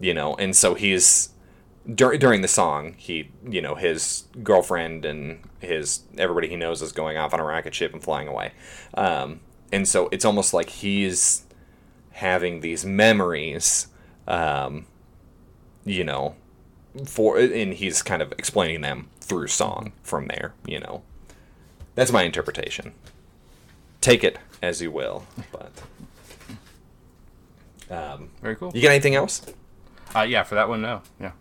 you 0.00 0.14
know 0.14 0.34
and 0.36 0.56
so 0.56 0.74
he's 0.74 1.30
dur- 1.94 2.16
during 2.16 2.42
the 2.42 2.48
song 2.48 2.94
he 2.96 3.30
you 3.48 3.60
know 3.60 3.74
his 3.74 4.24
girlfriend 4.42 5.04
and 5.04 5.40
his 5.60 6.00
everybody 6.18 6.48
he 6.48 6.56
knows 6.56 6.82
is 6.82 6.92
going 6.92 7.16
off 7.16 7.32
on 7.32 7.40
a 7.40 7.44
rocket 7.44 7.74
ship 7.74 7.92
and 7.92 8.02
flying 8.02 8.28
away. 8.28 8.52
Um 8.94 9.40
and 9.72 9.86
so 9.86 10.08
it's 10.12 10.24
almost 10.24 10.54
like 10.54 10.68
he's 10.70 11.44
having 12.12 12.60
these 12.60 12.84
memories 12.84 13.88
um 14.26 14.86
you 15.84 16.04
know 16.04 16.34
for 17.04 17.38
and 17.38 17.74
he's 17.74 18.02
kind 18.02 18.22
of 18.22 18.32
explaining 18.32 18.80
them 18.80 19.08
through 19.20 19.46
song 19.46 19.92
from 20.02 20.26
there 20.28 20.54
you 20.66 20.80
know 20.80 21.02
that's 21.96 22.12
my 22.12 22.22
interpretation 22.22 22.92
take 24.00 24.22
it 24.22 24.38
as 24.62 24.80
you 24.80 24.90
will 24.92 25.26
but 25.50 25.72
um 27.90 28.30
Very 28.40 28.54
cool. 28.56 28.70
you 28.74 28.82
got 28.82 28.90
anything 28.90 29.14
else 29.16 29.42
Uh, 30.14 30.22
yeah, 30.22 30.44
for 30.44 30.54
that 30.54 30.68
one, 30.68 30.80
no. 30.80 31.02
Yeah, 31.20 31.32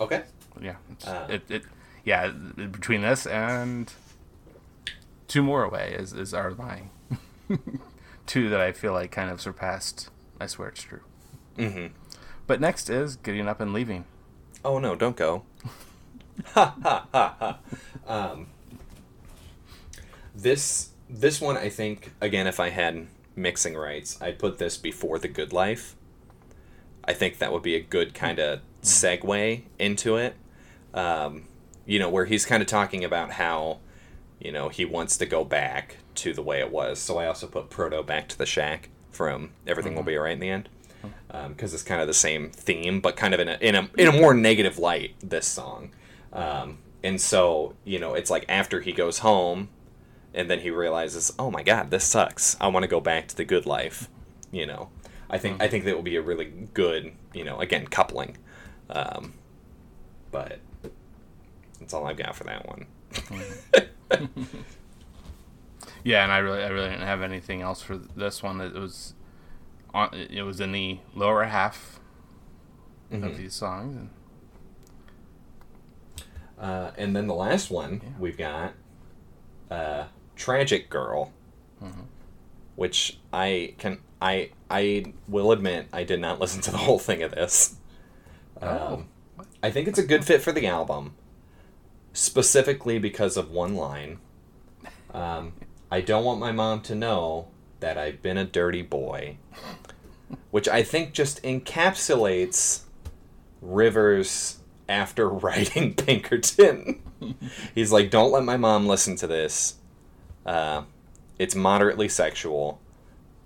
okay 0.00 0.22
yeah. 0.60 0.76
Uh. 1.06 1.26
it, 1.28 1.42
it, 1.50 1.62
yeah. 2.02 2.28
Between 2.28 3.02
this 3.02 3.26
and 3.26 3.92
two 5.28 5.42
more 5.42 5.62
away 5.64 5.94
is 5.98 6.12
is 6.14 6.32
our 6.32 6.50
lying. 6.52 6.90
two 8.26 8.48
that 8.48 8.60
I 8.60 8.72
feel 8.72 8.92
like 8.94 9.10
kind 9.12 9.30
of 9.30 9.40
surpassed. 9.40 10.08
I 10.40 10.46
swear 10.46 10.68
it's 10.68 10.82
true. 10.82 11.02
Mm-hmm. 11.58 11.94
But 12.46 12.60
next 12.60 12.88
is 12.88 13.16
getting 13.16 13.46
up 13.46 13.60
and 13.60 13.72
leaving. 13.74 14.06
oh 14.64 14.78
no 14.78 14.96
don't 14.96 15.16
go 15.16 15.44
ha 16.54 16.74
ha 16.82 17.06
ha 17.12 17.36
ha 17.38 17.58
um 18.08 18.46
this 20.36 20.90
this 21.08 21.40
one 21.40 21.56
i 21.56 21.68
think 21.68 22.12
again 22.20 22.46
if 22.46 22.60
i 22.60 22.68
had 22.68 23.06
mixing 23.34 23.74
rights 23.74 24.20
i'd 24.20 24.38
put 24.38 24.58
this 24.58 24.76
before 24.76 25.18
the 25.18 25.28
good 25.28 25.52
life. 25.52 25.96
I 27.06 27.12
think 27.12 27.38
that 27.38 27.52
would 27.52 27.62
be 27.62 27.76
a 27.76 27.80
good 27.80 28.14
kind 28.14 28.38
of 28.38 28.60
segue 28.82 29.62
into 29.78 30.16
it. 30.16 30.34
Um, 30.92 31.44
you 31.84 31.98
know 31.98 32.08
where 32.08 32.24
he's 32.24 32.44
kind 32.44 32.62
of 32.62 32.66
talking 32.66 33.04
about 33.04 33.32
how 33.32 33.78
you 34.40 34.50
know 34.50 34.68
he 34.68 34.84
wants 34.84 35.16
to 35.18 35.26
go 35.26 35.44
back 35.44 35.98
to 36.16 36.32
the 36.32 36.42
way 36.42 36.58
it 36.60 36.72
was. 36.72 36.98
So 36.98 37.18
i 37.18 37.26
also 37.26 37.46
put 37.46 37.70
proto 37.70 38.02
back 38.02 38.28
to 38.28 38.38
the 38.38 38.46
shack 38.46 38.90
from 39.10 39.50
everything 39.66 39.94
will 39.94 40.02
be 40.02 40.16
alright 40.16 40.32
in 40.34 40.40
the 40.40 40.50
end 40.50 40.68
because 41.48 41.74
it's 41.74 41.82
kind 41.82 42.00
of 42.00 42.06
the 42.06 42.14
same 42.14 42.50
theme, 42.50 43.00
but 43.00 43.16
kind 43.16 43.34
of 43.34 43.40
in 43.40 43.48
a 43.48 43.58
in 43.60 43.74
a 43.74 43.88
in 43.96 44.08
a 44.08 44.12
more 44.12 44.34
negative 44.34 44.78
light. 44.78 45.14
This 45.20 45.46
song, 45.46 45.90
um, 46.32 46.78
and 47.04 47.20
so 47.20 47.74
you 47.84 47.98
know, 47.98 48.14
it's 48.14 48.30
like 48.30 48.44
after 48.48 48.80
he 48.80 48.92
goes 48.92 49.18
home, 49.18 49.68
and 50.36 50.48
then 50.50 50.60
he 50.60 50.70
realizes, 50.70 51.32
oh 51.38 51.50
my 51.50 51.62
god, 51.64 51.90
this 51.90 52.04
sucks. 52.04 52.56
I 52.60 52.68
want 52.68 52.84
to 52.84 52.88
go 52.88 53.00
back 53.00 53.26
to 53.28 53.36
the 53.36 53.44
good 53.44 53.66
life. 53.66 54.08
You 54.52 54.66
know, 54.66 54.90
I 55.28 55.38
think 55.38 55.60
I 55.60 55.66
think 55.68 55.84
that 55.84 55.96
will 55.96 56.02
be 56.02 56.16
a 56.16 56.22
really 56.22 56.44
good, 56.74 57.12
you 57.34 57.42
know, 57.44 57.58
again 57.58 57.86
coupling. 57.88 58.36
Um, 58.88 59.34
but 60.30 60.60
that's 61.80 61.92
all 61.92 62.06
I've 62.06 62.16
got 62.16 62.36
for 62.36 62.44
that 62.44 62.66
one. 62.68 62.86
Yeah, 66.04 66.22
and 66.22 66.30
I 66.30 66.38
really, 66.38 66.62
I 66.62 66.68
really 66.68 66.90
didn't 66.90 67.06
have 67.06 67.20
anything 67.20 67.62
else 67.62 67.82
for 67.82 67.96
this 67.96 68.40
one. 68.40 68.60
It 68.60 68.74
was, 68.74 69.14
on, 69.92 70.14
it 70.14 70.42
was 70.42 70.60
in 70.60 70.70
the 70.70 71.00
lower 71.16 71.42
half 71.42 71.98
of 73.10 73.36
these 73.36 73.54
songs. 73.54 73.96
And 73.96 74.10
Uh, 76.60 76.92
and 76.96 77.16
then 77.16 77.26
the 77.26 77.34
last 77.34 77.72
one 77.72 78.00
we've 78.20 78.38
got, 78.38 78.74
uh, 79.68 80.04
"Tragic 80.36 80.88
Girl," 80.90 81.32
which 82.76 83.18
I 83.32 83.74
can 83.78 83.98
I 84.20 84.50
I 84.70 85.12
will 85.28 85.52
admit 85.52 85.88
I 85.92 86.04
did 86.04 86.20
not 86.20 86.40
listen 86.40 86.60
to 86.62 86.70
the 86.70 86.78
whole 86.78 86.98
thing 86.98 87.22
of 87.22 87.32
this. 87.32 87.76
Um, 88.60 89.08
I 89.62 89.70
think 89.70 89.88
it's 89.88 89.98
a 89.98 90.06
good 90.06 90.24
fit 90.24 90.40
for 90.42 90.52
the 90.52 90.66
album, 90.66 91.14
specifically 92.12 92.98
because 92.98 93.36
of 93.36 93.50
one 93.50 93.74
line. 93.74 94.18
Um, 95.12 95.52
I 95.90 96.00
don't 96.00 96.24
want 96.24 96.40
my 96.40 96.52
mom 96.52 96.80
to 96.82 96.94
know 96.94 97.48
that 97.80 97.98
I've 97.98 98.22
been 98.22 98.36
a 98.38 98.44
dirty 98.44 98.82
boy, 98.82 99.36
which 100.50 100.68
I 100.68 100.82
think 100.82 101.12
just 101.12 101.42
encapsulates 101.42 102.82
Rivers 103.60 104.58
after 104.88 105.28
writing 105.44 105.94
Pinkerton. 105.96 107.02
He's 107.74 107.92
like, 107.92 108.10
don't 108.10 108.32
let 108.32 108.44
my 108.44 108.56
mom 108.56 108.86
listen 108.86 109.16
to 109.16 109.26
this. 109.26 109.76
Uh, 110.46 110.82
it's 111.38 111.54
moderately 111.54 112.08
sexual, 112.08 112.80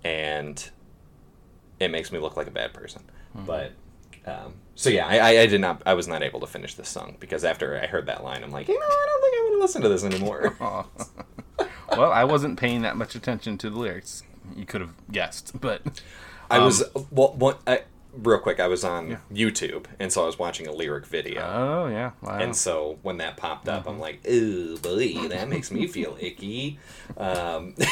and 0.03 0.69
it 1.79 1.89
makes 1.89 2.11
me 2.11 2.19
look 2.19 2.37
like 2.37 2.47
a 2.47 2.51
bad 2.51 2.73
person. 2.73 3.03
But 3.35 3.71
um, 4.25 4.53
so 4.75 4.89
yeah, 4.89 5.07
I, 5.07 5.17
I, 5.17 5.29
I 5.41 5.45
did 5.47 5.59
not. 5.61 5.81
I 5.85 5.93
was 5.95 6.07
not 6.07 6.21
able 6.21 6.39
to 6.41 6.47
finish 6.47 6.75
this 6.75 6.89
song 6.89 7.17
because 7.19 7.43
after 7.43 7.77
I 7.81 7.87
heard 7.87 8.05
that 8.05 8.23
line, 8.23 8.43
I'm 8.43 8.51
like, 8.51 8.67
you 8.67 8.79
know, 8.79 8.85
I 8.85 9.05
don't 9.09 9.21
think 9.21 9.35
I 9.35 9.43
want 9.43 9.55
to 9.55 9.61
listen 9.61 9.81
to 9.81 9.89
this 9.89 10.03
anymore. 10.03 10.55
well, 11.97 12.11
I 12.11 12.23
wasn't 12.23 12.59
paying 12.59 12.81
that 12.83 12.95
much 12.97 13.15
attention 13.15 13.57
to 13.59 13.69
the 13.69 13.77
lyrics. 13.77 14.23
You 14.55 14.65
could 14.65 14.81
have 14.81 14.93
guessed, 15.11 15.59
but 15.59 15.81
I 16.49 16.57
Um, 16.57 16.65
was 16.65 16.83
well, 17.09 17.33
one, 17.33 17.55
I, 17.65 17.81
real 18.13 18.39
quick. 18.39 18.59
I 18.59 18.67
was 18.67 18.83
on 18.83 19.17
YouTube, 19.33 19.85
and 19.99 20.11
so 20.11 20.23
I 20.23 20.25
was 20.25 20.37
watching 20.39 20.67
a 20.67 20.71
lyric 20.71 21.05
video. 21.05 21.41
oh 21.41 21.87
yeah, 21.87 22.11
wow. 22.21 22.37
And 22.39 22.55
so 22.55 22.99
when 23.01 23.17
that 23.17 23.37
popped 23.37 23.67
up, 23.69 23.81
Mm-hmm. 23.81 23.89
I'm 23.89 23.99
like, 23.99 24.27
"Ooh, 24.29 24.77
boy, 24.77 25.27
that 25.29 25.47
makes 25.49 25.71
me 25.71 25.87
feel 25.87 26.17
icky." 26.19 26.79
Um, 27.17 27.75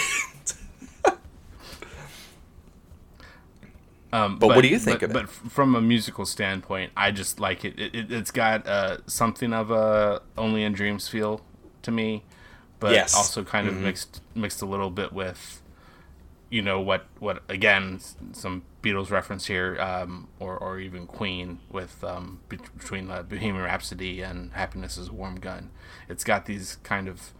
Um, 4.11 4.39
But 4.39 4.47
what 4.47 4.61
do 4.61 4.67
you 4.67 4.79
think 4.79 5.01
but, 5.01 5.11
of 5.11 5.11
it? 5.11 5.13
But 5.13 5.29
from 5.29 5.75
a 5.75 5.81
musical 5.81 6.25
standpoint, 6.25 6.91
I 6.97 7.11
just 7.11 7.39
like 7.39 7.63
it. 7.63 7.79
It, 7.79 7.93
it 7.93 8.11
it's 8.11 8.31
got 8.31 8.65
uh, 8.65 8.97
something 9.05 9.53
of 9.53 9.69
a 9.69 10.23
"Only 10.35 10.63
in 10.63 10.73
Dreams" 10.73 11.07
feel 11.07 11.41
to 11.83 11.91
me, 11.91 12.23
but 12.79 12.91
Yes. 12.91 13.13
also 13.15 13.43
kind 13.43 13.67
Mm-hmm. 13.67 13.77
of 13.77 13.83
mixed 13.83 14.21
mixed 14.33 14.61
a 14.63 14.65
little 14.65 14.89
bit 14.89 15.13
with, 15.13 15.61
you 16.49 16.61
know 16.61 16.79
what 16.81 17.05
what 17.19 17.43
again 17.49 17.99
some 18.33 18.63
Beatles 18.81 19.11
reference 19.11 19.45
here, 19.47 19.77
um, 19.79 20.27
or 20.39 20.57
or 20.57 20.79
even 20.79 21.05
Queen 21.05 21.59
with 21.69 22.03
um, 22.03 22.39
be- 22.49 22.57
between 22.77 23.09
uh, 23.11 23.23
Bohemian 23.23 23.63
Rhapsody 23.63 24.21
and 24.21 24.51
Happiness 24.53 24.97
is 24.97 25.09
a 25.09 25.13
Warm 25.13 25.39
Gun. 25.39 25.69
It's 26.07 26.23
got 26.23 26.45
these 26.45 26.77
kind 26.83 27.07
of 27.07 27.33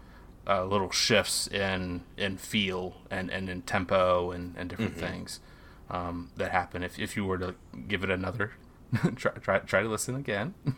uh, 0.47 0.65
little 0.65 0.91
shifts 0.91 1.47
in 1.47 2.03
in 2.17 2.37
feel 2.37 2.95
and, 3.09 3.29
and 3.29 3.49
in 3.49 3.61
tempo 3.61 4.31
and, 4.31 4.55
and 4.57 4.69
different 4.69 4.95
Mm-hmm. 4.97 5.05
things 5.05 5.39
um, 5.89 6.29
that 6.37 6.51
happen 6.51 6.83
if, 6.83 6.97
if 6.99 7.15
you 7.15 7.25
were 7.25 7.37
to 7.37 7.55
give 7.87 8.03
it 8.03 8.09
another 8.09 8.53
try, 9.15 9.31
try 9.33 9.59
try 9.59 9.81
to 9.83 9.89
listen 9.89 10.15
again 10.15 10.53
don't 10.65 10.75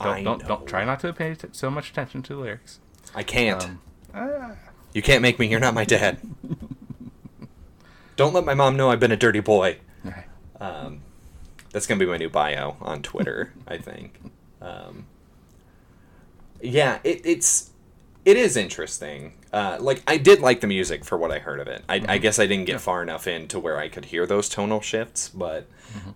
I 0.00 0.22
don't, 0.22 0.42
know. 0.42 0.48
don't 0.48 0.66
try 0.66 0.84
not 0.84 1.00
to 1.00 1.12
pay 1.12 1.34
t- 1.34 1.48
so 1.52 1.70
much 1.70 1.90
attention 1.90 2.22
to 2.24 2.34
the 2.34 2.40
lyrics 2.40 2.80
I 3.14 3.22
can't. 3.22 3.64
Um, 3.64 3.80
ah. 4.14 4.50
you 4.92 5.00
can't 5.02 5.22
make 5.22 5.38
me. 5.38 5.46
You're 5.48 5.60
not 5.60 5.72
my 5.74 5.84
dad. 5.84 6.18
Don't 8.18 8.34
let 8.34 8.44
my 8.44 8.52
mom 8.54 8.76
know 8.76 8.90
I've 8.90 8.98
been 9.00 9.12
a 9.12 9.16
dirty 9.16 9.38
boy. 9.40 9.78
Um, 10.60 11.02
that's 11.72 11.86
gonna 11.86 12.00
be 12.00 12.06
my 12.06 12.16
new 12.16 12.28
bio 12.28 12.76
on 12.80 13.00
Twitter. 13.00 13.52
I 13.66 13.78
think. 13.78 14.20
Um, 14.60 15.06
yeah, 16.60 16.98
it, 17.04 17.22
it's 17.24 17.70
it 18.24 18.36
is 18.36 18.56
interesting. 18.56 19.34
Uh, 19.52 19.76
like 19.80 20.02
I 20.08 20.16
did 20.16 20.40
like 20.40 20.60
the 20.60 20.66
music 20.66 21.04
for 21.04 21.16
what 21.16 21.30
I 21.30 21.38
heard 21.38 21.60
of 21.60 21.68
it. 21.68 21.84
I, 21.88 22.04
I 22.08 22.18
guess 22.18 22.40
I 22.40 22.46
didn't 22.46 22.64
get 22.66 22.80
far 22.80 23.02
enough 23.02 23.28
in 23.28 23.46
to 23.48 23.60
where 23.60 23.78
I 23.78 23.88
could 23.88 24.06
hear 24.06 24.26
those 24.26 24.48
tonal 24.48 24.80
shifts, 24.80 25.28
but 25.28 25.68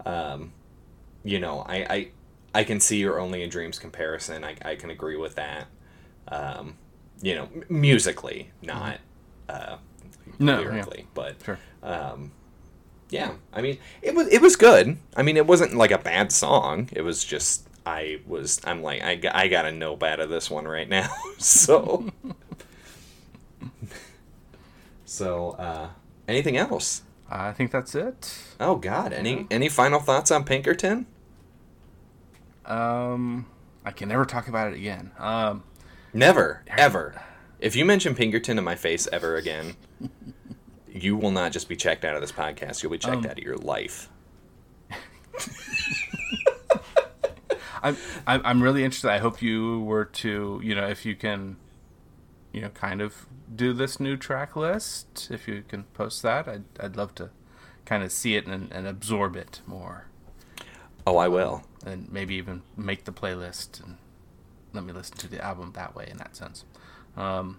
um, 0.04 0.52
you 1.22 1.38
know, 1.38 1.60
I, 1.60 1.76
I 1.76 2.08
I 2.54 2.64
can 2.64 2.80
see 2.80 2.98
your 2.98 3.20
only 3.20 3.44
in 3.44 3.48
dreams 3.48 3.78
comparison. 3.78 4.42
I, 4.44 4.56
I 4.64 4.74
can 4.74 4.90
agree 4.90 5.16
with 5.16 5.36
that. 5.36 5.68
Um, 6.28 6.76
you 7.22 7.36
know, 7.36 7.44
m- 7.54 7.64
musically, 7.68 8.50
not 8.60 8.98
uh, 9.48 9.76
No, 10.38 10.60
yeah. 10.60 10.84
but 11.14 11.36
Sure. 11.44 11.58
um, 11.82 12.32
yeah, 13.10 13.32
I 13.52 13.60
mean, 13.62 13.78
it 14.00 14.14
was 14.14 14.28
it 14.28 14.40
was 14.40 14.56
good. 14.56 14.96
I 15.16 15.22
mean, 15.22 15.36
it 15.36 15.46
wasn't 15.46 15.74
like 15.74 15.90
a 15.90 15.98
bad 15.98 16.32
song. 16.32 16.88
It 16.92 17.02
was 17.02 17.24
just 17.24 17.68
I 17.84 18.20
was 18.26 18.60
I'm 18.64 18.82
like 18.82 19.02
I, 19.02 19.16
got- 19.16 19.34
I 19.34 19.48
gotta 19.48 19.70
know 19.72 19.96
better 19.96 20.26
this 20.26 20.50
one 20.50 20.66
right 20.66 20.88
now. 20.88 21.12
so 21.38 22.08
so 25.04 25.50
uh, 25.52 25.88
anything 26.28 26.56
else? 26.56 27.02
I 27.30 27.52
think 27.52 27.70
that's 27.70 27.94
it 27.94 28.38
Oh 28.60 28.76
God, 28.76 29.12
any 29.14 29.46
any 29.50 29.68
final 29.68 30.00
thoughts 30.00 30.30
on 30.30 30.44
Pinkerton? 30.44 31.06
um 32.66 33.46
I 33.84 33.90
can 33.90 34.08
never 34.08 34.24
talk 34.24 34.48
about 34.48 34.72
it 34.72 34.76
again 34.76 35.10
um 35.18 35.64
Never 36.14 36.62
ever. 36.68 37.22
If 37.58 37.74
you 37.74 37.84
mention 37.86 38.14
Pinkerton 38.14 38.58
in 38.58 38.64
my 38.64 38.74
face 38.74 39.08
ever 39.12 39.36
again, 39.36 39.76
you 40.88 41.16
will 41.16 41.30
not 41.30 41.52
just 41.52 41.68
be 41.68 41.76
checked 41.76 42.04
out 42.04 42.14
of 42.14 42.20
this 42.20 42.32
podcast. 42.32 42.82
You'll 42.82 42.92
be 42.92 42.98
checked 42.98 43.24
out 43.26 43.38
of 43.38 43.44
your 43.44 43.56
life. 43.56 44.08
I'm, 47.82 47.96
I'm 48.26 48.62
really 48.62 48.84
interested. 48.84 49.10
I 49.10 49.18
hope 49.18 49.42
you 49.42 49.80
were 49.80 50.04
to, 50.04 50.60
you 50.62 50.74
know, 50.74 50.86
if 50.86 51.04
you 51.04 51.16
can 51.16 51.56
you 52.52 52.60
know, 52.60 52.68
kind 52.68 53.00
of 53.00 53.26
do 53.54 53.72
this 53.72 53.98
new 53.98 54.16
track 54.16 54.54
list. 54.54 55.28
If 55.30 55.48
you 55.48 55.64
can 55.66 55.84
post 55.94 56.22
that, 56.22 56.46
I'd 56.46 56.64
I'd 56.78 56.96
love 56.96 57.14
to 57.16 57.30
kind 57.84 58.04
of 58.04 58.12
see 58.12 58.36
it 58.36 58.46
and, 58.46 58.70
and 58.72 58.86
absorb 58.86 59.34
it 59.36 59.60
more, 59.66 60.06
Oh, 61.06 61.16
I 61.16 61.26
will. 61.28 61.64
and 61.84 62.10
maybe 62.12 62.34
even 62.36 62.62
make 62.76 63.04
the 63.04 63.12
playlist 63.12 63.82
and 63.82 63.96
let 64.72 64.84
me 64.84 64.92
listen 64.92 65.16
to 65.16 65.28
the 65.28 65.42
album 65.44 65.72
that 65.74 65.96
way 65.96 66.06
in 66.08 66.18
that 66.18 66.36
sense. 66.36 66.64
Um, 67.16 67.58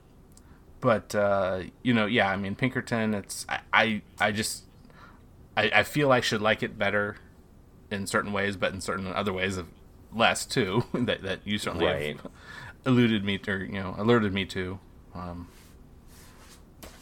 but 0.83 1.15
uh, 1.15 1.61
you 1.81 1.93
know, 1.93 2.05
yeah, 2.05 2.27
I 2.27 2.35
mean, 2.35 2.55
Pinkerton. 2.55 3.13
It's 3.13 3.45
I 3.47 3.59
I, 3.71 4.01
I 4.19 4.31
just 4.33 4.65
I, 5.55 5.71
I 5.73 5.83
feel 5.83 6.11
I 6.11 6.19
should 6.19 6.41
like 6.41 6.61
it 6.61 6.77
better 6.77 7.15
in 7.89 8.05
certain 8.05 8.33
ways, 8.33 8.57
but 8.57 8.73
in 8.73 8.81
certain 8.81 9.07
other 9.07 9.31
ways 9.31 9.55
of 9.55 9.67
less 10.13 10.45
too. 10.45 10.83
that 10.93 11.23
that 11.23 11.39
you 11.45 11.57
certainly 11.57 11.85
Right. 11.85 12.17
have 12.17 12.29
alluded 12.85 13.23
me 13.23 13.37
to, 13.37 13.51
or, 13.51 13.63
you 13.63 13.79
know, 13.79 13.95
alerted 13.97 14.33
me 14.33 14.43
to. 14.47 14.77
Um, 15.15 15.47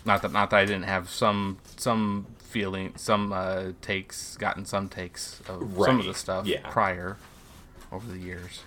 not 0.05 0.21
that 0.21 0.31
not 0.31 0.51
that 0.51 0.57
I 0.57 0.65
didn't 0.65 0.83
have 0.83 1.09
some 1.09 1.57
some 1.75 2.27
feeling, 2.37 2.93
some 2.97 3.33
uh, 3.33 3.71
takes, 3.81 4.37
gotten 4.37 4.63
some 4.63 4.89
takes 4.89 5.41
of 5.49 5.73
some 5.83 5.99
of 5.99 6.05
the 6.05 6.13
stuff 6.13 6.45
yeah. 6.45 6.69
prior 6.69 7.17
over 7.91 8.11
the 8.11 8.19
years. 8.19 8.61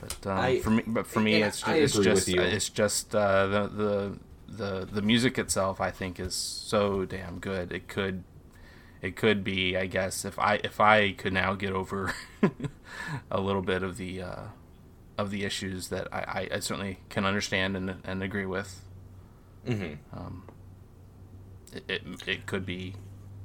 But 0.00 0.26
um, 0.26 0.38
I- 0.38 0.60
for 0.60 0.70
me, 0.70 0.82
but 0.86 1.06
for 1.06 1.20
me, 1.20 1.42
it's 1.42 1.60
just, 1.60 1.70
it's 1.70 1.98
just 1.98 2.28
it's 2.28 2.68
just 2.68 3.14
uh, 3.14 3.46
the 3.46 3.68
the 3.68 4.18
the 4.48 4.86
the 4.86 5.02
music 5.02 5.38
itself. 5.38 5.80
I 5.80 5.90
think 5.90 6.18
is 6.18 6.34
so 6.34 7.04
damn 7.04 7.38
good. 7.38 7.72
It 7.72 7.88
could 7.88 8.24
it 9.02 9.16
could 9.16 9.42
be, 9.42 9.76
I 9.76 9.86
guess, 9.86 10.24
if 10.24 10.38
I 10.38 10.60
if 10.62 10.80
I 10.80 11.12
could 11.12 11.32
now 11.32 11.54
get 11.54 11.72
over 11.72 12.14
a 13.30 13.40
little 13.40 13.62
bit 13.62 13.82
of 13.82 13.96
the 13.96 14.22
uh, 14.22 14.42
of 15.16 15.30
the 15.30 15.44
issues 15.44 15.88
that 15.88 16.08
I, 16.12 16.18
I, 16.50 16.56
I 16.56 16.58
certainly 16.60 16.98
can 17.08 17.24
understand 17.24 17.76
and 17.76 17.96
and 18.04 18.22
agree 18.22 18.46
with. 18.46 18.84
Mm-hmm. 19.66 20.18
Um, 20.18 20.48
it, 21.72 21.84
it 21.88 22.02
it 22.28 22.46
could 22.46 22.66
be, 22.66 22.94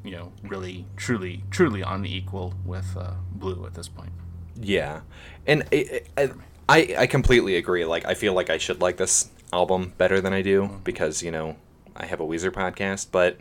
you 0.03 0.12
know, 0.12 0.32
really 0.43 0.86
truly 0.97 1.43
truly 1.51 1.84
on 1.84 2.01
the 2.01 2.14
equal 2.16 2.56
with 2.66 2.95
uh, 2.97 3.14
Blue 3.32 3.66
at 3.66 3.74
this 3.76 3.88
point. 3.88 4.12
Yeah, 4.60 5.01
and 5.47 5.64
it, 5.72 6.08
it, 6.18 6.32
I 6.70 6.95
I 6.99 7.08
completely 7.08 7.56
agree. 7.58 7.86
Like 7.86 8.06
I 8.06 8.14
feel 8.14 8.34
like 8.34 8.49
I 8.49 8.58
should 8.58 8.82
like 8.82 8.97
this 8.97 9.30
album 9.53 9.93
better 9.97 10.20
than 10.22 10.34
I 10.34 10.41
do 10.41 10.80
because 10.84 11.22
you 11.24 11.32
know 11.32 11.56
I 11.95 12.06
have 12.06 12.20
a 12.20 12.24
Weezer 12.26 12.51
podcast, 12.51 13.08
but 13.12 13.38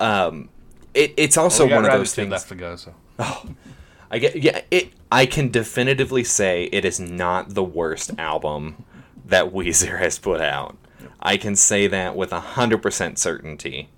um, 0.00 0.48
it 0.94 1.14
it's 1.16 1.36
also 1.36 1.66
We 1.66 1.72
one 1.74 1.84
of 1.84 1.92
those 1.92 2.14
things. 2.14 2.30
left 2.30 2.48
to 2.48 2.54
go, 2.54 2.76
so 2.76 2.94
I 4.10 4.18
get 4.18 4.36
yeah. 4.36 4.60
It 4.70 4.92
I 5.10 5.26
can 5.26 5.50
definitively 5.50 6.24
say 6.24 6.64
it 6.72 6.84
is 6.84 6.98
not 7.00 7.54
the 7.54 7.62
worst 7.64 8.10
album 8.18 8.84
that 9.26 9.52
Weezer 9.52 9.98
has 9.98 10.18
put 10.18 10.40
out. 10.40 10.76
I 11.20 11.36
can 11.36 11.54
say 11.56 11.86
that 11.86 12.16
with 12.16 12.32
a 12.32 12.40
hundred 12.40 12.82
percent 12.82 13.18
certainty 13.18 13.88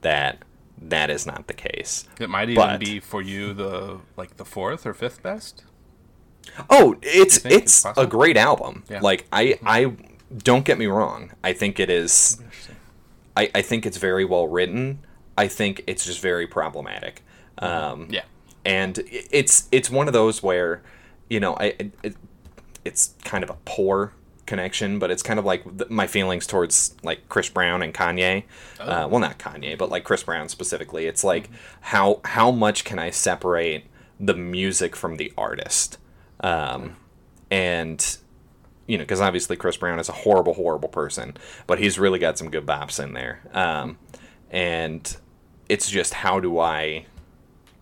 that 0.00 0.38
that 0.80 1.08
is 1.08 1.24
not 1.24 1.46
the 1.46 1.54
case. 1.54 2.06
it 2.20 2.28
might 2.28 2.50
even 2.50 2.56
But- 2.62 2.80
be 2.80 2.98
for 3.00 3.22
you 3.22 3.54
the 3.54 4.00
like 4.16 4.36
the 4.36 4.44
fourth 4.44 4.84
or 4.84 4.92
fifth 4.92 5.22
best. 5.22 5.64
Oh, 6.70 6.96
it's 7.02 7.44
it's 7.44 7.84
it's 7.84 7.98
a 7.98 8.06
great 8.06 8.36
album. 8.36 8.84
Yeah. 8.88 9.00
Like 9.00 9.26
I 9.32 9.58
I 9.64 9.92
don't 10.36 10.64
get 10.64 10.78
me 10.78 10.86
wrong. 10.86 11.30
I 11.42 11.52
think 11.52 11.80
it 11.80 11.90
is. 11.90 12.40
I 13.36 13.50
I 13.54 13.62
think 13.62 13.86
it's 13.86 13.96
very 13.98 14.24
well 14.24 14.46
written. 14.48 15.00
I 15.36 15.48
think 15.48 15.82
it's 15.86 16.04
just 16.04 16.20
very 16.20 16.46
problematic. 16.46 17.24
Um, 17.58 18.08
Yeah, 18.10 18.22
and 18.64 19.02
it's 19.10 19.68
it's 19.72 19.90
one 19.90 20.06
of 20.06 20.12
those 20.12 20.42
where 20.42 20.82
you 21.28 21.40
know 21.40 21.54
I 21.54 21.64
it, 21.78 21.92
it, 22.02 22.16
it's 22.84 23.14
kind 23.24 23.42
of 23.42 23.50
a 23.50 23.56
poor 23.64 24.12
connection, 24.46 24.98
but 24.98 25.10
it's 25.10 25.22
kind 25.22 25.38
of 25.38 25.44
like 25.44 25.64
th- 25.78 25.90
my 25.90 26.06
feelings 26.06 26.46
towards 26.46 26.94
like 27.02 27.28
Chris 27.28 27.48
Brown 27.48 27.82
and 27.82 27.94
Kanye. 27.94 28.44
Uh, 28.78 29.08
well, 29.10 29.18
not 29.20 29.38
Kanye, 29.38 29.76
but 29.78 29.88
like 29.88 30.04
Chris 30.04 30.22
Brown 30.22 30.48
specifically. 30.48 31.06
It's 31.06 31.24
like 31.24 31.48
how 31.80 32.20
how 32.24 32.50
much 32.50 32.84
can 32.84 32.98
I 32.98 33.10
separate 33.10 33.86
the 34.20 34.34
music 34.34 34.94
from 34.94 35.16
the 35.16 35.32
artist? 35.36 35.98
Um, 36.44 36.96
and 37.50 38.18
you 38.86 38.98
know, 38.98 39.04
because 39.04 39.22
obviously 39.22 39.56
Chris 39.56 39.78
Brown 39.78 39.98
is 39.98 40.10
a 40.10 40.12
horrible, 40.12 40.52
horrible 40.52 40.90
person, 40.90 41.36
but 41.66 41.78
he's 41.78 41.98
really 41.98 42.18
got 42.18 42.36
some 42.36 42.50
good 42.50 42.66
bops 42.66 43.02
in 43.02 43.14
there. 43.14 43.40
Um, 43.54 43.98
and 44.50 45.16
it's 45.70 45.90
just 45.90 46.12
how 46.12 46.38
do 46.38 46.58
I, 46.58 47.06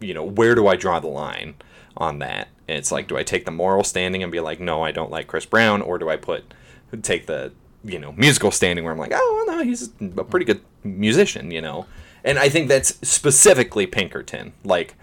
you 0.00 0.14
know, 0.14 0.22
where 0.22 0.54
do 0.54 0.68
I 0.68 0.76
draw 0.76 1.00
the 1.00 1.08
line 1.08 1.56
on 1.96 2.20
that? 2.20 2.48
It's 2.68 2.92
like, 2.92 3.08
do 3.08 3.18
I 3.18 3.24
take 3.24 3.44
the 3.44 3.50
moral 3.50 3.82
standing 3.82 4.22
and 4.22 4.30
be 4.30 4.38
like, 4.38 4.60
no, 4.60 4.82
I 4.82 4.92
don't 4.92 5.10
like 5.10 5.26
Chris 5.26 5.44
Brown, 5.44 5.82
or 5.82 5.98
do 5.98 6.08
I 6.08 6.16
put 6.16 6.54
take 7.02 7.26
the 7.26 7.52
you 7.84 7.98
know 7.98 8.12
musical 8.12 8.52
standing 8.52 8.84
where 8.84 8.92
I'm 8.92 8.98
like, 8.98 9.12
oh 9.12 9.44
no, 9.48 9.64
he's 9.64 9.90
a 10.00 10.24
pretty 10.24 10.46
good 10.46 10.60
musician, 10.84 11.50
you 11.50 11.60
know? 11.60 11.86
And 12.22 12.38
I 12.38 12.48
think 12.48 12.68
that's 12.68 12.96
specifically 13.06 13.86
Pinkerton. 13.86 14.52
Like, 14.62 14.94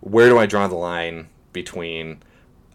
where 0.00 0.28
do 0.28 0.36
I 0.36 0.44
draw 0.44 0.68
the 0.68 0.74
line 0.74 1.28
between 1.54 2.22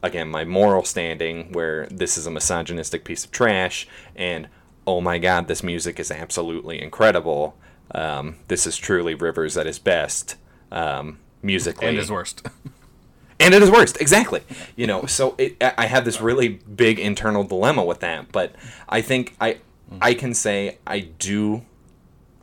again 0.04 0.30
my 0.30 0.44
moral 0.44 0.84
standing 0.84 1.52
where 1.52 1.88
this 1.88 2.18
is 2.18 2.26
a 2.26 2.32
misogynistic 2.32 3.04
piece 3.04 3.26
of 3.26 3.32
trash 3.32 3.88
and 4.16 4.48
oh 4.88 5.02
my 5.02 5.18
god 5.18 5.48
this 5.48 5.64
music 5.64 6.00
is 6.00 6.12
absolutely 6.12 6.82
incredible. 6.82 7.56
Um, 7.94 8.38
this 8.48 8.66
is 8.66 8.78
truly 8.78 9.16
rivers 9.16 9.58
at 9.58 9.66
his 9.66 9.78
best 9.78 10.38
um, 10.72 11.20
musically. 11.42 11.88
And 11.88 11.98
his 11.98 12.10
worst. 12.10 12.48
and 13.40 13.54
it 13.54 13.62
is 13.62 13.70
worst 13.70 14.00
exactly. 14.00 14.42
You 14.76 14.88
know 14.88 15.06
so 15.06 15.36
it, 15.38 15.58
I 15.62 15.74
I 15.80 15.86
have 15.88 16.06
this 16.06 16.22
really 16.22 16.48
big 16.48 17.00
internal 17.00 17.44
dilemma 17.44 17.84
with 17.84 18.00
that 18.00 18.32
but 18.32 18.56
I 18.88 19.02
think 19.02 19.36
I 19.40 19.58
I 20.02 20.14
can 20.14 20.34
say 20.34 20.78
I 20.88 21.00
do 21.00 21.64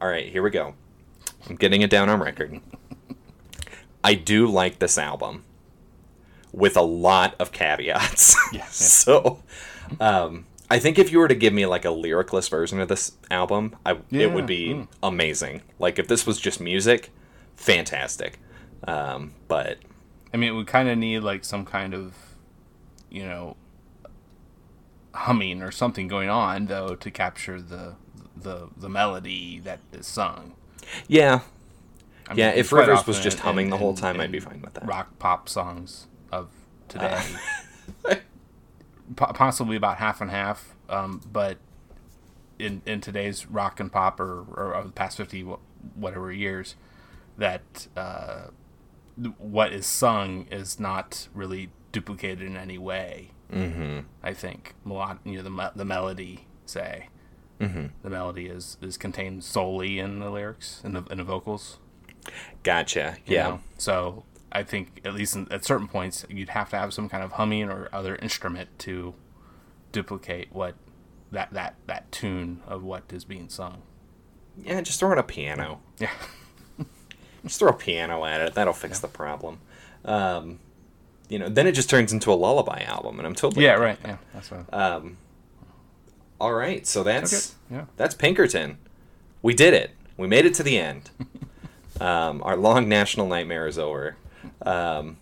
all 0.01 0.09
right 0.09 0.29
here 0.29 0.43
we 0.43 0.51
go. 0.51 0.75
I'm 1.49 1.57
getting 1.57 1.83
it 1.83 1.91
down 1.91 2.09
on 2.09 2.21
record. 2.21 2.61
I 4.05 4.15
do 4.15 4.47
like 4.47 4.79
this 4.79 4.97
album 4.99 5.45
with 6.53 6.77
a 6.77 6.83
lot 6.83 7.35
of 7.39 7.53
caveats 7.53 8.37
so 8.71 9.43
um, 10.01 10.45
I 10.71 10.79
think 10.79 10.99
if 10.99 11.11
you 11.13 11.19
were 11.19 11.29
to 11.29 11.35
give 11.35 11.53
me 11.53 11.67
like 11.67 11.85
a 11.85 11.91
lyricless 11.91 12.49
version 12.49 12.81
of 12.81 12.89
this 12.89 13.13
album 13.31 13.77
I, 13.87 13.93
Yeah, 14.11 14.23
it 14.25 14.33
would 14.33 14.47
be 14.47 14.87
amazing 15.03 15.63
like 15.79 15.99
if 15.99 16.09
this 16.09 16.27
was 16.27 16.39
just 16.41 16.61
music 16.61 17.11
fantastic 17.57 18.39
um, 18.87 19.33
but 19.49 19.79
I 20.33 20.37
mean, 20.37 20.57
we 20.57 20.65
kind 20.65 20.89
of 20.89 20.99
need 20.99 21.21
like 21.21 21.43
some 21.45 21.65
kind 21.65 21.95
of, 21.95 22.15
you 23.11 23.25
know, 23.25 23.57
humming 25.15 25.63
or 25.63 25.71
something 25.71 26.07
going 26.09 26.29
on 26.29 26.67
though 26.67 26.95
to 26.95 27.11
capture 27.11 27.61
the 27.61 27.95
the 28.37 28.69
the 28.77 28.89
melody 28.89 29.59
that 29.65 29.81
is 29.93 30.07
sung. 30.07 30.55
Yeah. 31.09 31.41
I 32.29 32.35
Yeah, 32.35 32.51
mean, 32.51 32.59
if 32.59 32.71
Rivers 32.73 33.07
was 33.07 33.19
just 33.21 33.39
in- 33.39 33.43
humming 33.45 33.71
the 33.71 33.79
whole 33.79 33.91
in- 33.91 33.97
time, 33.97 34.21
I'd 34.21 34.31
be 34.31 34.39
fine 34.39 34.61
with 34.61 34.75
that. 34.75 34.87
Rock 34.87 35.19
pop 35.19 35.49
songs 35.49 36.07
of 36.33 36.49
today, 36.89 37.23
Po- 39.17 39.33
possibly 39.33 39.77
about 39.77 39.97
half 39.97 40.21
and 40.21 40.31
half. 40.31 40.75
Um, 40.89 41.21
but 41.31 41.59
in 42.59 42.83
in 42.85 43.01
today's 43.01 43.47
rock 43.47 43.81
and 43.81 43.91
pop 43.91 44.21
or, 44.21 44.45
or 44.55 44.73
of 44.73 44.87
the 44.87 44.93
past 44.93 45.17
fifty 45.17 45.43
whatever 45.95 46.31
years, 46.31 46.75
that 47.39 47.87
uh, 47.97 48.49
what 49.39 49.73
is 49.73 49.87
sung 49.87 50.47
is 50.51 50.79
not 50.79 51.29
really 51.35 51.71
duplicated 51.93 52.43
in 52.47 52.57
any 52.57 52.77
way. 52.79 53.31
Mm-hmm. 53.53 54.01
I 54.23 54.35
think 54.35 54.75
melod- 54.87 55.19
you 55.25 55.37
know 55.39 55.43
the 55.43 55.51
me- 55.51 55.71
the 55.75 55.85
melody 55.87 56.47
say. 56.67 57.09
Mm-hmm. 57.61 57.87
The 58.03 58.11
melody 58.11 58.47
is, 58.47 58.77
is 58.81 58.97
contained 58.97 59.43
solely 59.43 59.99
in 59.99 60.21
the 60.21 60.31
lyrics 60.31 60.81
and 60.85 60.95
the 60.95 61.03
in 61.11 61.19
the 61.19 61.25
vocals. 61.25 61.79
Gotcha. 62.63 63.17
you 63.27 63.35
Yeah. 63.35 63.49
know? 63.49 63.61
So 63.79 64.25
I 64.53 64.63
think 64.63 65.01
at 65.05 65.15
least 65.15 65.37
in, 65.37 65.51
at 65.53 65.65
certain 65.65 65.89
points 65.89 66.25
you'd 66.29 66.51
have 66.51 66.71
to 66.71 66.77
have 66.79 66.93
some 66.95 67.09
kind 67.09 67.23
of 67.23 67.33
humming 67.33 67.69
or 67.69 67.89
other 67.93 68.17
instrument 68.17 68.69
to 68.81 69.15
duplicate 69.93 70.49
what 70.53 70.75
that 71.33 71.53
that 71.53 71.75
that 71.87 72.11
tune 72.13 72.63
of 72.67 72.83
what 72.83 73.05
is 73.13 73.25
being 73.25 73.49
sung. 73.49 73.83
Yeah, 74.63 74.81
just 74.81 74.99
throw 75.01 75.13
in 75.13 75.19
a 75.19 75.23
piano. 75.23 75.81
Yeah. 75.99 76.11
Just 77.45 77.61
throw 77.61 77.69
a 77.69 77.73
piano 77.73 78.25
at 78.25 78.41
it. 78.41 78.55
That'll 78.55 78.73
fix 78.75 78.99
the 78.99 79.07
problem. 79.07 79.61
Um, 80.05 80.59
you 81.29 81.39
know, 81.39 81.49
then 81.49 81.69
it 81.69 81.73
just 81.73 81.89
turns 81.89 82.13
into 82.13 82.33
a 82.33 82.35
lullaby 82.35 82.83
album, 82.83 83.19
and 83.19 83.27
I'm 83.27 83.35
totally 83.37 83.65
Yeah. 83.65 83.75
Right. 83.75 84.03
that. 84.03 84.09
Yeah. 84.09 84.17
That's 84.35 84.51
what. 84.51 84.75
Um, 84.75 85.17
all 86.41 86.53
right, 86.53 86.85
so 86.87 87.05
that's 87.05 87.55
Okay, 87.71 87.77
yeah. 87.79 87.85
that's 87.97 88.15
Pinkerton. 88.17 88.79
We 89.41 89.55
did 89.55 89.73
it. 89.73 89.93
We 90.17 90.27
made 90.27 90.47
it 90.47 90.55
to 90.55 90.65
the 90.65 90.79
end. 90.79 91.11
um, 92.01 92.43
our 92.45 92.57
long 92.57 92.89
national 92.89 93.29
nightmare 93.29 93.69
is 93.69 93.79
over. 93.79 94.17
Um, 94.63 95.17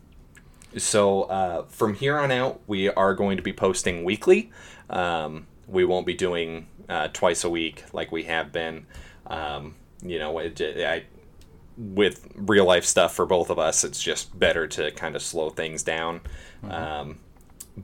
so 0.76 1.22
uh, 1.24 1.64
from 1.66 1.94
here 1.94 2.18
on 2.18 2.30
out, 2.30 2.60
we 2.66 2.88
are 2.90 3.14
going 3.14 3.36
to 3.36 3.42
be 3.42 3.52
posting 3.52 4.04
weekly. 4.04 4.50
Um, 4.90 5.46
we 5.66 5.84
won't 5.84 6.06
be 6.06 6.14
doing 6.14 6.66
uh, 6.88 7.08
twice 7.12 7.44
a 7.44 7.50
week 7.50 7.84
like 7.92 8.12
we 8.12 8.24
have 8.24 8.52
been. 8.52 8.86
Um, 9.26 9.74
you 10.02 10.18
know, 10.18 10.38
it, 10.38 10.60
I, 10.60 11.04
with 11.76 12.28
real 12.34 12.64
life 12.64 12.84
stuff 12.84 13.14
for 13.14 13.26
both 13.26 13.50
of 13.50 13.58
us, 13.58 13.84
it's 13.84 14.02
just 14.02 14.38
better 14.38 14.66
to 14.68 14.90
kind 14.92 15.16
of 15.16 15.22
slow 15.22 15.50
things 15.50 15.82
down. 15.82 16.20
Um, 16.68 17.18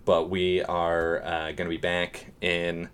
but 0.04 0.30
we 0.30 0.62
are 0.62 1.22
uh, 1.22 1.52
going 1.52 1.68
to 1.68 1.68
be 1.68 1.76
back 1.76 2.32
in 2.40 2.88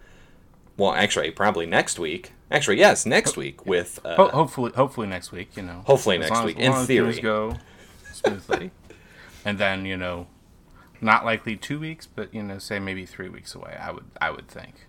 well, 0.77 0.93
actually, 0.93 1.33
probably 1.33 1.67
next 1.67 1.99
week. 1.99 2.33
Actually, 2.51 2.79
yes, 2.79 3.05
next 3.05 3.37
week 3.37 3.67
with 3.67 3.99
uh, 4.05 4.15
Ho- 4.15 4.29
hopefully, 4.29 4.73
hopefully 4.75 5.07
next 5.07 5.33
week. 5.33 5.57
You 5.57 5.65
know. 5.65 5.83
Hopefully 5.85 6.19
As 6.19 6.31
next 6.31 6.45
week, 6.45 6.59
as 6.61 6.81
in 6.81 6.87
theory. 6.87 7.21
go 7.21 7.57
smoothly, 8.19 8.71
and 9.45 9.59
then 9.59 9.85
you 9.85 9.97
know, 9.97 10.27
not 11.01 11.25
likely 11.25 11.57
two 11.57 11.79
weeks, 11.81 12.07
but 12.07 12.33
you 12.35 12.43
know, 12.43 12.59
say 12.59 12.79
maybe 12.79 13.07
three 13.07 13.29
weeks 13.29 13.55
away. 13.55 13.77
I 13.81 13.91
would, 13.93 14.05
I 14.21 14.31
would 14.31 14.49
think, 14.49 14.87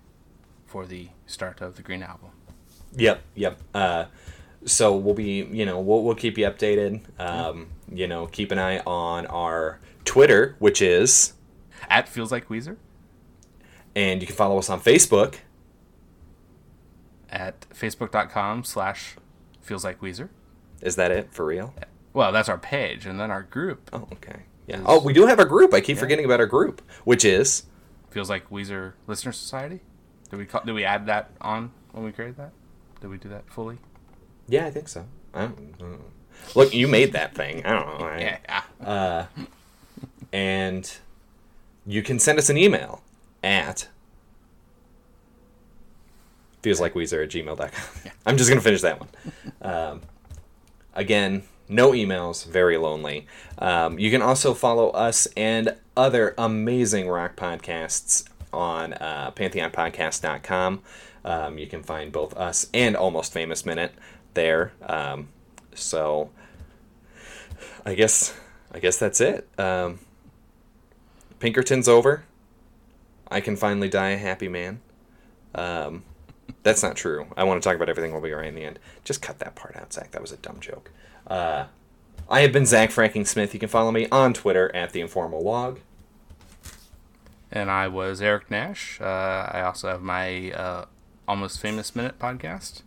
for 0.66 0.86
the 0.86 1.10
start 1.26 1.62
of 1.62 1.76
the 1.76 1.82
Green 1.82 2.04
Album. 2.04 2.30
Yep, 2.96 3.22
yep. 3.36 3.60
Uh, 3.74 4.06
so 4.66 4.96
we'll 4.98 5.14
be, 5.14 5.44
you 5.52 5.66
know, 5.66 5.80
we'll, 5.80 6.04
we'll 6.04 6.16
keep 6.16 6.38
you 6.38 6.46
updated. 6.46 7.02
Um, 7.20 7.68
you 7.92 8.08
know, 8.08 8.26
keep 8.28 8.52
an 8.52 8.60
eye 8.60 8.80
on 8.80 9.26
our 9.28 9.80
Twitter, 10.06 10.56
which 10.60 10.82
is, 10.82 11.34
At 11.90 12.10
feels 12.10 12.32
like 12.32 12.50
Weezer. 12.50 12.78
and 13.96 14.22
you 14.22 14.28
can 14.28 14.36
follow 14.36 14.58
us 14.58 14.70
on 14.70 14.82
Facebook. 14.82 15.36
At 17.30 17.62
facebook.com 17.70 18.64
slash 18.64 19.16
feels 19.62 19.84
like 19.84 20.02
Weezer. 20.02 20.30
Is 20.82 20.96
that 20.96 21.12
it 21.12 21.32
for 21.32 21.46
real? 21.46 21.74
Well, 22.14 22.32
that's 22.32 22.50
our 22.50 22.58
page, 22.58 23.06
and 23.06 23.20
then 23.20 23.30
our 23.32 23.44
group 23.44 23.90
Oh, 23.94 24.08
okay. 24.14 24.42
Yeah. 24.68 24.82
Oh, 24.86 25.00
we 25.02 25.14
do 25.14 25.26
have 25.26 25.40
a 25.40 25.46
group. 25.46 25.74
I 25.74 25.82
keep 25.82 25.98
forgetting 25.98 26.26
about 26.26 26.40
our 26.40 26.46
group, 26.46 26.82
which 27.04 27.26
is 27.26 27.64
feels 28.12 28.30
like 28.30 28.50
Weezer 28.50 28.94
Listener 29.08 29.32
Society. 29.32 29.80
Did 30.30 30.38
we 30.38 30.46
call, 30.46 30.62
did 30.64 30.74
we 30.74 30.84
add 30.84 31.06
that 31.08 31.32
on 31.42 31.72
when 31.92 32.04
we 32.06 32.12
created 32.12 32.38
that? 32.38 32.52
Did 33.02 33.10
we 33.10 33.18
do 33.18 33.30
that 33.30 33.50
fully? 33.50 33.78
yeah, 34.48 34.66
I 34.66 34.72
think 34.72 34.88
so. 34.88 35.06
I 35.34 35.48
don't 35.48 35.80
know. 35.80 36.00
Look, 36.56 36.74
you 36.74 36.88
made 36.88 37.14
that 37.14 37.34
thing. 37.36 37.66
I 37.66 37.72
don't 37.72 38.00
know. 38.00 38.06
I- 38.06 38.64
Yeah. 38.82 39.26
and 40.32 40.98
you 41.86 42.02
can 42.04 42.20
send 42.20 42.38
us 42.40 42.50
an 42.50 42.58
email 42.58 43.02
at 43.44 43.88
feels 46.62 46.80
like 46.80 46.94
Weezer 46.94 47.24
at 47.24 47.30
gmail.com. 47.30 48.12
I'm 48.26 48.38
just 48.38 48.50
going 48.50 48.60
to 48.60 48.64
finish 48.64 48.82
that 48.82 49.00
one. 49.00 49.10
Um, 49.62 50.02
again, 50.94 51.44
no 51.70 51.92
emails, 51.92 52.46
very 52.46 52.78
lonely. 52.78 53.28
Um, 53.60 54.00
you 54.00 54.10
can 54.12 54.22
also 54.22 54.54
follow 54.54 54.90
us 54.90 55.28
and 55.38 55.76
other 55.96 56.34
amazing 56.38 57.08
rock 57.08 57.36
podcasts 57.36 58.28
on 58.52 58.94
uh, 58.94 59.32
pantheonpodcast.com. 59.36 60.82
Um, 61.24 61.58
you 61.58 61.68
can 61.68 61.84
find 61.84 62.12
both 62.12 62.36
us 62.36 62.68
and 62.74 62.96
Almost 62.96 63.32
Famous 63.32 63.66
Minute 63.66 63.94
there. 64.34 64.74
Um, 64.82 65.30
so 65.76 66.32
I 67.86 67.94
guess 67.94 68.36
I 68.72 68.80
guess 68.80 68.98
that's 68.98 69.22
it. 69.22 69.48
Um, 69.58 70.00
Pinkerton's 71.40 71.88
over. 71.88 72.24
I 73.32 73.42
can 73.42 73.56
finally 73.56 73.90
die 73.90 74.10
a 74.10 74.18
happy 74.18 74.48
man. 74.48 74.82
Um, 75.54 76.04
that's 76.64 76.84
not 76.84 76.96
true. 76.96 77.28
I 77.38 77.44
want 77.44 77.62
to 77.62 77.68
talk 77.68 77.76
about 77.76 77.90
everything. 77.90 78.12
We'll 78.12 78.22
be 78.22 78.32
right 78.32 78.48
in 78.48 78.56
the 78.56 78.64
end. 78.64 78.80
Just 79.04 79.22
cut 79.22 79.40
that 79.40 79.56
part 79.56 79.76
out, 79.76 79.94
Zach. 79.94 80.12
That 80.12 80.22
was 80.22 80.32
a 80.32 80.38
dumb 80.38 80.60
joke. 80.60 80.92
Uh, 81.30 81.66
I 82.30 82.42
have 82.42 82.52
been 82.52 82.66
Zach 82.66 82.92
Franking 82.92 83.26
Smith. 83.26 83.54
You 83.54 83.60
can 83.60 83.70
follow 83.70 83.92
me 83.92 84.08
on 84.12 84.34
Twitter 84.34 84.74
at 84.76 84.92
the 84.92 85.02
Informal 85.02 85.42
Log. 85.42 85.80
And 87.52 87.72
I 87.72 87.88
was 87.88 88.22
Eric 88.22 88.52
Nash. 88.52 89.00
Uh, 89.02 89.50
I 89.52 89.62
also 89.62 89.90
have 89.90 90.02
my 90.02 90.52
uh, 90.52 90.86
Almost 91.28 91.60
Famous 91.60 91.96
Minute 91.96 92.20
podcast. 92.20 92.84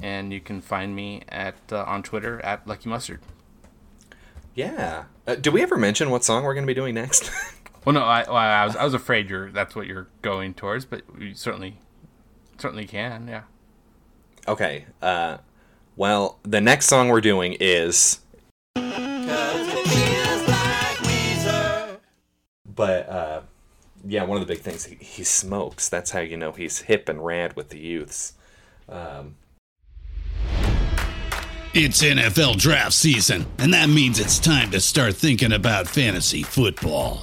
And 0.00 0.32
you 0.32 0.40
can 0.40 0.60
find 0.60 0.94
me 0.94 1.22
at 1.28 1.56
uh, 1.72 1.82
on 1.84 2.02
Twitter 2.02 2.40
at 2.44 2.66
Lucky 2.66 2.88
Mustard. 2.88 3.20
Yeah. 4.54 5.04
Uh, 5.26 5.34
did 5.34 5.52
we 5.52 5.62
ever 5.62 5.76
mention 5.76 6.10
what 6.10 6.24
song 6.24 6.44
we're 6.44 6.54
going 6.54 6.64
to 6.66 6.70
be 6.70 6.74
doing 6.74 6.94
next? 6.94 7.30
Well, 7.84 7.94
no, 7.94 8.02
I, 8.02 8.24
well, 8.26 8.36
I 8.36 8.66
was 8.66 8.76
I 8.76 8.84
was 8.84 8.92
afraid 8.92 9.30
you're 9.30 9.50
that's 9.50 9.74
what 9.74 9.86
you're 9.86 10.08
going 10.20 10.52
towards, 10.52 10.84
but 10.84 11.02
you 11.18 11.32
certainly 11.34 11.78
certainly 12.58 12.84
can. 12.84 13.28
Yeah. 13.28 13.42
okay. 14.46 14.84
Uh, 15.00 15.38
well, 15.98 16.38
the 16.44 16.60
next 16.60 16.86
song 16.86 17.08
we're 17.08 17.20
doing 17.20 17.56
is. 17.58 18.20
But 22.64 23.08
uh, 23.08 23.40
yeah, 24.06 24.22
one 24.22 24.40
of 24.40 24.46
the 24.46 24.54
big 24.54 24.62
things 24.62 24.84
he, 24.84 24.94
he 24.94 25.24
smokes. 25.24 25.88
That's 25.88 26.12
how 26.12 26.20
you 26.20 26.36
know 26.36 26.52
he's 26.52 26.78
hip 26.82 27.08
and 27.08 27.24
rad 27.24 27.56
with 27.56 27.70
the 27.70 27.78
youths. 27.78 28.34
Um, 28.88 29.34
It's 31.74 32.02
NFL 32.02 32.58
draft 32.58 32.92
season, 32.92 33.46
and 33.58 33.74
that 33.74 33.88
means 33.88 34.20
it's 34.20 34.38
time 34.38 34.70
to 34.70 34.80
start 34.80 35.16
thinking 35.16 35.52
about 35.52 35.88
fantasy 35.88 36.44
football. 36.44 37.22